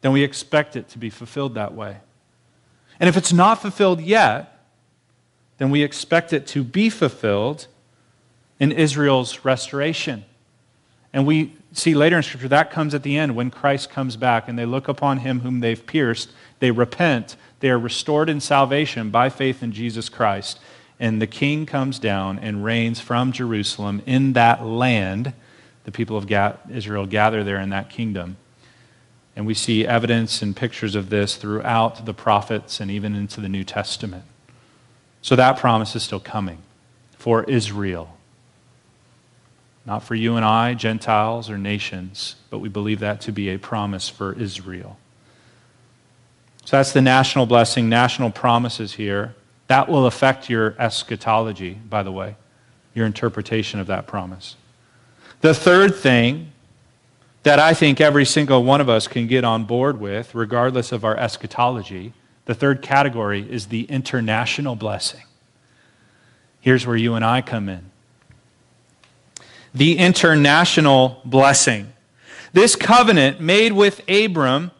then 0.00 0.12
we 0.12 0.22
expect 0.22 0.76
it 0.76 0.88
to 0.90 0.98
be 0.98 1.10
fulfilled 1.10 1.54
that 1.54 1.74
way. 1.74 1.98
And 2.98 3.08
if 3.08 3.16
it's 3.16 3.32
not 3.32 3.60
fulfilled 3.60 4.00
yet, 4.00 4.64
then 5.58 5.70
we 5.70 5.82
expect 5.82 6.32
it 6.32 6.46
to 6.48 6.62
be 6.62 6.90
fulfilled 6.90 7.66
in 8.58 8.72
Israel's 8.72 9.44
restoration. 9.44 10.24
And 11.16 11.26
we 11.26 11.54
see 11.72 11.94
later 11.94 12.18
in 12.18 12.22
Scripture 12.22 12.48
that 12.48 12.70
comes 12.70 12.92
at 12.92 13.02
the 13.02 13.16
end 13.16 13.34
when 13.34 13.50
Christ 13.50 13.88
comes 13.88 14.18
back 14.18 14.48
and 14.48 14.58
they 14.58 14.66
look 14.66 14.86
upon 14.86 15.16
him 15.16 15.40
whom 15.40 15.60
they've 15.60 15.86
pierced, 15.86 16.30
they 16.58 16.70
repent, 16.70 17.36
they 17.60 17.70
are 17.70 17.78
restored 17.78 18.28
in 18.28 18.38
salvation 18.38 19.08
by 19.08 19.30
faith 19.30 19.62
in 19.62 19.72
Jesus 19.72 20.10
Christ. 20.10 20.60
And 21.00 21.22
the 21.22 21.26
king 21.26 21.64
comes 21.64 21.98
down 21.98 22.38
and 22.38 22.62
reigns 22.62 23.00
from 23.00 23.32
Jerusalem 23.32 24.02
in 24.04 24.34
that 24.34 24.62
land. 24.62 25.32
The 25.84 25.90
people 25.90 26.18
of 26.18 26.30
Israel 26.70 27.06
gather 27.06 27.42
there 27.42 27.60
in 27.60 27.70
that 27.70 27.88
kingdom. 27.88 28.36
And 29.34 29.46
we 29.46 29.54
see 29.54 29.86
evidence 29.86 30.42
and 30.42 30.54
pictures 30.54 30.94
of 30.94 31.08
this 31.08 31.36
throughout 31.36 32.04
the 32.04 32.12
prophets 32.12 32.78
and 32.78 32.90
even 32.90 33.14
into 33.14 33.40
the 33.40 33.48
New 33.48 33.64
Testament. 33.64 34.24
So 35.22 35.34
that 35.34 35.56
promise 35.56 35.96
is 35.96 36.02
still 36.02 36.20
coming 36.20 36.58
for 37.16 37.42
Israel. 37.44 38.15
Not 39.86 40.02
for 40.02 40.16
you 40.16 40.34
and 40.34 40.44
I, 40.44 40.74
Gentiles 40.74 41.48
or 41.48 41.56
nations, 41.56 42.34
but 42.50 42.58
we 42.58 42.68
believe 42.68 43.00
that 43.00 43.20
to 43.22 43.32
be 43.32 43.50
a 43.50 43.58
promise 43.58 44.08
for 44.08 44.32
Israel. 44.32 44.98
So 46.64 46.76
that's 46.76 46.92
the 46.92 47.00
national 47.00 47.46
blessing, 47.46 47.88
national 47.88 48.32
promises 48.32 48.94
here. 48.94 49.36
That 49.68 49.88
will 49.88 50.06
affect 50.06 50.50
your 50.50 50.74
eschatology, 50.80 51.74
by 51.74 52.02
the 52.02 52.10
way, 52.10 52.34
your 52.94 53.06
interpretation 53.06 53.78
of 53.78 53.86
that 53.86 54.08
promise. 54.08 54.56
The 55.40 55.54
third 55.54 55.94
thing 55.94 56.50
that 57.44 57.60
I 57.60 57.72
think 57.72 58.00
every 58.00 58.24
single 58.24 58.64
one 58.64 58.80
of 58.80 58.88
us 58.88 59.06
can 59.06 59.28
get 59.28 59.44
on 59.44 59.64
board 59.64 60.00
with, 60.00 60.34
regardless 60.34 60.90
of 60.90 61.04
our 61.04 61.16
eschatology, 61.16 62.12
the 62.46 62.54
third 62.54 62.82
category 62.82 63.46
is 63.48 63.66
the 63.66 63.84
international 63.84 64.74
blessing. 64.74 65.22
Here's 66.60 66.84
where 66.84 66.96
you 66.96 67.14
and 67.14 67.24
I 67.24 67.42
come 67.42 67.68
in 67.68 67.92
the 69.76 69.98
international 69.98 71.20
blessing. 71.26 71.92
This 72.54 72.74
covenant 72.74 73.42
made 73.42 73.72
with 73.72 74.00
Abram 74.08 74.70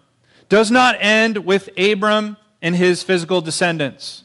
does 0.49 0.71
not 0.71 0.97
end 1.01 1.45
with 1.45 1.69
Abram 1.77 2.39
and 2.63 2.75
his 2.75 3.03
physical 3.03 3.43
descendants, 3.43 4.25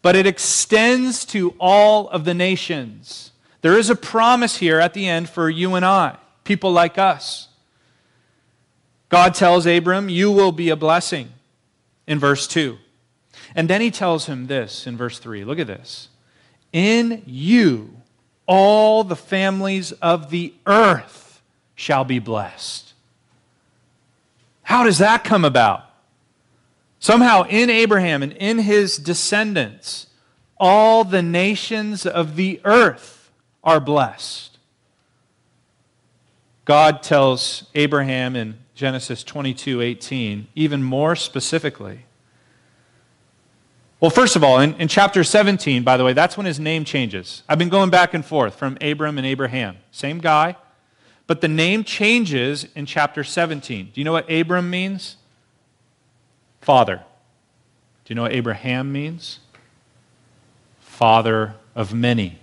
but 0.00 0.14
it 0.14 0.24
extends 0.24 1.24
to 1.26 1.56
all 1.58 2.08
of 2.10 2.24
the 2.24 2.32
nations. 2.32 3.32
There 3.62 3.76
is 3.76 3.90
a 3.90 3.96
promise 3.96 4.58
here 4.58 4.78
at 4.78 4.94
the 4.94 5.08
end 5.08 5.28
for 5.28 5.50
you 5.50 5.74
and 5.74 5.84
I, 5.84 6.16
people 6.44 6.70
like 6.70 6.96
us. 6.96 7.48
God 9.08 9.34
tells 9.34 9.66
Abram, 9.66 10.08
You 10.08 10.30
will 10.30 10.52
be 10.52 10.68
a 10.68 10.76
blessing 10.76 11.30
in 12.06 12.20
verse 12.20 12.46
2. 12.46 12.78
And 13.56 13.68
then 13.68 13.80
he 13.80 13.90
tells 13.90 14.26
him 14.26 14.46
this 14.46 14.86
in 14.86 14.96
verse 14.96 15.18
3. 15.18 15.42
Look 15.44 15.58
at 15.58 15.66
this. 15.66 16.08
In 16.72 17.22
you 17.26 18.01
all 18.46 19.04
the 19.04 19.16
families 19.16 19.92
of 19.92 20.30
the 20.30 20.52
earth 20.66 21.40
shall 21.74 22.04
be 22.04 22.18
blessed. 22.18 22.92
How 24.62 24.84
does 24.84 24.98
that 24.98 25.24
come 25.24 25.44
about? 25.44 25.84
Somehow, 26.98 27.44
in 27.48 27.68
Abraham 27.68 28.22
and 28.22 28.32
in 28.32 28.58
his 28.58 28.96
descendants, 28.96 30.06
all 30.58 31.02
the 31.02 31.22
nations 31.22 32.06
of 32.06 32.36
the 32.36 32.60
earth 32.64 33.30
are 33.64 33.80
blessed. 33.80 34.58
God 36.64 37.02
tells 37.02 37.64
Abraham 37.74 38.36
in 38.36 38.58
Genesis 38.74 39.24
22 39.24 39.80
18, 39.80 40.46
even 40.54 40.82
more 40.82 41.16
specifically. 41.16 42.04
Well, 44.02 44.10
first 44.10 44.34
of 44.34 44.42
all, 44.42 44.58
in, 44.58 44.74
in 44.80 44.88
chapter 44.88 45.22
17, 45.22 45.84
by 45.84 45.96
the 45.96 46.02
way, 46.02 46.12
that's 46.12 46.36
when 46.36 46.44
his 46.44 46.58
name 46.58 46.84
changes. 46.84 47.44
I've 47.48 47.56
been 47.58 47.68
going 47.68 47.88
back 47.88 48.14
and 48.14 48.24
forth 48.24 48.56
from 48.56 48.76
Abram 48.80 49.16
and 49.16 49.24
Abraham. 49.24 49.76
Same 49.92 50.18
guy, 50.18 50.56
but 51.28 51.40
the 51.40 51.46
name 51.46 51.84
changes 51.84 52.66
in 52.74 52.84
chapter 52.84 53.22
17. 53.22 53.92
Do 53.94 54.00
you 54.00 54.04
know 54.04 54.10
what 54.10 54.28
Abram 54.28 54.68
means? 54.68 55.18
Father. 56.60 56.96
Do 58.04 58.10
you 58.10 58.16
know 58.16 58.22
what 58.22 58.32
Abraham 58.32 58.90
means? 58.90 59.38
Father 60.80 61.54
of 61.76 61.94
many. 61.94 62.40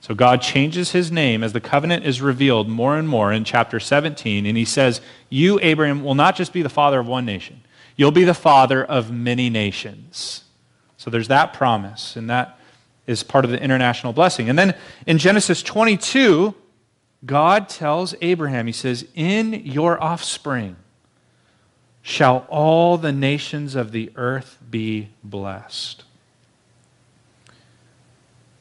So 0.00 0.14
God 0.14 0.42
changes 0.42 0.92
his 0.92 1.10
name 1.10 1.42
as 1.42 1.52
the 1.52 1.60
covenant 1.60 2.06
is 2.06 2.22
revealed 2.22 2.68
more 2.68 2.96
and 2.96 3.08
more 3.08 3.32
in 3.32 3.42
chapter 3.42 3.80
17. 3.80 4.46
And 4.46 4.56
he 4.56 4.64
says, 4.64 5.00
You, 5.28 5.58
Abraham, 5.60 6.04
will 6.04 6.14
not 6.14 6.36
just 6.36 6.52
be 6.52 6.62
the 6.62 6.68
father 6.68 7.00
of 7.00 7.08
one 7.08 7.24
nation, 7.24 7.62
you'll 7.96 8.12
be 8.12 8.22
the 8.22 8.32
father 8.32 8.84
of 8.84 9.10
many 9.10 9.50
nations. 9.50 10.44
So 11.02 11.10
there's 11.10 11.26
that 11.26 11.52
promise, 11.52 12.14
and 12.14 12.30
that 12.30 12.60
is 13.08 13.24
part 13.24 13.44
of 13.44 13.50
the 13.50 13.60
international 13.60 14.12
blessing. 14.12 14.48
And 14.48 14.56
then 14.56 14.76
in 15.04 15.18
Genesis 15.18 15.60
22, 15.60 16.54
God 17.26 17.68
tells 17.68 18.14
Abraham, 18.20 18.68
He 18.68 18.72
says, 18.72 19.04
In 19.16 19.52
your 19.52 20.00
offspring 20.00 20.76
shall 22.02 22.46
all 22.48 22.98
the 22.98 23.10
nations 23.10 23.74
of 23.74 23.90
the 23.90 24.12
earth 24.14 24.58
be 24.70 25.08
blessed. 25.24 26.04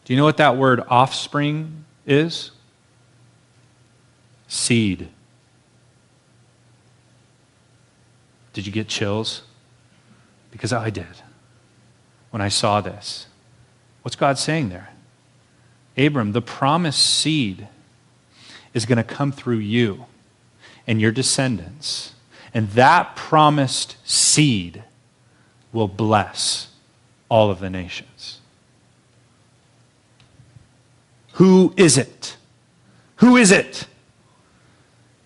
Do 0.05 0.13
you 0.13 0.17
know 0.17 0.25
what 0.25 0.37
that 0.37 0.57
word 0.57 0.81
offspring 0.87 1.85
is? 2.07 2.49
Seed. 4.47 5.09
Did 8.53 8.65
you 8.65 8.71
get 8.71 8.87
chills? 8.87 9.43
Because 10.49 10.73
I 10.73 10.89
did 10.89 11.05
when 12.31 12.41
I 12.41 12.49
saw 12.49 12.81
this. 12.81 13.27
What's 14.01 14.15
God 14.15 14.37
saying 14.37 14.69
there? 14.69 14.89
Abram, 15.97 16.31
the 16.31 16.41
promised 16.41 17.01
seed 17.01 17.67
is 18.73 18.85
going 18.85 18.97
to 18.97 19.03
come 19.03 19.31
through 19.31 19.57
you 19.57 20.05
and 20.87 20.99
your 20.99 21.11
descendants. 21.11 22.13
And 22.53 22.69
that 22.71 23.15
promised 23.15 23.97
seed 24.03 24.83
will 25.71 25.87
bless 25.87 26.69
all 27.29 27.51
of 27.51 27.59
the 27.59 27.69
nations. 27.69 28.39
Who 31.33 31.73
is 31.77 31.97
it? 31.97 32.37
Who 33.17 33.37
is 33.37 33.51
it? 33.51 33.87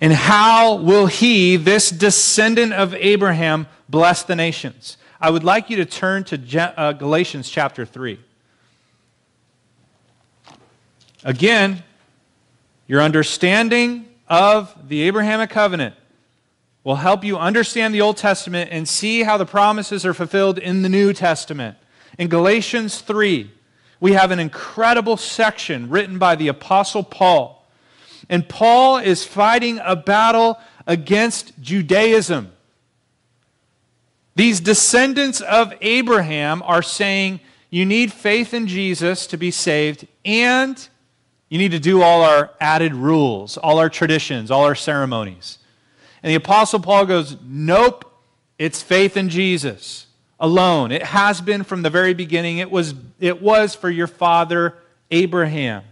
And 0.02 0.14
how 0.14 0.76
will 0.76 1.08
he, 1.08 1.56
this 1.56 1.90
descendant 1.90 2.74
of 2.74 2.94
Abraham, 2.96 3.68
bless 3.90 4.24
the 4.24 4.36
nations? 4.36 4.98
I 5.20 5.30
would 5.30 5.44
like 5.46 5.70
you 5.70 5.78
to 5.78 5.86
turn 5.86 6.26
to 6.26 6.74
uh, 6.78 6.92
Galatians 6.92 7.50
chapter 7.50 7.86
3. 7.86 8.20
Again, 11.24 11.84
your 12.88 13.02
understanding 13.02 14.08
of 14.28 14.76
the 14.90 15.04
Abrahamic 15.04 15.50
covenant 15.50 15.96
will 16.84 16.98
help 16.98 17.24
you 17.24 17.38
understand 17.38 17.96
the 17.96 18.02
Old 18.02 18.18
Testament 18.18 18.70
and 18.72 18.88
see 18.88 19.24
how 19.24 19.38
the 19.38 19.46
promises 19.46 20.06
are 20.06 20.14
fulfilled 20.14 20.60
in 20.60 20.82
the 20.82 20.90
New 20.90 21.14
Testament. 21.14 21.78
In 22.20 22.28
Galatians 22.28 23.02
3, 23.02 23.50
we 24.00 24.12
have 24.14 24.32
an 24.32 24.40
incredible 24.40 25.18
section 25.18 25.90
written 25.90 26.20
by 26.20 26.36
the 26.36 26.50
Apostle 26.50 27.04
Paul. 27.04 27.66
And 28.30 28.48
Paul 28.48 28.98
is 28.98 29.24
fighting 29.24 29.80
a 29.84 29.96
battle 29.96 30.60
against 30.86 31.54
Judaism. 31.62 32.52
These 34.36 34.60
descendants 34.60 35.42
of 35.42 35.74
Abraham 35.82 36.62
are 36.64 36.82
saying, 36.82 37.40
you 37.76 37.86
need 37.86 38.14
faith 38.14 38.54
in 38.54 38.68
Jesus 38.68 39.28
to 39.28 39.38
be 39.38 39.52
saved, 39.52 40.08
and 40.24 40.88
you 41.50 41.58
need 41.58 41.72
to 41.72 41.80
do 41.80 42.02
all 42.02 42.22
our 42.22 42.52
added 42.62 42.94
rules, 42.94 43.58
all 43.58 43.80
our 43.80 43.90
traditions, 43.90 44.50
all 44.50 44.64
our 44.64 44.76
ceremonies. 44.76 45.58
And 46.24 46.32
the 46.32 46.36
Apostle 46.36 46.80
Paul 46.80 47.06
goes, 47.06 47.36
Nope, 47.44 48.10
it's 48.58 48.82
faith 48.82 49.18
in 49.18 49.28
Jesus 49.28 50.08
alone. 50.40 50.94
It 50.94 51.04
has 51.04 51.42
been 51.42 51.64
from 51.64 51.82
the 51.82 51.90
very 51.90 52.14
beginning. 52.14 52.60
It 52.60 52.72
was, 52.72 52.94
it 53.20 53.42
was 53.42 53.76
for 53.76 53.90
your 53.90 54.08
father 54.08 54.76
Abraham. 55.12 55.84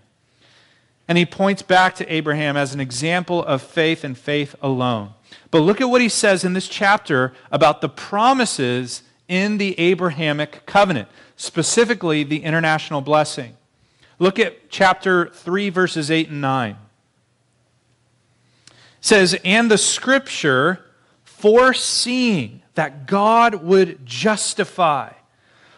And 1.10 1.18
he 1.18 1.26
points 1.26 1.62
back 1.62 1.96
to 1.96 2.14
Abraham 2.14 2.56
as 2.56 2.74
an 2.74 2.80
example 2.80 3.44
of 3.44 3.62
faith 3.62 4.06
and 4.06 4.18
faith 4.18 4.56
alone. 4.62 5.14
But 5.54 5.60
look 5.60 5.82
at 5.82 5.90
what 5.92 6.02
he 6.02 6.10
says 6.10 6.44
in 6.44 6.54
this 6.54 6.68
chapter 6.68 7.32
about 7.52 7.80
the 7.80 7.88
promises 7.88 9.04
in 9.28 9.60
the 9.60 9.80
Abrahamic 9.80 10.66
covenant, 10.66 11.10
specifically 11.36 12.24
the 12.24 12.44
international 12.44 13.02
blessing. 13.02 13.56
Look 14.18 14.40
at 14.40 14.72
chapter 14.72 15.28
3, 15.28 15.70
verses 15.70 16.10
8 16.10 16.30
and 16.30 16.42
9. 16.42 16.72
It 16.72 16.78
says, 19.00 19.38
And 19.46 19.70
the 19.70 19.78
scripture 19.78 20.86
foreseeing 21.24 22.64
that 22.74 23.06
God 23.06 23.64
would 23.64 24.08
justify, 24.08 25.12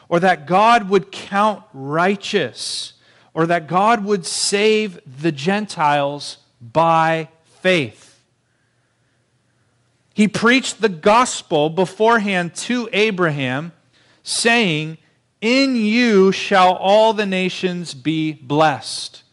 or 0.07 0.21
that 0.21 0.47
God 0.47 0.88
would 0.88 1.11
count 1.11 1.65
righteous, 1.73 2.93
or 3.34 3.45
that 3.47 3.67
God 3.67 4.05
would 4.05 4.26
save 4.26 5.01
the 5.21 5.34
Gentiles 5.34 6.38
by 6.61 7.28
faith. 7.59 8.05
He 10.16 10.30
preached 10.30 10.80
the 10.80 10.88
gospel 10.88 11.70
beforehand 11.70 12.55
to 12.55 12.88
Abraham, 12.93 13.74
saying, 14.24 14.97
In 15.41 15.76
you 15.76 16.32
shall 16.32 16.74
all 16.76 17.11
the 17.11 17.26
nations 17.26 17.93
be 17.93 18.32
blessed. 18.32 19.24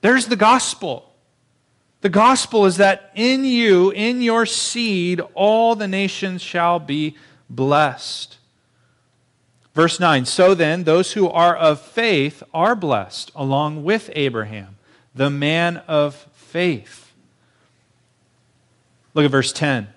There's 0.00 0.26
the 0.26 0.36
gospel. 0.36 1.12
The 2.02 2.08
gospel 2.08 2.66
is 2.66 2.76
that 2.76 3.10
in 3.16 3.44
you, 3.44 3.90
in 3.90 4.22
your 4.22 4.46
seed, 4.46 5.20
all 5.34 5.74
the 5.74 5.88
nations 5.88 6.40
shall 6.40 6.78
be 6.78 7.16
blessed. 7.50 8.38
Verse 9.74 9.98
9 9.98 10.24
So 10.24 10.54
then, 10.54 10.84
those 10.84 11.14
who 11.14 11.28
are 11.28 11.56
of 11.56 11.80
faith 11.80 12.44
are 12.54 12.76
blessed, 12.76 13.32
along 13.34 13.82
with 13.82 14.08
Abraham, 14.14 14.76
the 15.16 15.30
man 15.30 15.78
of 15.88 16.28
faith. 16.32 17.11
Look 19.14 19.24
at 19.24 19.30
verse 19.30 19.52
10. 19.52 19.88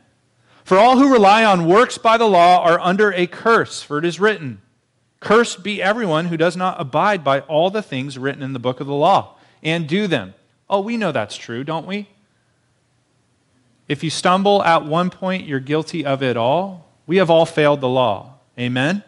For 0.64 0.78
all 0.80 0.98
who 0.98 1.14
rely 1.14 1.46
on 1.46 1.68
works 1.68 1.98
by 1.98 2.18
the 2.18 2.26
law 2.26 2.64
are 2.64 2.80
under 2.80 3.14
a 3.14 3.28
curse, 3.28 3.82
for 3.84 3.98
it 3.98 4.06
is 4.06 4.20
written, 4.20 4.62
Cursed 5.20 5.64
be 5.64 5.82
everyone 5.82 6.26
who 6.26 6.38
does 6.38 6.58
not 6.58 6.80
abide 6.80 7.24
by 7.24 7.42
all 7.42 7.70
the 7.70 7.82
things 7.82 8.18
written 8.18 8.44
in 8.44 8.54
the 8.54 8.60
book 8.60 8.80
of 8.80 8.88
the 8.88 8.94
law 8.94 9.38
and 9.64 9.88
do 9.88 10.08
them. 10.08 10.34
Oh, 10.70 10.82
we 10.82 10.98
know 10.98 11.12
that's 11.12 11.36
true, 11.36 11.64
don't 11.64 11.88
we? 11.88 12.08
If 13.88 14.04
you 14.04 14.10
stumble 14.10 14.64
at 14.64 14.86
one 14.86 15.10
point, 15.10 15.48
you're 15.48 15.60
guilty 15.60 16.06
of 16.06 16.24
it 16.24 16.38
all. 16.38 16.88
We 17.06 17.18
have 17.18 17.30
all 17.30 17.46
failed 17.46 17.82
the 17.82 17.90
law. 17.90 18.34
Amen? 18.58 19.04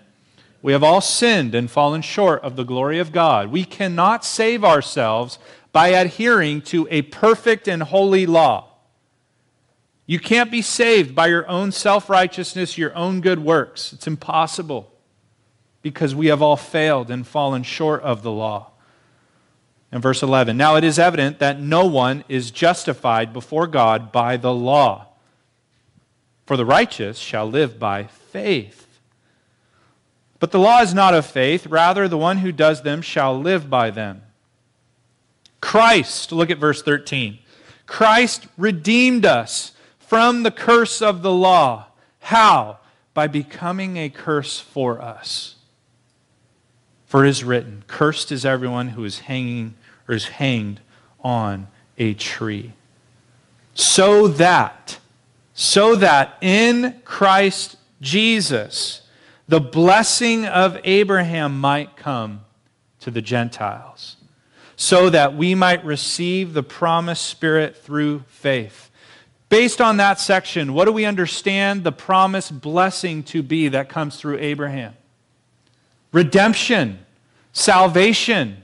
We 0.62 0.74
have 0.74 0.84
all 0.84 1.02
sinned 1.02 1.56
and 1.56 1.70
fallen 1.70 2.02
short 2.02 2.44
of 2.44 2.56
the 2.56 2.64
glory 2.64 3.00
of 3.00 3.12
God. 3.12 3.52
We 3.52 3.64
cannot 3.64 4.26
save 4.26 4.64
ourselves 4.64 5.40
by 5.72 5.90
adhering 5.90 6.62
to 6.64 6.88
a 6.92 7.04
perfect 7.04 7.68
and 7.68 7.82
holy 7.84 8.26
law. 8.26 8.67
You 10.10 10.20
can't 10.20 10.50
be 10.50 10.62
saved 10.62 11.14
by 11.14 11.28
your 11.28 11.48
own 11.50 11.74
self 11.74 12.10
righteousness, 12.10 12.78
your 12.78 12.96
own 12.96 13.20
good 13.20 13.40
works. 13.40 13.92
It's 13.92 14.08
impossible 14.08 14.92
because 15.82 16.16
we 16.16 16.28
have 16.28 16.42
all 16.42 16.56
failed 16.56 17.12
and 17.12 17.28
fallen 17.28 17.64
short 17.64 18.02
of 18.02 18.24
the 18.24 18.32
law. 18.32 18.72
In 19.92 20.02
verse 20.02 20.24
11, 20.24 20.58
now 20.58 20.76
it 20.76 20.84
is 20.84 20.98
evident 20.98 21.40
that 21.40 21.60
no 21.60 21.86
one 21.86 22.24
is 22.28 22.52
justified 22.52 23.32
before 23.34 23.68
God 23.68 24.12
by 24.12 24.38
the 24.38 24.54
law. 24.54 25.08
For 26.46 26.58
the 26.58 26.66
righteous 26.66 27.18
shall 27.18 27.46
live 27.46 27.78
by 27.78 28.06
faith. 28.06 28.88
But 30.40 30.52
the 30.52 30.60
law 30.60 30.82
is 30.82 30.94
not 30.94 31.14
of 31.14 31.26
faith, 31.26 31.68
rather, 31.68 32.08
the 32.08 32.18
one 32.18 32.38
who 32.38 32.52
does 32.52 32.84
them 32.84 33.02
shall 33.02 33.38
live 33.38 33.70
by 33.70 33.90
them. 33.92 34.22
Christ, 35.60 36.32
look 36.32 36.50
at 36.50 36.60
verse 36.60 36.82
13. 36.82 37.40
Christ 37.86 38.48
redeemed 38.58 39.26
us 39.26 39.74
from 40.08 40.44
the 40.44 40.52
curse 40.52 41.02
of 41.02 41.22
the 41.22 41.32
law. 41.32 41.86
How? 42.20 42.80
By 43.14 43.28
becoming 43.28 43.98
a 43.98 44.10
curse 44.10 44.60
for 44.60 45.02
us. 45.02 45.56
For 47.06 47.24
it 47.26 47.30
is 47.30 47.44
written, 47.44 47.84
Cursed 47.88 48.32
is 48.32 48.46
everyone 48.46 48.90
who 48.90 49.06
is 49.06 49.20
hanging 49.20 49.76
or 50.08 50.16
is 50.16 50.26
hanged 50.26 50.80
on 51.22 51.68
a 51.98 52.14
tree. 52.16 52.74
So 53.74 54.28
that, 54.28 54.98
so 55.54 55.96
that 55.96 56.38
in 56.42 57.00
Christ 57.06 57.78
Jesus 58.02 59.02
the 59.48 59.62
blessing 59.62 60.46
of 60.46 60.78
Abraham 60.84 61.60
might 61.60 61.96
come 61.96 62.42
to 63.00 63.10
the 63.10 63.22
Gentiles, 63.22 64.18
so 64.76 65.10
that 65.10 65.36
we 65.36 65.56
might 65.56 65.86
receive 65.86 66.54
the 66.54 66.64
promised 66.64 67.26
Spirit 67.26 67.78
through 67.78 68.24
faith. 68.28 68.87
Based 69.50 69.80
on 69.80 69.98
that 69.98 70.20
section, 70.20 70.74
what 70.74 70.86
do 70.86 70.92
we 70.92 71.06
understand 71.06 71.84
the 71.84 71.92
promised 71.92 72.60
blessing 72.60 73.24
to 73.24 73.42
be 73.42 73.70
that 73.70 73.88
comes 73.88 74.18
through 74.18 74.40
Abraham? 74.40 74.96
Redemption, 76.12 77.00
salvation. 77.54 78.64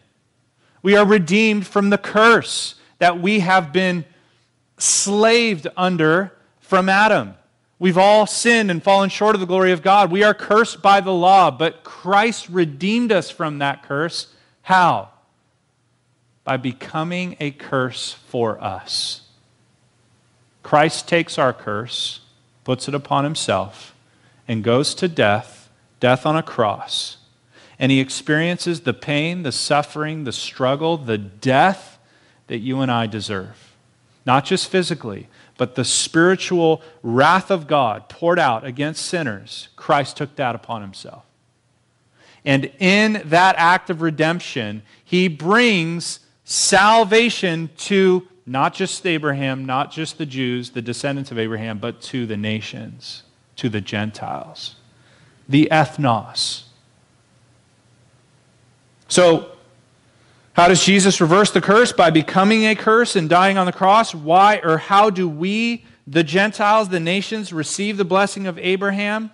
We 0.81 0.97
are 0.97 1.05
redeemed 1.05 1.65
from 1.65 1.89
the 1.89 1.97
curse 1.97 2.75
that 2.99 3.19
we 3.21 3.39
have 3.39 3.71
been 3.71 4.03
slaved 4.77 5.67
under 5.77 6.33
from 6.59 6.89
Adam. 6.89 7.35
We've 7.79 7.97
all 7.97 8.25
sinned 8.25 8.71
and 8.71 8.81
fallen 8.81 9.09
short 9.09 9.35
of 9.35 9.41
the 9.41 9.47
glory 9.47 9.71
of 9.71 9.81
God. 9.81 10.11
We 10.11 10.23
are 10.23 10.33
cursed 10.33 10.81
by 10.81 11.01
the 11.01 11.11
law, 11.11 11.51
but 11.51 11.83
Christ 11.83 12.49
redeemed 12.49 13.11
us 13.11 13.29
from 13.29 13.59
that 13.59 13.83
curse. 13.83 14.27
How? 14.61 15.09
By 16.43 16.57
becoming 16.57 17.35
a 17.39 17.51
curse 17.51 18.13
for 18.13 18.61
us. 18.63 19.22
Christ 20.63 21.07
takes 21.07 21.37
our 21.37 21.53
curse, 21.53 22.21
puts 22.63 22.87
it 22.87 22.95
upon 22.95 23.25
himself, 23.25 23.93
and 24.47 24.63
goes 24.63 24.95
to 24.95 25.07
death, 25.07 25.69
death 25.99 26.25
on 26.25 26.35
a 26.35 26.43
cross. 26.43 27.17
And 27.77 27.91
he 27.91 27.99
experiences 27.99 28.81
the 28.81 28.93
pain, 28.93 29.43
the 29.43 29.51
suffering, 29.51 30.23
the 30.23 30.31
struggle, 30.31 30.97
the 30.97 31.17
death 31.17 31.99
that 32.47 32.59
you 32.59 32.81
and 32.81 32.91
I 32.91 33.07
deserve. 33.07 33.75
Not 34.25 34.45
just 34.45 34.69
physically, 34.69 35.27
but 35.57 35.75
the 35.75 35.85
spiritual 35.85 36.81
wrath 37.01 37.51
of 37.51 37.67
God 37.67 38.09
poured 38.09 38.39
out 38.39 38.65
against 38.65 39.05
sinners, 39.05 39.67
Christ 39.75 40.17
took 40.17 40.35
that 40.37 40.55
upon 40.55 40.81
himself. 40.81 41.23
And 42.45 42.71
in 42.79 43.21
that 43.25 43.55
act 43.57 43.89
of 43.89 44.01
redemption, 44.01 44.83
he 45.03 45.27
brings 45.27 46.19
salvation 46.43 47.69
to 47.77 48.27
not 48.45 48.73
just 48.73 49.05
Abraham, 49.05 49.65
not 49.65 49.91
just 49.91 50.17
the 50.17 50.25
Jews, 50.25 50.71
the 50.71 50.81
descendants 50.81 51.31
of 51.31 51.39
Abraham, 51.39 51.77
but 51.77 52.01
to 52.03 52.25
the 52.25 52.37
nations, 52.37 53.23
to 53.55 53.69
the 53.69 53.81
Gentiles, 53.81 54.75
the 55.47 55.69
ethnos. 55.71 56.63
So, 59.07 59.49
how 60.53 60.67
does 60.67 60.83
Jesus 60.83 61.19
reverse 61.19 61.51
the 61.51 61.61
curse? 61.61 61.91
By 61.91 62.09
becoming 62.09 62.65
a 62.65 62.75
curse 62.75 63.15
and 63.15 63.27
dying 63.27 63.57
on 63.57 63.65
the 63.65 63.71
cross. 63.71 64.13
Why 64.13 64.59
or 64.63 64.77
how 64.77 65.09
do 65.09 65.27
we, 65.27 65.83
the 66.05 66.23
Gentiles, 66.23 66.89
the 66.89 66.99
nations, 66.99 67.51
receive 67.51 67.97
the 67.97 68.05
blessing 68.05 68.45
of 68.45 68.59
Abraham? 68.59 69.31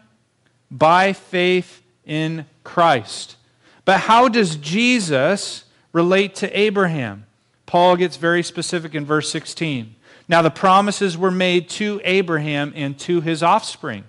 By 0.71 1.13
faith 1.13 1.81
in 2.05 2.45
Christ. 2.63 3.35
But 3.83 4.01
how 4.01 4.29
does 4.29 4.55
Jesus 4.55 5.65
relate 5.91 6.35
to 6.35 6.57
Abraham? 6.57 7.25
Paul 7.69 7.97
gets 7.97 8.17
very 8.17 8.41
specific 8.41 8.95
in 8.95 9.05
verse 9.05 9.29
16. 9.29 9.93
Now, 10.27 10.41
the 10.41 10.49
promises 10.49 11.17
were 11.17 11.29
made 11.29 11.69
to 11.69 12.01
Abraham 12.03 12.73
and 12.75 12.97
to 13.01 13.21
his 13.21 13.43
offspring. 13.43 14.05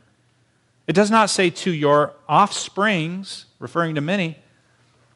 It 0.86 0.94
does 0.94 1.11
not 1.11 1.28
say 1.28 1.50
to 1.50 1.70
your 1.70 2.14
offsprings, 2.26 3.44
referring 3.58 3.96
to 3.96 4.00
many 4.00 4.38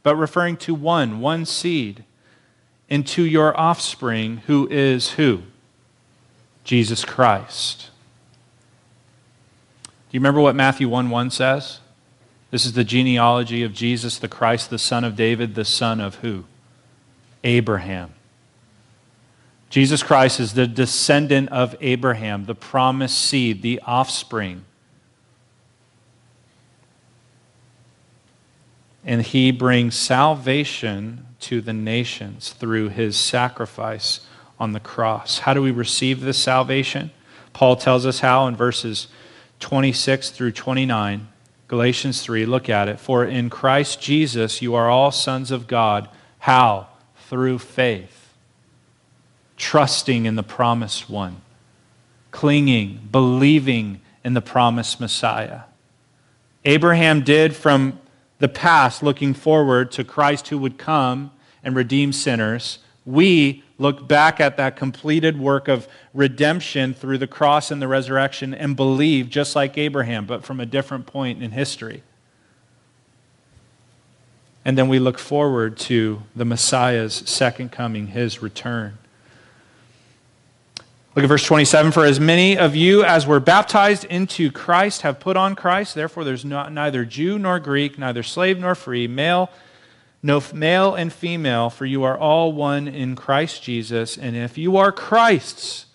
but 0.05 0.16
referring 0.16 0.59
to 0.59 0.74
one, 0.74 1.18
one 1.18 1.45
seed, 1.45 2.05
and 2.88 3.05
to 3.09 3.22
your 3.24 3.59
offspring, 3.59 4.42
who 4.47 4.68
is 4.70 5.12
who? 5.12 5.42
Jesus 6.62 7.05
Christ. 7.05 7.90
Do 9.82 9.90
you 10.12 10.20
remember 10.20 10.40
what 10.40 10.55
Matthew 10.55 10.88
1 10.88 11.11
1 11.11 11.30
says? 11.30 11.80
This 12.51 12.66
is 12.66 12.74
the 12.74 12.84
genealogy 12.84 13.64
of 13.64 13.72
Jesus 13.72 14.18
the 14.18 14.28
Christ, 14.28 14.70
the 14.70 14.78
son 14.78 15.03
of 15.03 15.16
David, 15.16 15.55
the 15.55 15.64
son 15.64 16.01
of 16.01 16.16
who? 16.16 16.45
Abraham. 17.42 18.14
Jesus 19.75 20.05
Christ 20.05 20.39
is 20.39 20.55
the 20.55 20.68
descendant 20.68 21.49
of 21.49 21.75
Abraham, 21.81 22.45
the 22.45 22.55
promised 22.55 23.18
seed, 23.18 23.61
the 23.61 23.81
offspring 23.85 24.64
and 29.05 29.22
he 29.22 29.51
brings 29.51 29.95
salvation 29.95 31.27
to 31.41 31.61
the 31.61 31.72
nations 31.72 32.51
through 32.51 32.89
his 32.89 33.16
sacrifice 33.16 34.20
on 34.59 34.72
the 34.72 34.81
cross. 34.81 35.41
How 35.41 35.53
do 35.53 35.61
we 35.61 35.70
receive 35.70 36.20
this 36.20 36.39
salvation? 36.39 37.11
Paul 37.53 37.77
tells 37.77 38.07
us 38.07 38.20
how 38.20 38.47
in 38.47 38.57
verses 38.57 39.09
26 39.61 40.31
through 40.31 40.53
29. 40.53 41.29
Galatians 41.68 42.22
3, 42.22 42.47
look 42.47 42.68
at 42.68 42.89
it. 42.89 42.99
For 42.99 43.25
in 43.25 43.51
Christ 43.51 44.01
Jesus 44.01 44.62
you 44.62 44.75
are 44.75 44.89
all 44.89 45.11
sons 45.11 45.51
of 45.51 45.66
God. 45.66 46.09
How? 46.41 46.89
Through 47.29 47.59
faith. 47.59 48.24
Trusting 49.57 50.27
in 50.27 50.37
the 50.37 50.43
promised 50.43 51.09
one. 51.09 51.41
Clinging, 52.31 53.09
believing 53.11 54.01
in 54.25 54.35
the 54.35 54.41
promised 54.41 55.01
Messiah. 55.01 55.63
Abraham 56.65 57.23
did 57.23 57.55
from 57.55 58.01
the 58.39 58.49
past, 58.49 59.03
looking 59.03 59.35
forward 59.35 59.93
to 59.93 60.05
Christ 60.05 60.49
who 60.49 60.59
would 60.59 60.79
come 60.79 61.31
and 61.63 61.77
redeem 61.77 62.13
sinners, 62.13 62.79
we 63.07 63.63
look 63.79 64.09
back 64.09 64.41
at 64.41 64.57
that 64.57 64.77
completed 64.77 65.39
work 65.39 65.69
of 65.69 65.87
redemption 66.13 66.95
through 66.95 67.19
the 67.19 67.27
cross 67.27 67.71
and 67.71 67.83
the 67.83 67.89
resurrection 67.89 68.55
and 68.55 68.77
believe 68.77 69.29
just 69.29 69.55
like 69.55 69.77
Abraham, 69.77 70.27
but 70.27 70.45
from 70.45 70.61
a 70.61 70.67
different 70.67 71.07
point 71.07 71.43
in 71.43 71.51
history. 71.51 72.03
And 74.65 74.79
then 74.79 74.89
we 74.89 74.99
look 74.99 75.19
forward 75.19 75.77
to 75.79 76.23
the 76.35 76.47
Messiah's 76.47 77.15
second 77.15 77.73
coming, 77.73 78.09
his 78.09 78.41
return. 78.41 78.99
Look 81.15 81.23
at 81.23 81.29
verse 81.29 81.45
27. 81.45 81.93
For 81.93 82.05
as 82.05 82.19
many 82.19 82.59
of 82.59 82.75
you 82.75 83.05
as 83.05 83.25
were 83.25 83.39
baptized 83.39 84.05
into 84.07 84.51
Christ 84.51 85.03
have 85.03 85.21
put 85.21 85.37
on 85.37 85.55
Christ. 85.55 85.95
Therefore, 85.95 86.25
there's 86.25 86.45
not, 86.45 86.73
neither 86.73 87.05
Jew 87.05 87.39
nor 87.39 87.61
Greek, 87.61 87.97
neither 87.99 88.25
slave 88.25 88.59
nor 88.59 88.75
free, 88.75 89.07
male, 89.07 89.49
no 90.25 90.43
male 90.53 90.97
and 90.97 91.12
female, 91.12 91.71
for 91.71 91.87
you 91.87 92.03
are 92.03 92.19
all 92.19 92.53
one 92.53 92.89
in 92.89 93.15
Christ 93.15 93.62
Jesus. 93.62 94.19
And 94.19 94.35
if 94.35 94.59
you 94.59 94.77
are 94.77 94.91
Christ's, 94.91 95.87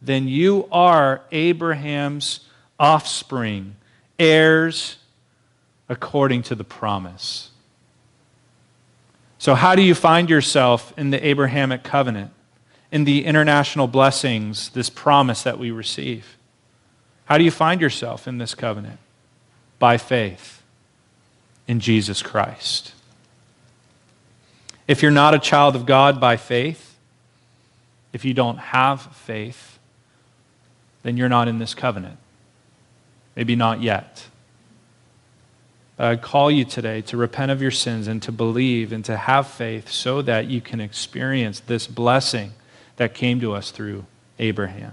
then 0.00 0.28
you 0.28 0.68
are 0.70 1.22
Abraham's 1.32 2.46
offspring, 2.78 3.74
heirs 4.16 4.98
according 5.88 6.42
to 6.44 6.54
the 6.54 6.62
promise. 6.62 7.50
So, 9.38 9.56
how 9.56 9.74
do 9.74 9.82
you 9.82 9.96
find 9.96 10.30
yourself 10.30 10.92
in 10.96 11.10
the 11.10 11.26
Abrahamic 11.26 11.82
covenant? 11.82 12.30
In 12.90 13.04
the 13.04 13.24
international 13.24 13.86
blessings, 13.86 14.70
this 14.70 14.90
promise 14.90 15.42
that 15.42 15.58
we 15.58 15.70
receive? 15.70 16.36
How 17.26 17.36
do 17.36 17.44
you 17.44 17.50
find 17.50 17.80
yourself 17.80 18.26
in 18.26 18.38
this 18.38 18.54
covenant? 18.54 18.98
By 19.78 19.98
faith 19.98 20.62
in 21.66 21.80
Jesus 21.80 22.22
Christ. 22.22 22.94
If 24.86 25.02
you're 25.02 25.10
not 25.10 25.34
a 25.34 25.38
child 25.38 25.76
of 25.76 25.84
God 25.84 26.18
by 26.18 26.38
faith, 26.38 26.96
if 28.12 28.24
you 28.24 28.32
don't 28.32 28.56
have 28.56 29.02
faith, 29.14 29.78
then 31.02 31.18
you're 31.18 31.28
not 31.28 31.46
in 31.46 31.58
this 31.58 31.74
covenant. 31.74 32.16
Maybe 33.36 33.54
not 33.54 33.82
yet. 33.82 34.26
But 35.98 36.06
I 36.06 36.16
call 36.16 36.50
you 36.50 36.64
today 36.64 37.02
to 37.02 37.16
repent 37.16 37.50
of 37.50 37.60
your 37.60 37.70
sins 37.70 38.08
and 38.08 38.22
to 38.22 38.32
believe 38.32 38.92
and 38.92 39.04
to 39.04 39.16
have 39.16 39.46
faith 39.46 39.90
so 39.90 40.22
that 40.22 40.46
you 40.46 40.60
can 40.60 40.80
experience 40.80 41.60
this 41.60 41.86
blessing 41.86 42.52
that 42.98 43.14
came 43.14 43.40
to 43.40 43.52
us 43.54 43.70
through 43.70 44.04
Abraham. 44.38 44.92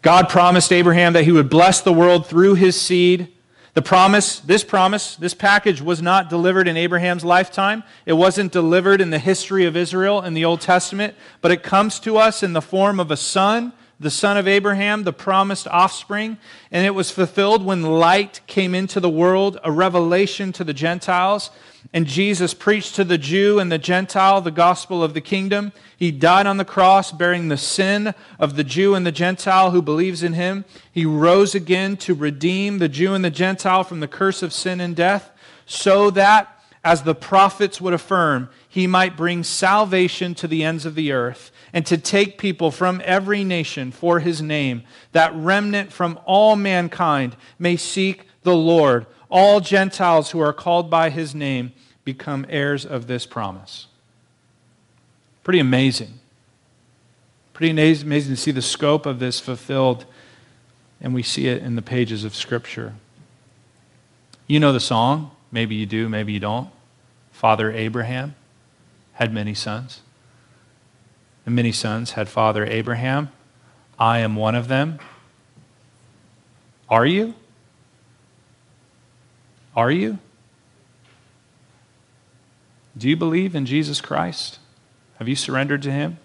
God 0.00 0.28
promised 0.28 0.72
Abraham 0.72 1.12
that 1.12 1.24
he 1.24 1.32
would 1.32 1.48
bless 1.48 1.80
the 1.80 1.92
world 1.92 2.26
through 2.26 2.54
his 2.54 2.80
seed. 2.80 3.28
The 3.74 3.82
promise, 3.82 4.40
this 4.40 4.64
promise, 4.64 5.16
this 5.16 5.34
package 5.34 5.80
was 5.80 6.02
not 6.02 6.28
delivered 6.28 6.66
in 6.66 6.76
Abraham's 6.76 7.24
lifetime. 7.24 7.84
It 8.04 8.14
wasn't 8.14 8.52
delivered 8.52 9.00
in 9.00 9.10
the 9.10 9.18
history 9.18 9.64
of 9.64 9.76
Israel 9.76 10.20
in 10.22 10.34
the 10.34 10.44
Old 10.44 10.60
Testament, 10.60 11.14
but 11.40 11.52
it 11.52 11.62
comes 11.62 12.00
to 12.00 12.16
us 12.18 12.42
in 12.42 12.52
the 12.52 12.60
form 12.60 12.98
of 12.98 13.10
a 13.10 13.16
son, 13.16 13.72
the 14.02 14.10
son 14.10 14.36
of 14.36 14.46
Abraham, 14.46 15.04
the 15.04 15.12
promised 15.12 15.66
offspring. 15.68 16.36
And 16.70 16.84
it 16.84 16.94
was 16.94 17.10
fulfilled 17.10 17.64
when 17.64 17.82
light 17.82 18.40
came 18.46 18.74
into 18.74 19.00
the 19.00 19.08
world, 19.08 19.58
a 19.64 19.72
revelation 19.72 20.52
to 20.52 20.64
the 20.64 20.74
Gentiles. 20.74 21.50
And 21.92 22.06
Jesus 22.06 22.54
preached 22.54 22.94
to 22.96 23.04
the 23.04 23.18
Jew 23.18 23.58
and 23.58 23.70
the 23.70 23.78
Gentile 23.78 24.40
the 24.40 24.50
gospel 24.50 25.02
of 25.02 25.14
the 25.14 25.20
kingdom. 25.20 25.72
He 25.96 26.10
died 26.10 26.46
on 26.46 26.56
the 26.56 26.64
cross, 26.64 27.12
bearing 27.12 27.48
the 27.48 27.56
sin 27.56 28.14
of 28.38 28.56
the 28.56 28.64
Jew 28.64 28.94
and 28.94 29.06
the 29.06 29.12
Gentile 29.12 29.72
who 29.72 29.82
believes 29.82 30.22
in 30.22 30.34
him. 30.34 30.64
He 30.90 31.04
rose 31.04 31.54
again 31.54 31.96
to 31.98 32.14
redeem 32.14 32.78
the 32.78 32.88
Jew 32.88 33.14
and 33.14 33.24
the 33.24 33.30
Gentile 33.30 33.84
from 33.84 34.00
the 34.00 34.08
curse 34.08 34.42
of 34.42 34.52
sin 34.52 34.80
and 34.80 34.94
death, 34.94 35.30
so 35.66 36.10
that 36.10 36.48
as 36.84 37.02
the 37.02 37.14
prophets 37.14 37.80
would 37.80 37.94
affirm, 37.94 38.48
he 38.68 38.86
might 38.86 39.16
bring 39.16 39.44
salvation 39.44 40.34
to 40.34 40.48
the 40.48 40.64
ends 40.64 40.84
of 40.84 40.94
the 40.94 41.12
earth 41.12 41.52
and 41.72 41.86
to 41.86 41.96
take 41.96 42.38
people 42.38 42.70
from 42.70 43.00
every 43.04 43.44
nation 43.44 43.90
for 43.90 44.20
his 44.20 44.42
name, 44.42 44.82
that 45.12 45.34
remnant 45.34 45.92
from 45.92 46.20
all 46.26 46.54
mankind 46.54 47.36
may 47.58 47.76
seek 47.76 48.26
the 48.42 48.54
Lord. 48.54 49.06
All 49.30 49.60
Gentiles 49.60 50.30
who 50.30 50.40
are 50.40 50.52
called 50.52 50.90
by 50.90 51.08
his 51.08 51.34
name 51.34 51.72
become 52.04 52.44
heirs 52.48 52.84
of 52.84 53.06
this 53.06 53.24
promise. 53.24 53.86
Pretty 55.44 55.60
amazing. 55.60 56.20
Pretty 57.54 57.70
amazing 57.70 58.34
to 58.34 58.36
see 58.36 58.50
the 58.50 58.62
scope 58.62 59.06
of 59.06 59.18
this 59.18 59.40
fulfilled, 59.40 60.04
and 61.00 61.14
we 61.14 61.22
see 61.22 61.48
it 61.48 61.62
in 61.62 61.74
the 61.74 61.82
pages 61.82 62.24
of 62.24 62.34
Scripture. 62.34 62.94
You 64.46 64.60
know 64.60 64.72
the 64.72 64.80
song. 64.80 65.30
Maybe 65.50 65.74
you 65.74 65.86
do, 65.86 66.08
maybe 66.08 66.32
you 66.32 66.40
don't. 66.40 66.68
Father 67.30 67.72
Abraham 67.72 68.34
had 69.14 69.32
many 69.32 69.54
sons. 69.54 70.01
And 71.44 71.54
many 71.54 71.72
sons 71.72 72.12
had 72.12 72.28
Father 72.28 72.64
Abraham. 72.64 73.30
I 73.98 74.18
am 74.20 74.36
one 74.36 74.54
of 74.54 74.68
them. 74.68 74.98
Are 76.88 77.06
you? 77.06 77.34
Are 79.74 79.90
you? 79.90 80.18
Do 82.96 83.08
you 83.08 83.16
believe 83.16 83.54
in 83.54 83.66
Jesus 83.66 84.00
Christ? 84.00 84.58
Have 85.18 85.28
you 85.28 85.36
surrendered 85.36 85.82
to 85.82 85.90
Him? 85.90 86.18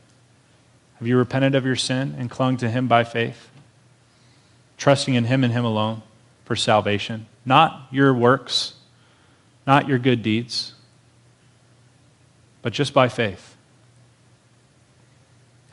Have 1.00 1.08
you 1.08 1.18
repented 1.18 1.56
of 1.56 1.66
your 1.66 1.76
sin 1.76 2.16
and 2.18 2.30
clung 2.30 2.58
to 2.58 2.70
Him 2.70 2.88
by 2.88 3.04
faith? 3.04 3.50
Trusting 4.78 5.14
in 5.14 5.26
Him 5.26 5.44
and 5.44 5.54
Him 5.54 5.66
alone 5.66 6.02
for 6.46 6.56
salvation, 6.56 7.26
not 7.46 7.88
your 7.92 8.14
works, 8.14 8.74
not 9.66 9.88
your 9.88 10.00
good 10.00 10.24
deeds, 10.24 10.74
but 12.62 12.74
just 12.74 12.94
by 12.94 13.10
faith. 13.10 13.57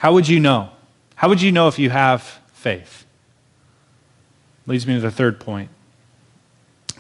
How 0.05 0.13
would 0.13 0.29
you 0.29 0.39
know? 0.39 0.69
How 1.15 1.31
would 1.31 1.41
you 1.41 1.51
know 1.51 1.67
if 1.67 1.79
you 1.79 1.89
have 1.89 2.21
faith? 2.53 3.07
Leads 4.67 4.87
me 4.87 4.97
to 4.97 5.01
the 5.01 5.11
third 5.11 5.41
point. 5.41 5.71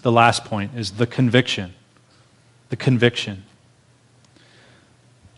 The 0.00 0.10
last 0.10 0.46
point 0.46 0.70
is 0.74 0.92
the 0.92 1.06
conviction. 1.06 1.74
The 2.70 2.76
conviction. 2.76 3.44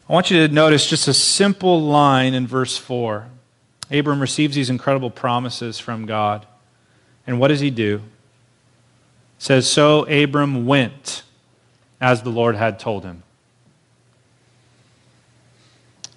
I 0.09 0.13
want 0.13 0.31
you 0.31 0.47
to 0.47 0.55
notice 0.55 0.89
just 0.89 1.09
a 1.09 1.13
simple 1.13 1.83
line 1.83 2.35
in 2.35 2.47
verse 2.47 2.79
4. 2.79 3.27
Abram 3.91 4.21
receives 4.21 4.55
these 4.55 4.71
incredible 4.71 5.11
promises 5.11 5.81
from 5.81 6.07
God. 6.07 6.47
And 7.27 7.41
what 7.41 7.49
does 7.49 7.59
he 7.59 7.71
do? 7.71 7.97
It 7.97 9.43
says, 9.43 9.69
So 9.69 10.05
Abram 10.05 10.67
went 10.67 11.25
as 12.01 12.23
the 12.23 12.31
Lord 12.31 12.55
had 12.55 12.79
told 12.79 13.05
him. 13.05 13.25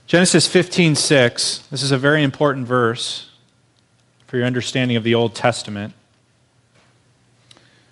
Genesis 0.10 0.48
15:6. 0.48 1.68
This 1.70 1.84
is 1.84 1.92
a 1.92 1.98
very 2.00 2.24
important 2.24 2.66
verse 2.66 3.30
for 4.26 4.38
your 4.38 4.48
understanding 4.48 4.98
of 4.98 5.04
the 5.04 5.14
Old 5.14 5.36
Testament. 5.36 5.94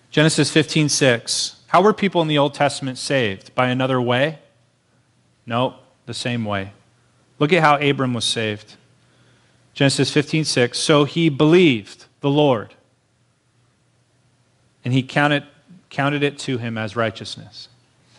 Genesis 0.09 0.49
15:6. 0.49 1.57
How 1.68 1.80
were 1.80 1.93
people 1.93 2.24
in 2.24 2.28
the 2.28 2.39
Old 2.39 2.55
Testament 2.55 2.97
saved? 2.97 3.53
By 3.53 3.68
another 3.68 4.01
way? 4.01 4.39
No 5.45 5.76
the 6.07 6.13
same 6.15 6.43
way. 6.43 6.72
Look 7.38 7.53
at 7.53 7.61
how 7.61 7.76
Abram 7.76 8.15
was 8.15 8.26
saved. 8.26 8.74
Genesis 9.76 10.09
15:6. 10.09 10.80
So 10.80 11.03
he 11.03 11.30
believed 11.30 12.05
the 12.22 12.32
Lord, 12.32 12.74
and 14.84 14.91
he 14.91 15.03
counted, 15.03 15.43
counted 15.91 16.24
it 16.24 16.39
to 16.39 16.57
him 16.57 16.80
as 16.80 16.95
righteousness. 16.95 17.68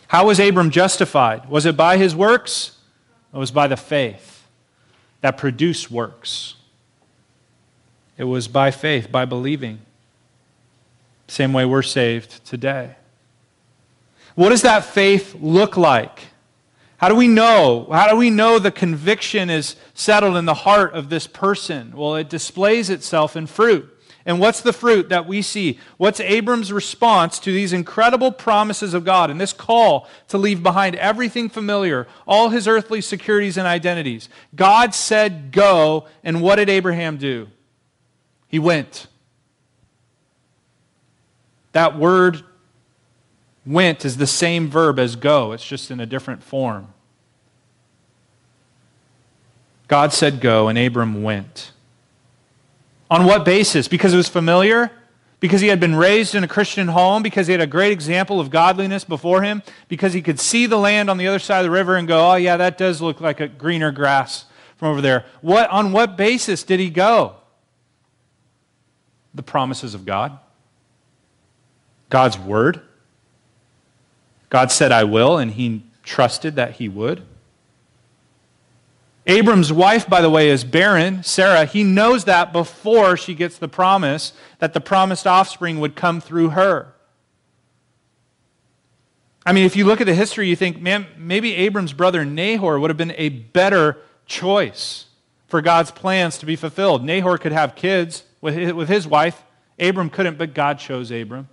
How 0.07 0.25
was 0.29 0.39
Abram 0.39 0.71
justified? 0.71 1.49
Was 1.49 1.67
it 1.67 1.77
by 1.77 1.97
his 1.97 2.15
works? 2.15 2.78
It 3.33 3.37
was 3.37 3.51
by 3.51 3.67
the 3.67 3.77
faith 3.77 4.47
that 5.21 5.37
produced 5.37 5.91
works. 5.91 6.55
It 8.17 8.25
was 8.25 8.49
by 8.49 8.71
faith, 8.71 9.13
by 9.13 9.25
believing. 9.25 9.81
Same 11.29 11.53
way 11.53 11.65
we're 11.65 11.83
saved 11.83 12.45
today. 12.45 12.97
What 14.35 14.51
does 14.51 14.63
that 14.63 14.85
faith 14.85 15.37
look 15.41 15.77
like? 15.77 16.29
How 16.99 17.09
do 17.09 17.15
we 17.15 17.29
know? 17.29 17.89
How 17.93 18.09
do 18.09 18.17
we 18.17 18.31
know 18.31 18.59
the 18.59 18.71
conviction 18.71 19.51
is 19.51 19.77
settled 19.95 20.37
in 20.37 20.47
the 20.47 20.55
heart 20.55 20.95
of 20.95 21.11
this 21.11 21.27
person? 21.27 21.93
Well, 21.95 22.17
it 22.17 22.29
displays 22.29 22.91
itself 22.91 23.37
in 23.37 23.47
fruit. 23.47 23.95
And 24.29 24.39
what's 24.39 24.61
the 24.61 24.73
fruit 24.73 25.09
that 25.09 25.27
we 25.27 25.43
see? 25.43 25.81
What's 25.97 26.21
Abram's 26.21 26.73
response 26.73 27.41
to 27.41 27.53
these 27.53 27.73
incredible 27.73 28.31
promises 28.31 28.95
of 28.95 29.05
God 29.05 29.31
and 29.31 29.41
this 29.41 29.53
call 29.53 30.07
to 30.29 30.39
leave 30.39 30.63
behind 30.63 30.95
everything 30.95 31.49
familiar, 31.49 32.07
all 32.27 32.51
his 32.51 32.69
earthly 32.69 33.01
securities 33.01 33.57
and 33.57 33.67
identities? 33.67 34.29
God 34.55 34.95
said, 34.95 35.51
Go, 35.51 36.07
and 36.23 36.41
what 36.41 36.57
did 36.57 36.69
Abraham 36.69 37.17
do? 37.17 37.49
He 38.47 38.61
went. 38.61 39.09
That 41.73 41.99
word 41.99 42.45
Went 43.69 44.07
is 44.07 44.17
the 44.17 44.27
same 44.27 44.71
verb 44.71 44.99
as 44.99 45.15
go, 45.15 45.53
it's 45.53 45.67
just 45.67 45.91
in 45.91 46.01
a 46.01 46.07
different 46.07 46.43
form. 46.43 46.89
God 49.89 50.15
said 50.15 50.41
go, 50.41 50.69
and 50.69 50.79
Abram 50.79 51.23
went. 51.23 51.73
On 53.11 53.25
what 53.25 53.45
basis? 53.45 53.89
Because 53.89 54.13
it 54.13 54.17
was 54.17 54.29
familiar? 54.29 54.91
Because 55.41 55.61
he 55.61 55.69
had 55.69 55.81
been 55.81 55.95
raised 55.95 56.35
in 56.35 56.45
a 56.45 56.49
Christian 56.49 56.89
home? 56.89 57.23
Because 57.23 57.47
he 57.47 57.53
had 57.53 57.61
a 57.61 57.67
great 57.67 57.93
example 57.93 58.41
of 58.41 58.51
godliness 58.51 59.05
before 59.05 59.43
him? 59.43 59.63
Because 59.89 60.13
he 60.13 60.21
could 60.21 60.41
see 60.41 60.67
the 60.67 60.77
land 60.77 61.09
on 61.09 61.17
the 61.17 61.27
other 61.27 61.39
side 61.39 61.61
of 61.61 61.65
the 61.65 61.71
river 61.71 61.97
and 61.97 62.09
go, 62.09 62.33
oh, 62.33 62.35
yeah, 62.35 62.57
that 62.57 62.77
does 62.77 63.01
look 63.01 63.21
like 63.21 63.41
a 63.41 63.49
greener 63.49 63.93
grass 63.93 64.47
from 64.77 64.89
over 64.89 65.01
there. 65.01 65.25
What, 65.41 65.71
on 65.71 65.93
what 65.93 66.17
basis 66.17 66.63
did 66.63 66.81
he 66.81 66.91
go? 66.91 67.37
The 69.35 69.43
promises 69.43 69.95
of 69.95 70.05
God, 70.05 70.39
God's 72.11 72.39
word. 72.39 72.81
God 74.51 74.73
said, 74.73 74.93
I 74.93 75.05
will, 75.05 75.39
and 75.39 75.53
he 75.53 75.85
trusted 76.03 76.57
that 76.57 76.77
he 76.77 76.89
would. 76.89 77.23
Abram's 79.29 79.73
wife, 79.73 80.09
by 80.09 80.21
the 80.21 80.31
way, 80.31 80.49
is 80.49 80.65
barren, 80.65 81.23
Sarah. 81.23 81.67
He 81.67 81.85
knows 81.85 82.25
that 82.25 82.53
before 82.53 83.17
she 83.17 83.35
gets 83.35 83.59
the 83.59 83.69
promise 83.69 84.33
that 84.59 84.73
the 84.73 84.81
promised 84.81 85.27
offspring 85.27 85.79
would 85.79 85.95
come 85.95 86.21
through 86.21 86.51
her. 86.51 86.95
I 89.45 89.53
mean, 89.53 89.65
if 89.65 89.77
you 89.77 89.85
look 89.85 90.01
at 90.01 90.07
the 90.07 90.15
history, 90.15 90.49
you 90.49 90.57
think, 90.57 90.81
man, 90.81 91.07
maybe 91.17 91.55
Abram's 91.55 91.93
brother 91.93 92.25
Nahor 92.25 92.81
would 92.81 92.91
have 92.91 92.97
been 92.97 93.15
a 93.17 93.29
better 93.29 93.99
choice 94.27 95.07
for 95.47 95.63
God's 95.63 95.91
plans 95.91 96.39
to 96.39 96.47
be 96.47 96.57
fulfilled. 96.57 97.05
Nahor 97.05 97.39
could 97.39 97.53
have 97.53 97.75
kids 97.75 98.25
with 98.41 98.89
his, 98.89 99.07
wife. 99.07 99.45
Abram 99.79 100.11
couldn't, 100.11 100.39
but 100.39 100.55
God 100.55 100.79
chose 100.79 101.11
Abram 101.11 101.49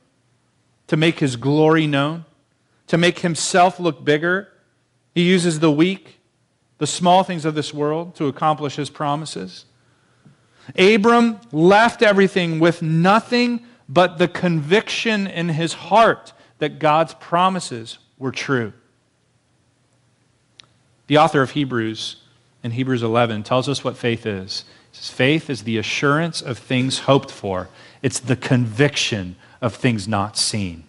to 0.87 0.97
make 0.97 1.19
his 1.19 1.35
glory 1.35 1.87
known 1.87 2.25
to 2.87 2.97
make 2.97 3.19
himself 3.19 3.79
look 3.79 4.03
bigger. 4.03 4.49
He 5.13 5.23
uses 5.23 5.59
the 5.59 5.71
weak, 5.71 6.19
the 6.77 6.87
small 6.87 7.23
things 7.23 7.45
of 7.45 7.55
this 7.55 7.73
world 7.73 8.15
to 8.15 8.27
accomplish 8.27 8.75
his 8.75 8.89
promises. 8.89 9.65
Abram 10.77 11.39
left 11.51 12.01
everything 12.01 12.59
with 12.59 12.81
nothing 12.81 13.65
but 13.87 14.17
the 14.17 14.27
conviction 14.27 15.27
in 15.27 15.49
his 15.49 15.73
heart 15.73 16.33
that 16.59 16.79
God's 16.79 17.13
promises 17.15 17.99
were 18.17 18.31
true. 18.31 18.73
The 21.07 21.17
author 21.17 21.41
of 21.41 21.51
Hebrews 21.51 22.17
in 22.65 22.71
Hebrews 22.71 23.03
11 23.03 23.43
tells 23.43 23.69
us 23.69 23.83
what 23.83 23.95
faith 23.95 24.25
is. 24.25 24.65
Says, 24.91 25.11
faith 25.11 25.51
is 25.51 25.63
the 25.63 25.77
assurance 25.77 26.41
of 26.41 26.57
things 26.57 26.99
hoped 26.99 27.29
for, 27.29 27.69
it's 28.01 28.19
the 28.19 28.35
conviction 28.35 29.35
of 29.61 29.75
things 29.75 30.07
not 30.07 30.35
seen. 30.35 30.83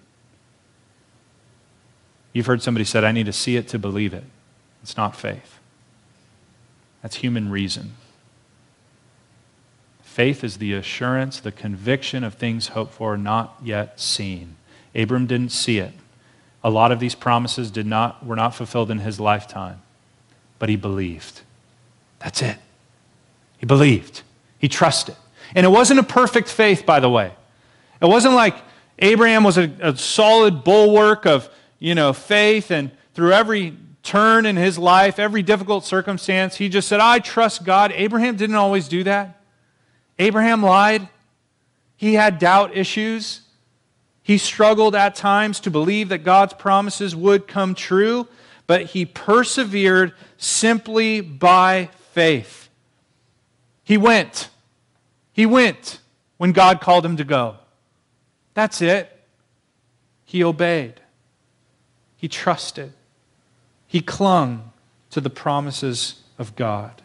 You've 2.33 2.47
heard 2.47 2.63
somebody 2.63 2.85
said, 2.85 3.05
I 3.05 3.13
need 3.13 3.27
to 3.27 3.33
see 3.33 3.57
it 3.57 3.69
to 3.69 3.79
believe 3.79 4.15
it. 4.15 4.25
It's 4.83 4.97
not 4.97 5.17
faith. 5.17 5.56
That's 7.07 7.19
human 7.19 7.53
reason. 7.53 7.93
Faith 10.03 10.43
is 10.43 10.59
the 10.59 10.73
assurance, 10.73 11.39
the 11.39 11.53
conviction 11.53 12.25
of 12.25 12.35
things 12.35 12.67
hoped 12.67 12.95
for, 12.95 13.17
not 13.17 13.57
yet 13.63 14.01
seen. 14.01 14.57
Abram 14.93 15.29
didn't 15.29 15.53
see 15.53 15.79
it. 15.79 15.93
A 16.65 16.69
lot 16.69 16.91
of 16.91 16.99
these 16.99 17.15
promises 17.15 17.71
did 17.71 17.87
not, 17.87 18.27
were 18.27 18.35
not 18.35 18.57
fulfilled 18.57 18.91
in 18.91 18.99
his 18.99 19.21
lifetime, 19.21 19.83
but 20.59 20.69
he 20.69 20.75
believed. 20.75 21.43
That's 22.19 22.43
it. 22.43 22.59
He 23.59 23.67
believed. 23.67 24.23
He 24.59 24.67
trusted. 24.67 25.15
And 25.55 25.65
it 25.65 25.71
wasn't 25.71 26.01
a 26.01 26.03
perfect 26.03 26.49
faith, 26.49 26.85
by 26.85 26.99
the 26.99 27.09
way. 27.09 27.31
It 28.03 28.07
wasn't 28.07 28.35
like 28.35 28.57
Abraham 28.99 29.45
was 29.45 29.59
a, 29.59 29.71
a 29.81 29.97
solid 29.97 30.65
bulwark 30.65 31.25
of 31.25 31.49
you 31.79 31.95
know, 31.95 32.13
faith 32.13 32.73
and 32.73 32.91
through 33.15 33.31
every 33.31 33.77
turn 34.07 34.47
in 34.47 34.57
his 34.57 34.79
life, 34.79 35.19
every 35.19 35.43
difficult 35.43 35.85
circumstance, 35.85 36.57
he 36.57 36.69
just 36.69 36.89
said, 36.89 37.01
I 37.01 37.19
trust 37.19 37.65
God. 37.65 37.93
Abraham 37.93 38.37
didn't 38.37 38.57
always 38.57 38.89
do 38.89 39.03
that. 39.05 39.43
Abraham 40.19 40.63
lied. 40.63 41.09
He 41.97 42.15
had 42.15 42.39
doubt 42.39 42.77
issues. 42.77 43.41
He 44.23 44.39
struggled 44.39 44.95
at 44.95 45.15
times 45.15 45.61
to 45.61 45.71
believe 45.71 46.09
that 46.09 46.19
God's 46.19 46.55
promises 46.55 47.15
would 47.15 47.47
come 47.47 47.75
true, 47.75 48.29
but 48.67 48.83
he 48.87 49.05
persevered 49.05 50.13
simply 50.39 51.21
by 51.21 51.91
faith. 52.13 52.69
He 53.83 53.97
went. 53.97 54.49
He 55.33 55.47
went 55.47 56.01
when 56.39 56.53
God 56.53 56.81
called 56.81 57.05
him 57.05 57.17
to 57.17 57.25
go. 57.25 57.57
That's 58.55 58.81
it. 58.81 59.13
He 60.25 60.43
obeyed. 60.43 61.01
He 62.17 62.29
trusted. 62.29 62.93
He 63.97 64.03
clung 64.03 64.73
to 65.09 65.23
the 65.23 65.31
promises 65.31 66.21
of 66.39 66.55
God. 66.55 67.01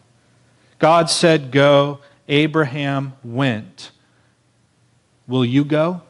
God 0.78 1.08
said, 1.08 1.50
Go. 1.50 2.00
Abraham 2.28 3.14
went. 3.24 3.92
Will 5.26 5.42
you 5.42 5.64
go? 5.64 6.02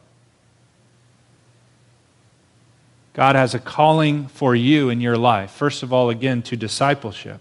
God 3.13 3.37
has 3.37 3.55
a 3.55 3.59
calling 3.59 4.27
for 4.27 4.53
you 4.57 4.89
in 4.89 4.99
your 4.99 5.15
life. 5.17 5.51
First 5.51 5.83
of 5.83 5.93
all, 5.93 6.09
again, 6.09 6.41
to 6.41 6.57
discipleship. 6.57 7.39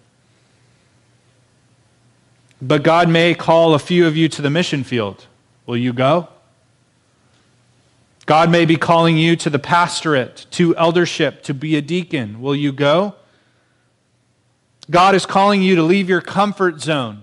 But 2.61 2.84
God 2.84 3.09
may 3.09 3.34
call 3.34 3.74
a 3.74 3.80
few 3.80 4.07
of 4.07 4.16
you 4.16 4.28
to 4.28 4.40
the 4.40 4.51
mission 4.51 4.84
field. 4.84 5.26
Will 5.66 5.76
you 5.76 5.93
go? 5.93 6.28
God 8.24 8.53
may 8.53 8.66
be 8.66 8.76
calling 8.76 9.16
you 9.16 9.34
to 9.34 9.51
the 9.51 9.59
pastorate, 9.59 10.47
to 10.53 10.76
eldership, 10.76 11.43
to 11.43 11.53
be 11.53 11.74
a 11.74 11.82
deacon. 11.82 12.40
Will 12.40 12.55
you 12.55 12.70
go? 12.70 13.16
God 14.91 15.14
is 15.14 15.26
calling 15.26 15.62
you 15.62 15.76
to 15.76 15.83
leave 15.83 16.09
your 16.09 16.20
comfort 16.20 16.80
zone, 16.80 17.22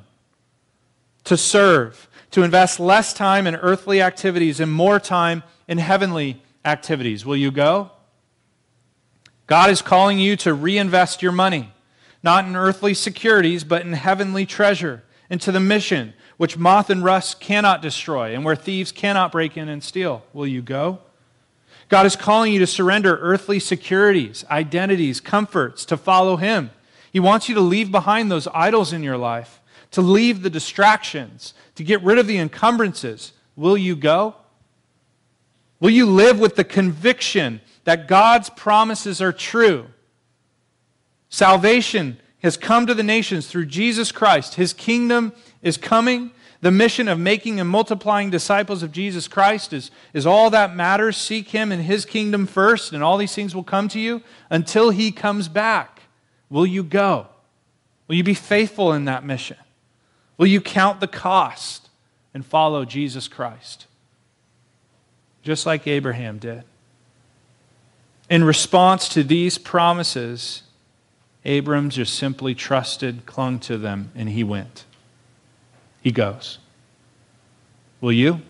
to 1.26 1.38
serve, 1.38 2.10
to 2.32 2.44
invest 2.44 2.80
less 2.80 3.14
time 3.14 3.48
in 3.48 3.56
earthly 3.56 4.02
activities 4.02 4.60
and 4.60 4.72
more 4.72 5.00
time 5.00 5.44
in 5.68 5.78
heavenly 5.78 6.42
activities. 6.66 7.26
Will 7.26 7.36
you 7.36 7.52
go? 7.52 7.92
God 9.48 9.70
is 9.70 9.82
calling 9.82 10.20
you 10.20 10.36
to 10.38 10.54
reinvest 10.54 11.22
your 11.22 11.32
money, 11.32 11.74
not 12.22 12.46
in 12.46 12.56
earthly 12.56 12.94
securities, 12.94 13.64
but 13.64 13.82
in 13.82 13.94
heavenly 13.94 14.46
treasure, 14.46 15.04
into 15.30 15.52
the 15.52 15.60
mission 15.60 16.14
which 16.40 16.58
moth 16.58 16.90
and 16.90 17.04
rust 17.04 17.42
cannot 17.42 17.82
destroy, 17.82 18.34
and 18.34 18.46
where 18.46 18.56
thieves 18.56 18.94
cannot 18.94 19.30
break 19.30 19.58
in 19.58 19.68
and 19.68 19.84
steal. 19.84 20.24
Will 20.32 20.48
you 20.48 20.62
go? 20.62 21.00
God 21.90 22.06
is 22.06 22.16
calling 22.16 22.54
you 22.54 22.60
to 22.60 22.68
surrender 22.68 23.18
earthly 23.18 23.60
securities, 23.60 24.46
identities, 24.50 25.20
comforts, 25.20 25.84
to 25.84 25.98
follow 25.98 26.38
Him. 26.38 26.70
He 27.12 27.20
wants 27.20 27.50
you 27.50 27.56
to 27.56 27.62
leave 27.62 27.92
behind 27.92 28.32
those 28.32 28.48
idols 28.54 28.94
in 28.94 29.04
your 29.04 29.18
life, 29.18 29.62
to 29.92 30.02
leave 30.02 30.42
the 30.42 30.50
distractions, 30.50 31.54
to 31.76 31.84
get 31.84 32.04
rid 32.04 32.18
of 32.18 32.28
the 32.28 32.38
encumbrances. 32.38 33.34
Will 33.56 33.78
you 33.78 33.96
go? 33.96 34.36
Will 35.80 35.90
you 35.90 36.06
live 36.06 36.40
with 36.40 36.56
the 36.56 36.64
conviction 36.64 37.62
that 37.86 38.08
God's 38.08 38.50
promises 38.50 39.22
are 39.22 39.34
true? 39.34 39.88
Salvation 41.30 42.18
has 42.40 42.58
come 42.58 42.86
to 42.86 42.94
the 42.94 43.04
nations 43.04 43.48
through 43.48 43.66
Jesus 43.66 44.12
Christ. 44.12 44.56
His 44.56 44.74
kingdom 44.74 45.34
is 45.62 45.78
coming. 45.78 46.32
The 46.62 46.72
mission 46.72 47.08
of 47.08 47.18
making 47.18 47.60
and 47.60 47.70
multiplying 47.70 48.30
disciples 48.30 48.84
of 48.84 48.92
Jesus 48.92 49.28
Christ 49.28 49.72
is, 49.72 49.92
is 50.14 50.26
all 50.26 50.50
that 50.50 50.76
matters. 50.76 51.16
Seek 51.16 51.50
Him 51.50 51.72
and 51.72 51.84
His 51.84 52.06
kingdom 52.06 52.46
first, 52.46 52.92
and 52.92 53.02
all 53.02 53.18
these 53.18 53.34
things 53.34 53.56
will 53.56 53.64
come 53.64 53.88
to 53.90 54.00
you 54.00 54.22
until 54.50 54.90
He 54.90 55.12
comes 55.12 55.48
back. 55.48 55.99
Will 56.50 56.66
you 56.66 56.84
go? 56.84 57.28
Will 58.08 58.16
you 58.16 58.24
be 58.24 58.34
faithful 58.34 58.94
in 58.94 59.06
that 59.06 59.24
mission? 59.24 59.58
Will 60.38 60.48
you 60.48 60.62
count 60.62 61.00
the 61.00 61.08
cost 61.08 61.90
and 62.34 62.46
follow 62.46 62.86
Jesus 62.86 63.28
Christ? 63.28 63.86
Just 65.44 65.66
like 65.66 65.86
Abraham 65.88 66.38
did. 66.38 66.64
In 68.30 68.44
response 68.44 69.10
to 69.10 69.24
these 69.24 69.58
promises, 69.58 70.64
Abram 71.46 71.90
just 71.90 72.16
simply 72.16 72.54
trusted, 72.54 73.26
clung 73.26 73.60
to 73.60 73.78
them, 73.78 74.12
and 74.16 74.30
he 74.30 74.44
went. 74.44 74.86
He 76.02 76.12
goes. 76.12 76.60
Will 78.02 78.12
you? 78.12 78.42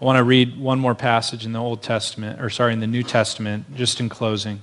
I 0.00 0.04
want 0.04 0.18
to 0.18 0.24
read 0.24 0.58
one 0.58 0.78
more 0.78 0.94
passage 0.94 1.44
in 1.46 1.52
the 1.52 1.60
Old 1.60 1.82
Testament, 1.82 2.40
or 2.40 2.50
sorry, 2.50 2.72
in 2.72 2.80
the 2.80 2.86
New 2.86 3.02
Testament, 3.02 3.74
just 3.74 4.00
in 4.00 4.08
closing. 4.08 4.60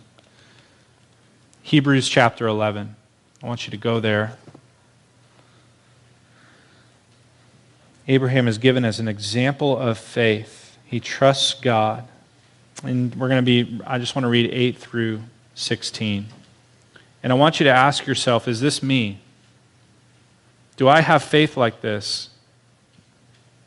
Hebrews 1.65 2.09
chapter 2.09 2.45
11. 2.45 2.93
I 3.41 3.47
want 3.47 3.65
you 3.65 3.71
to 3.71 3.77
go 3.77 4.01
there. 4.01 4.37
Abraham 8.05 8.49
is 8.49 8.57
given 8.57 8.83
as 8.83 8.99
an 8.99 9.07
example 9.07 9.77
of 9.77 9.97
faith. 9.97 10.77
He 10.85 10.99
trusts 10.99 11.53
God. 11.53 12.05
And 12.83 13.15
we're 13.15 13.29
going 13.29 13.43
to 13.43 13.63
be, 13.63 13.81
I 13.87 13.97
just 13.97 14.13
want 14.13 14.25
to 14.25 14.29
read 14.29 14.51
8 14.51 14.77
through 14.77 15.21
16. 15.55 16.25
And 17.23 17.31
I 17.31 17.35
want 17.37 17.61
you 17.61 17.63
to 17.63 17.71
ask 17.71 18.05
yourself 18.05 18.45
is 18.49 18.59
this 18.59 18.83
me? 18.83 19.19
Do 20.75 20.89
I 20.89 20.99
have 20.99 21.23
faith 21.23 21.55
like 21.55 21.79
this? 21.79 22.29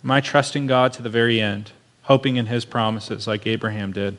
Am 0.04 0.10
I 0.10 0.20
trusting 0.20 0.66
God 0.66 0.92
to 0.92 1.02
the 1.02 1.08
very 1.08 1.40
end, 1.40 1.72
hoping 2.02 2.36
in 2.36 2.46
his 2.46 2.66
promises 2.66 3.26
like 3.26 3.46
Abraham 3.46 3.92
did? 3.92 4.18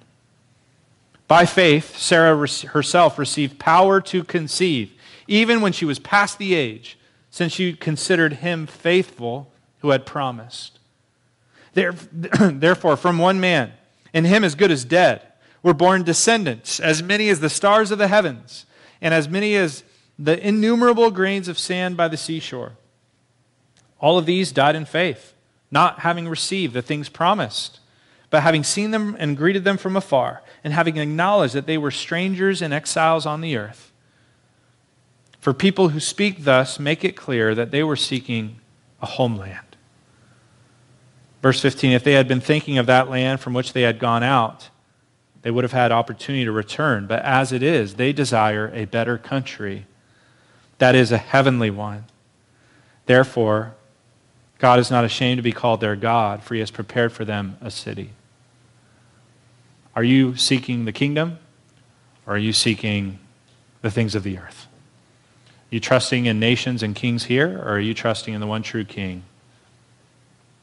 By 1.31 1.45
faith, 1.45 1.97
Sarah 1.97 2.35
herself 2.35 3.17
received 3.17 3.57
power 3.57 4.01
to 4.01 4.21
conceive, 4.25 4.91
even 5.29 5.61
when 5.61 5.71
she 5.71 5.85
was 5.85 5.97
past 5.97 6.37
the 6.37 6.55
age, 6.55 6.99
since 7.29 7.53
she 7.53 7.71
considered 7.71 8.33
him 8.33 8.67
faithful 8.67 9.49
who 9.79 9.91
had 9.91 10.05
promised. 10.05 10.77
Therefore, 11.73 12.97
from 12.97 13.17
one 13.17 13.39
man, 13.39 13.71
and 14.13 14.27
him 14.27 14.43
as 14.43 14.55
good 14.55 14.71
as 14.71 14.83
dead, 14.83 15.25
were 15.63 15.73
born 15.73 16.03
descendants, 16.03 16.81
as 16.81 17.01
many 17.01 17.29
as 17.29 17.39
the 17.39 17.49
stars 17.49 17.91
of 17.91 17.97
the 17.97 18.09
heavens, 18.09 18.65
and 18.99 19.13
as 19.13 19.29
many 19.29 19.55
as 19.55 19.85
the 20.19 20.37
innumerable 20.45 21.11
grains 21.11 21.47
of 21.47 21.57
sand 21.57 21.95
by 21.95 22.09
the 22.09 22.17
seashore. 22.17 22.73
All 24.01 24.17
of 24.17 24.25
these 24.25 24.51
died 24.51 24.75
in 24.75 24.83
faith, 24.83 25.33
not 25.71 25.99
having 25.99 26.27
received 26.27 26.73
the 26.73 26.81
things 26.81 27.07
promised, 27.07 27.79
but 28.31 28.41
having 28.41 28.63
seen 28.63 28.89
them 28.89 29.15
and 29.19 29.37
greeted 29.37 29.63
them 29.63 29.77
from 29.77 29.95
afar, 29.95 30.41
and 30.63 30.73
having 30.73 30.97
acknowledged 30.97 31.53
that 31.53 31.67
they 31.67 31.77
were 31.77 31.91
strangers 31.91 32.61
and 32.61 32.73
exiles 32.73 33.27
on 33.27 33.41
the 33.41 33.55
earth. 33.55 33.91
For 35.39 35.53
people 35.53 35.89
who 35.89 35.99
speak 35.99 36.43
thus 36.43 36.79
make 36.79 37.03
it 37.03 37.15
clear 37.15 37.53
that 37.53 37.71
they 37.71 37.83
were 37.83 37.95
seeking 37.95 38.55
a 39.01 39.05
homeland. 39.05 39.75
Verse 41.41 41.59
15 41.61 41.91
If 41.91 42.03
they 42.03 42.13
had 42.13 42.27
been 42.27 42.39
thinking 42.39 42.77
of 42.77 42.85
that 42.85 43.09
land 43.09 43.41
from 43.41 43.53
which 43.53 43.73
they 43.73 43.81
had 43.81 43.99
gone 43.99 44.23
out, 44.23 44.69
they 45.41 45.51
would 45.51 45.63
have 45.63 45.73
had 45.73 45.91
opportunity 45.91 46.45
to 46.45 46.51
return. 46.51 47.07
But 47.07 47.23
as 47.23 47.51
it 47.51 47.61
is, 47.61 47.95
they 47.95 48.13
desire 48.13 48.71
a 48.73 48.85
better 48.85 49.17
country, 49.17 49.87
that 50.77 50.95
is, 50.95 51.11
a 51.11 51.17
heavenly 51.17 51.69
one. 51.69 52.05
Therefore, 53.07 53.73
God 54.57 54.79
is 54.79 54.91
not 54.91 55.03
ashamed 55.03 55.39
to 55.39 55.43
be 55.43 55.51
called 55.51 55.81
their 55.81 55.95
God, 55.95 56.43
for 56.43 56.53
he 56.53 56.59
has 56.59 56.71
prepared 56.71 57.11
for 57.11 57.25
them 57.25 57.57
a 57.59 57.71
city. 57.71 58.11
Are 59.95 60.03
you 60.03 60.35
seeking 60.35 60.85
the 60.85 60.91
kingdom, 60.91 61.39
or 62.25 62.35
are 62.35 62.39
you 62.39 62.53
seeking 62.53 63.19
the 63.81 63.91
things 63.91 64.15
of 64.15 64.23
the 64.23 64.37
earth? 64.37 64.67
Are 65.71 65.75
you 65.75 65.79
trusting 65.79 66.25
in 66.25 66.39
nations 66.39 66.83
and 66.83 66.95
kings 66.95 67.25
here, 67.25 67.59
or 67.59 67.73
are 67.73 67.79
you 67.79 67.93
trusting 67.93 68.33
in 68.33 68.41
the 68.41 68.47
one 68.47 68.63
true 68.63 68.85
King, 68.85 69.23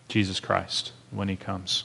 Jesus 0.08 0.40
Christ, 0.40 0.92
when 1.10 1.28
he 1.28 1.36
comes? 1.36 1.84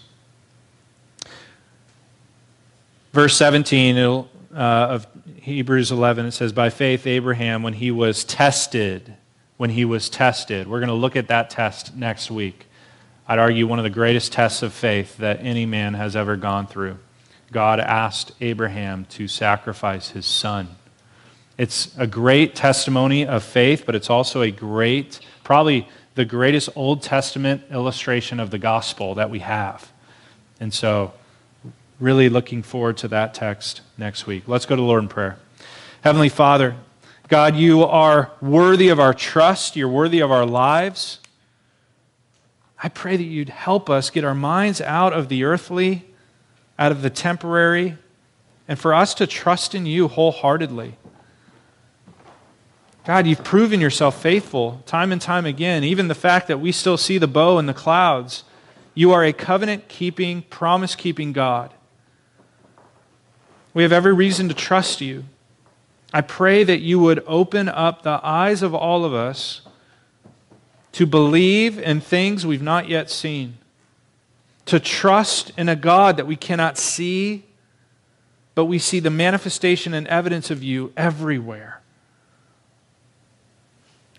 Verse 3.12 3.38
17 3.38 3.98
uh, 3.98 4.26
of 4.54 5.08
Hebrews 5.42 5.92
11, 5.92 6.26
it 6.28 6.32
says, 6.32 6.52
By 6.52 6.70
faith, 6.70 7.06
Abraham, 7.06 7.64
when 7.64 7.74
he 7.74 7.92
was 7.92 8.24
tested, 8.24 9.14
when 9.58 9.70
he 9.70 9.86
was 9.86 10.10
tested. 10.10 10.68
We're 10.68 10.80
going 10.80 10.88
to 10.88 10.96
look 10.96 11.16
at 11.16 11.28
that 11.28 11.50
test 11.50 11.96
next 11.96 12.32
week. 12.32 12.66
I'd 13.28 13.40
argue 13.40 13.68
one 13.68 13.80
of 13.80 13.84
the 13.84 13.90
greatest 13.90 14.34
tests 14.34 14.64
of 14.64 14.74
faith 14.74 15.18
that 15.18 15.40
any 15.42 15.66
man 15.66 15.94
has 15.94 16.16
ever 16.16 16.36
gone 16.36 16.68
through. 16.68 16.98
God 17.54 17.80
asked 17.80 18.34
Abraham 18.42 19.06
to 19.12 19.28
sacrifice 19.28 20.10
his 20.10 20.26
son. 20.26 20.70
It's 21.58 21.96
a 21.98 22.08
great 22.08 22.56
testimony 22.56 23.26
of 23.26 23.44
faith, 23.44 23.84
but 23.86 23.96
it's 23.96 24.10
also 24.10 24.42
a 24.42 24.52
great, 24.52 25.20
probably 25.44 25.88
the 26.16 26.26
greatest 26.26 26.70
Old 26.76 27.02
Testament 27.02 27.64
illustration 27.72 28.40
of 28.40 28.50
the 28.50 28.58
gospel 28.58 29.16
that 29.16 29.30
we 29.30 29.40
have. 29.40 29.92
And 30.60 30.74
so 30.74 31.14
really 32.00 32.28
looking 32.28 32.64
forward 32.64 32.98
to 32.98 33.08
that 33.10 33.34
text 33.34 33.82
next 33.98 34.28
week. 34.28 34.44
Let's 34.48 34.66
go 34.66 34.76
to 34.76 34.82
the 34.82 34.88
Lord 34.88 35.04
in 35.04 35.10
prayer. 35.10 35.38
Heavenly 36.02 36.30
Father, 36.30 36.76
God, 37.28 37.56
you 37.56 37.84
are 37.84 38.32
worthy 38.42 38.90
of 38.90 39.00
our 39.00 39.14
trust, 39.14 39.76
you're 39.76 39.88
worthy 39.88 40.20
of 40.20 40.32
our 40.32 40.46
lives. 40.46 41.20
I 42.82 42.90
pray 42.90 43.16
that 43.16 43.24
you'd 43.24 43.50
help 43.50 43.90
us 43.90 44.10
get 44.10 44.26
our 44.26 44.36
minds 44.36 44.82
out 44.82 45.14
of 45.14 45.30
the 45.30 45.46
earthly, 45.46 46.04
out 46.78 46.92
of 46.92 47.02
the 47.02 47.10
temporary, 47.10 47.98
and 48.68 48.80
for 48.80 48.94
us 48.94 49.14
to 49.16 49.28
trust 49.28 49.76
in 49.76 49.86
you 49.86 50.08
wholeheartedly. 50.08 50.98
God, 53.06 53.28
you've 53.28 53.44
proven 53.44 53.82
yourself 53.82 54.22
faithful 54.22 54.82
time 54.86 55.12
and 55.12 55.22
time 55.22 55.46
again. 55.46 55.84
Even 55.84 56.08
the 56.08 56.16
fact 56.16 56.48
that 56.48 56.60
we 56.60 56.72
still 56.72 56.98
see 56.98 57.18
the 57.18 57.28
bow 57.28 57.60
in 57.60 57.66
the 57.66 57.74
clouds, 57.74 58.46
you 58.94 59.12
are 59.12 59.26
a 59.26 59.34
covenant 59.34 59.90
keeping, 59.90 60.44
promise 60.44 60.96
keeping 60.96 61.34
God. 61.34 61.74
We 63.74 63.84
have 63.84 63.92
every 63.92 64.14
reason 64.14 64.48
to 64.48 64.54
trust 64.54 65.02
you. 65.02 65.26
I 66.14 66.22
pray 66.22 66.64
that 66.64 66.80
you 66.80 67.00
would 67.00 67.24
open 67.26 67.68
up 67.68 68.04
the 68.04 68.20
eyes 68.24 68.62
of 68.62 68.74
all 68.74 69.04
of 69.04 69.14
us 69.14 69.62
to 70.94 71.08
believe 71.08 71.80
in 71.80 72.00
things 72.00 72.46
we've 72.46 72.62
not 72.62 72.88
yet 72.88 73.10
seen, 73.10 73.58
to 74.66 74.80
trust 74.80 75.52
in 75.58 75.70
a 75.70 75.76
God 75.76 76.18
that 76.18 76.28
we 76.28 76.36
cannot 76.36 76.78
see, 76.78 77.44
but 78.56 78.66
we 78.66 78.80
see 78.80 79.00
the 79.00 79.10
manifestation 79.10 79.94
and 79.94 80.08
evidence 80.08 80.52
of 80.52 80.64
you 80.64 80.94
everywhere. 80.96 81.82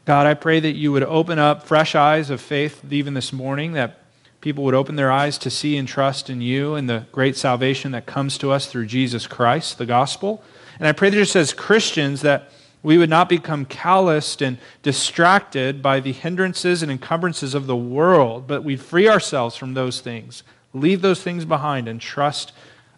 God, 0.04 0.26
I 0.26 0.34
pray 0.34 0.60
that 0.60 0.72
you 0.72 0.92
would 0.92 1.02
open 1.02 1.38
up 1.38 1.62
fresh 1.62 1.94
eyes 1.94 2.28
of 2.28 2.40
faith 2.40 2.84
even 2.90 3.14
this 3.14 3.32
morning, 3.32 3.72
that 3.72 4.00
people 4.42 4.62
would 4.64 4.74
open 4.74 4.96
their 4.96 5.10
eyes 5.10 5.38
to 5.38 5.48
see 5.48 5.78
and 5.78 5.88
trust 5.88 6.28
in 6.28 6.42
you 6.42 6.74
and 6.74 6.90
the 6.90 7.06
great 7.10 7.36
salvation 7.36 7.92
that 7.92 8.04
comes 8.04 8.36
to 8.36 8.50
us 8.50 8.66
through 8.66 8.84
Jesus 8.84 9.26
Christ, 9.26 9.78
the 9.78 9.86
gospel. 9.86 10.42
And 10.78 10.86
I 10.86 10.92
pray 10.92 11.08
that 11.08 11.16
just 11.16 11.36
as 11.36 11.54
Christians 11.54 12.20
that 12.20 12.50
we 12.84 12.98
would 12.98 13.10
not 13.10 13.30
become 13.30 13.64
calloused 13.64 14.42
and 14.42 14.58
distracted 14.82 15.82
by 15.82 16.00
the 16.00 16.12
hindrances 16.12 16.82
and 16.82 16.92
encumbrances 16.92 17.54
of 17.54 17.66
the 17.66 17.74
world, 17.74 18.46
but 18.46 18.62
we'd 18.62 18.80
free 18.80 19.08
ourselves 19.08 19.56
from 19.56 19.72
those 19.72 20.00
things, 20.00 20.42
leave 20.74 21.00
those 21.00 21.22
things 21.22 21.46
behind, 21.46 21.88
and 21.88 21.98
trust 21.98 22.52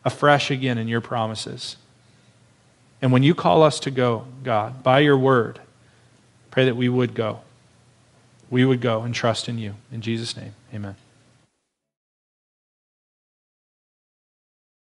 afresh 0.05 0.51
again 0.51 0.76
in 0.76 0.89
your 0.89 1.01
promises. 1.01 1.76
And 3.01 3.12
when 3.12 3.22
you 3.22 3.32
call 3.34 3.62
us 3.62 3.78
to 3.80 3.93
go, 3.93 4.26
God, 4.43 4.82
by 4.82 4.99
your 4.99 5.16
word, 5.16 5.61
pray 6.51 6.64
that 6.64 6.76
we 6.76 6.89
would 6.89 7.14
go. 7.14 7.41
We 8.51 8.64
would 8.64 8.80
go 8.80 9.03
and 9.03 9.14
trust 9.14 9.49
in 9.49 9.57
you. 9.57 9.74
In 9.93 10.01
Jesus' 10.01 10.37
name, 10.37 10.55
amen. 10.74 10.97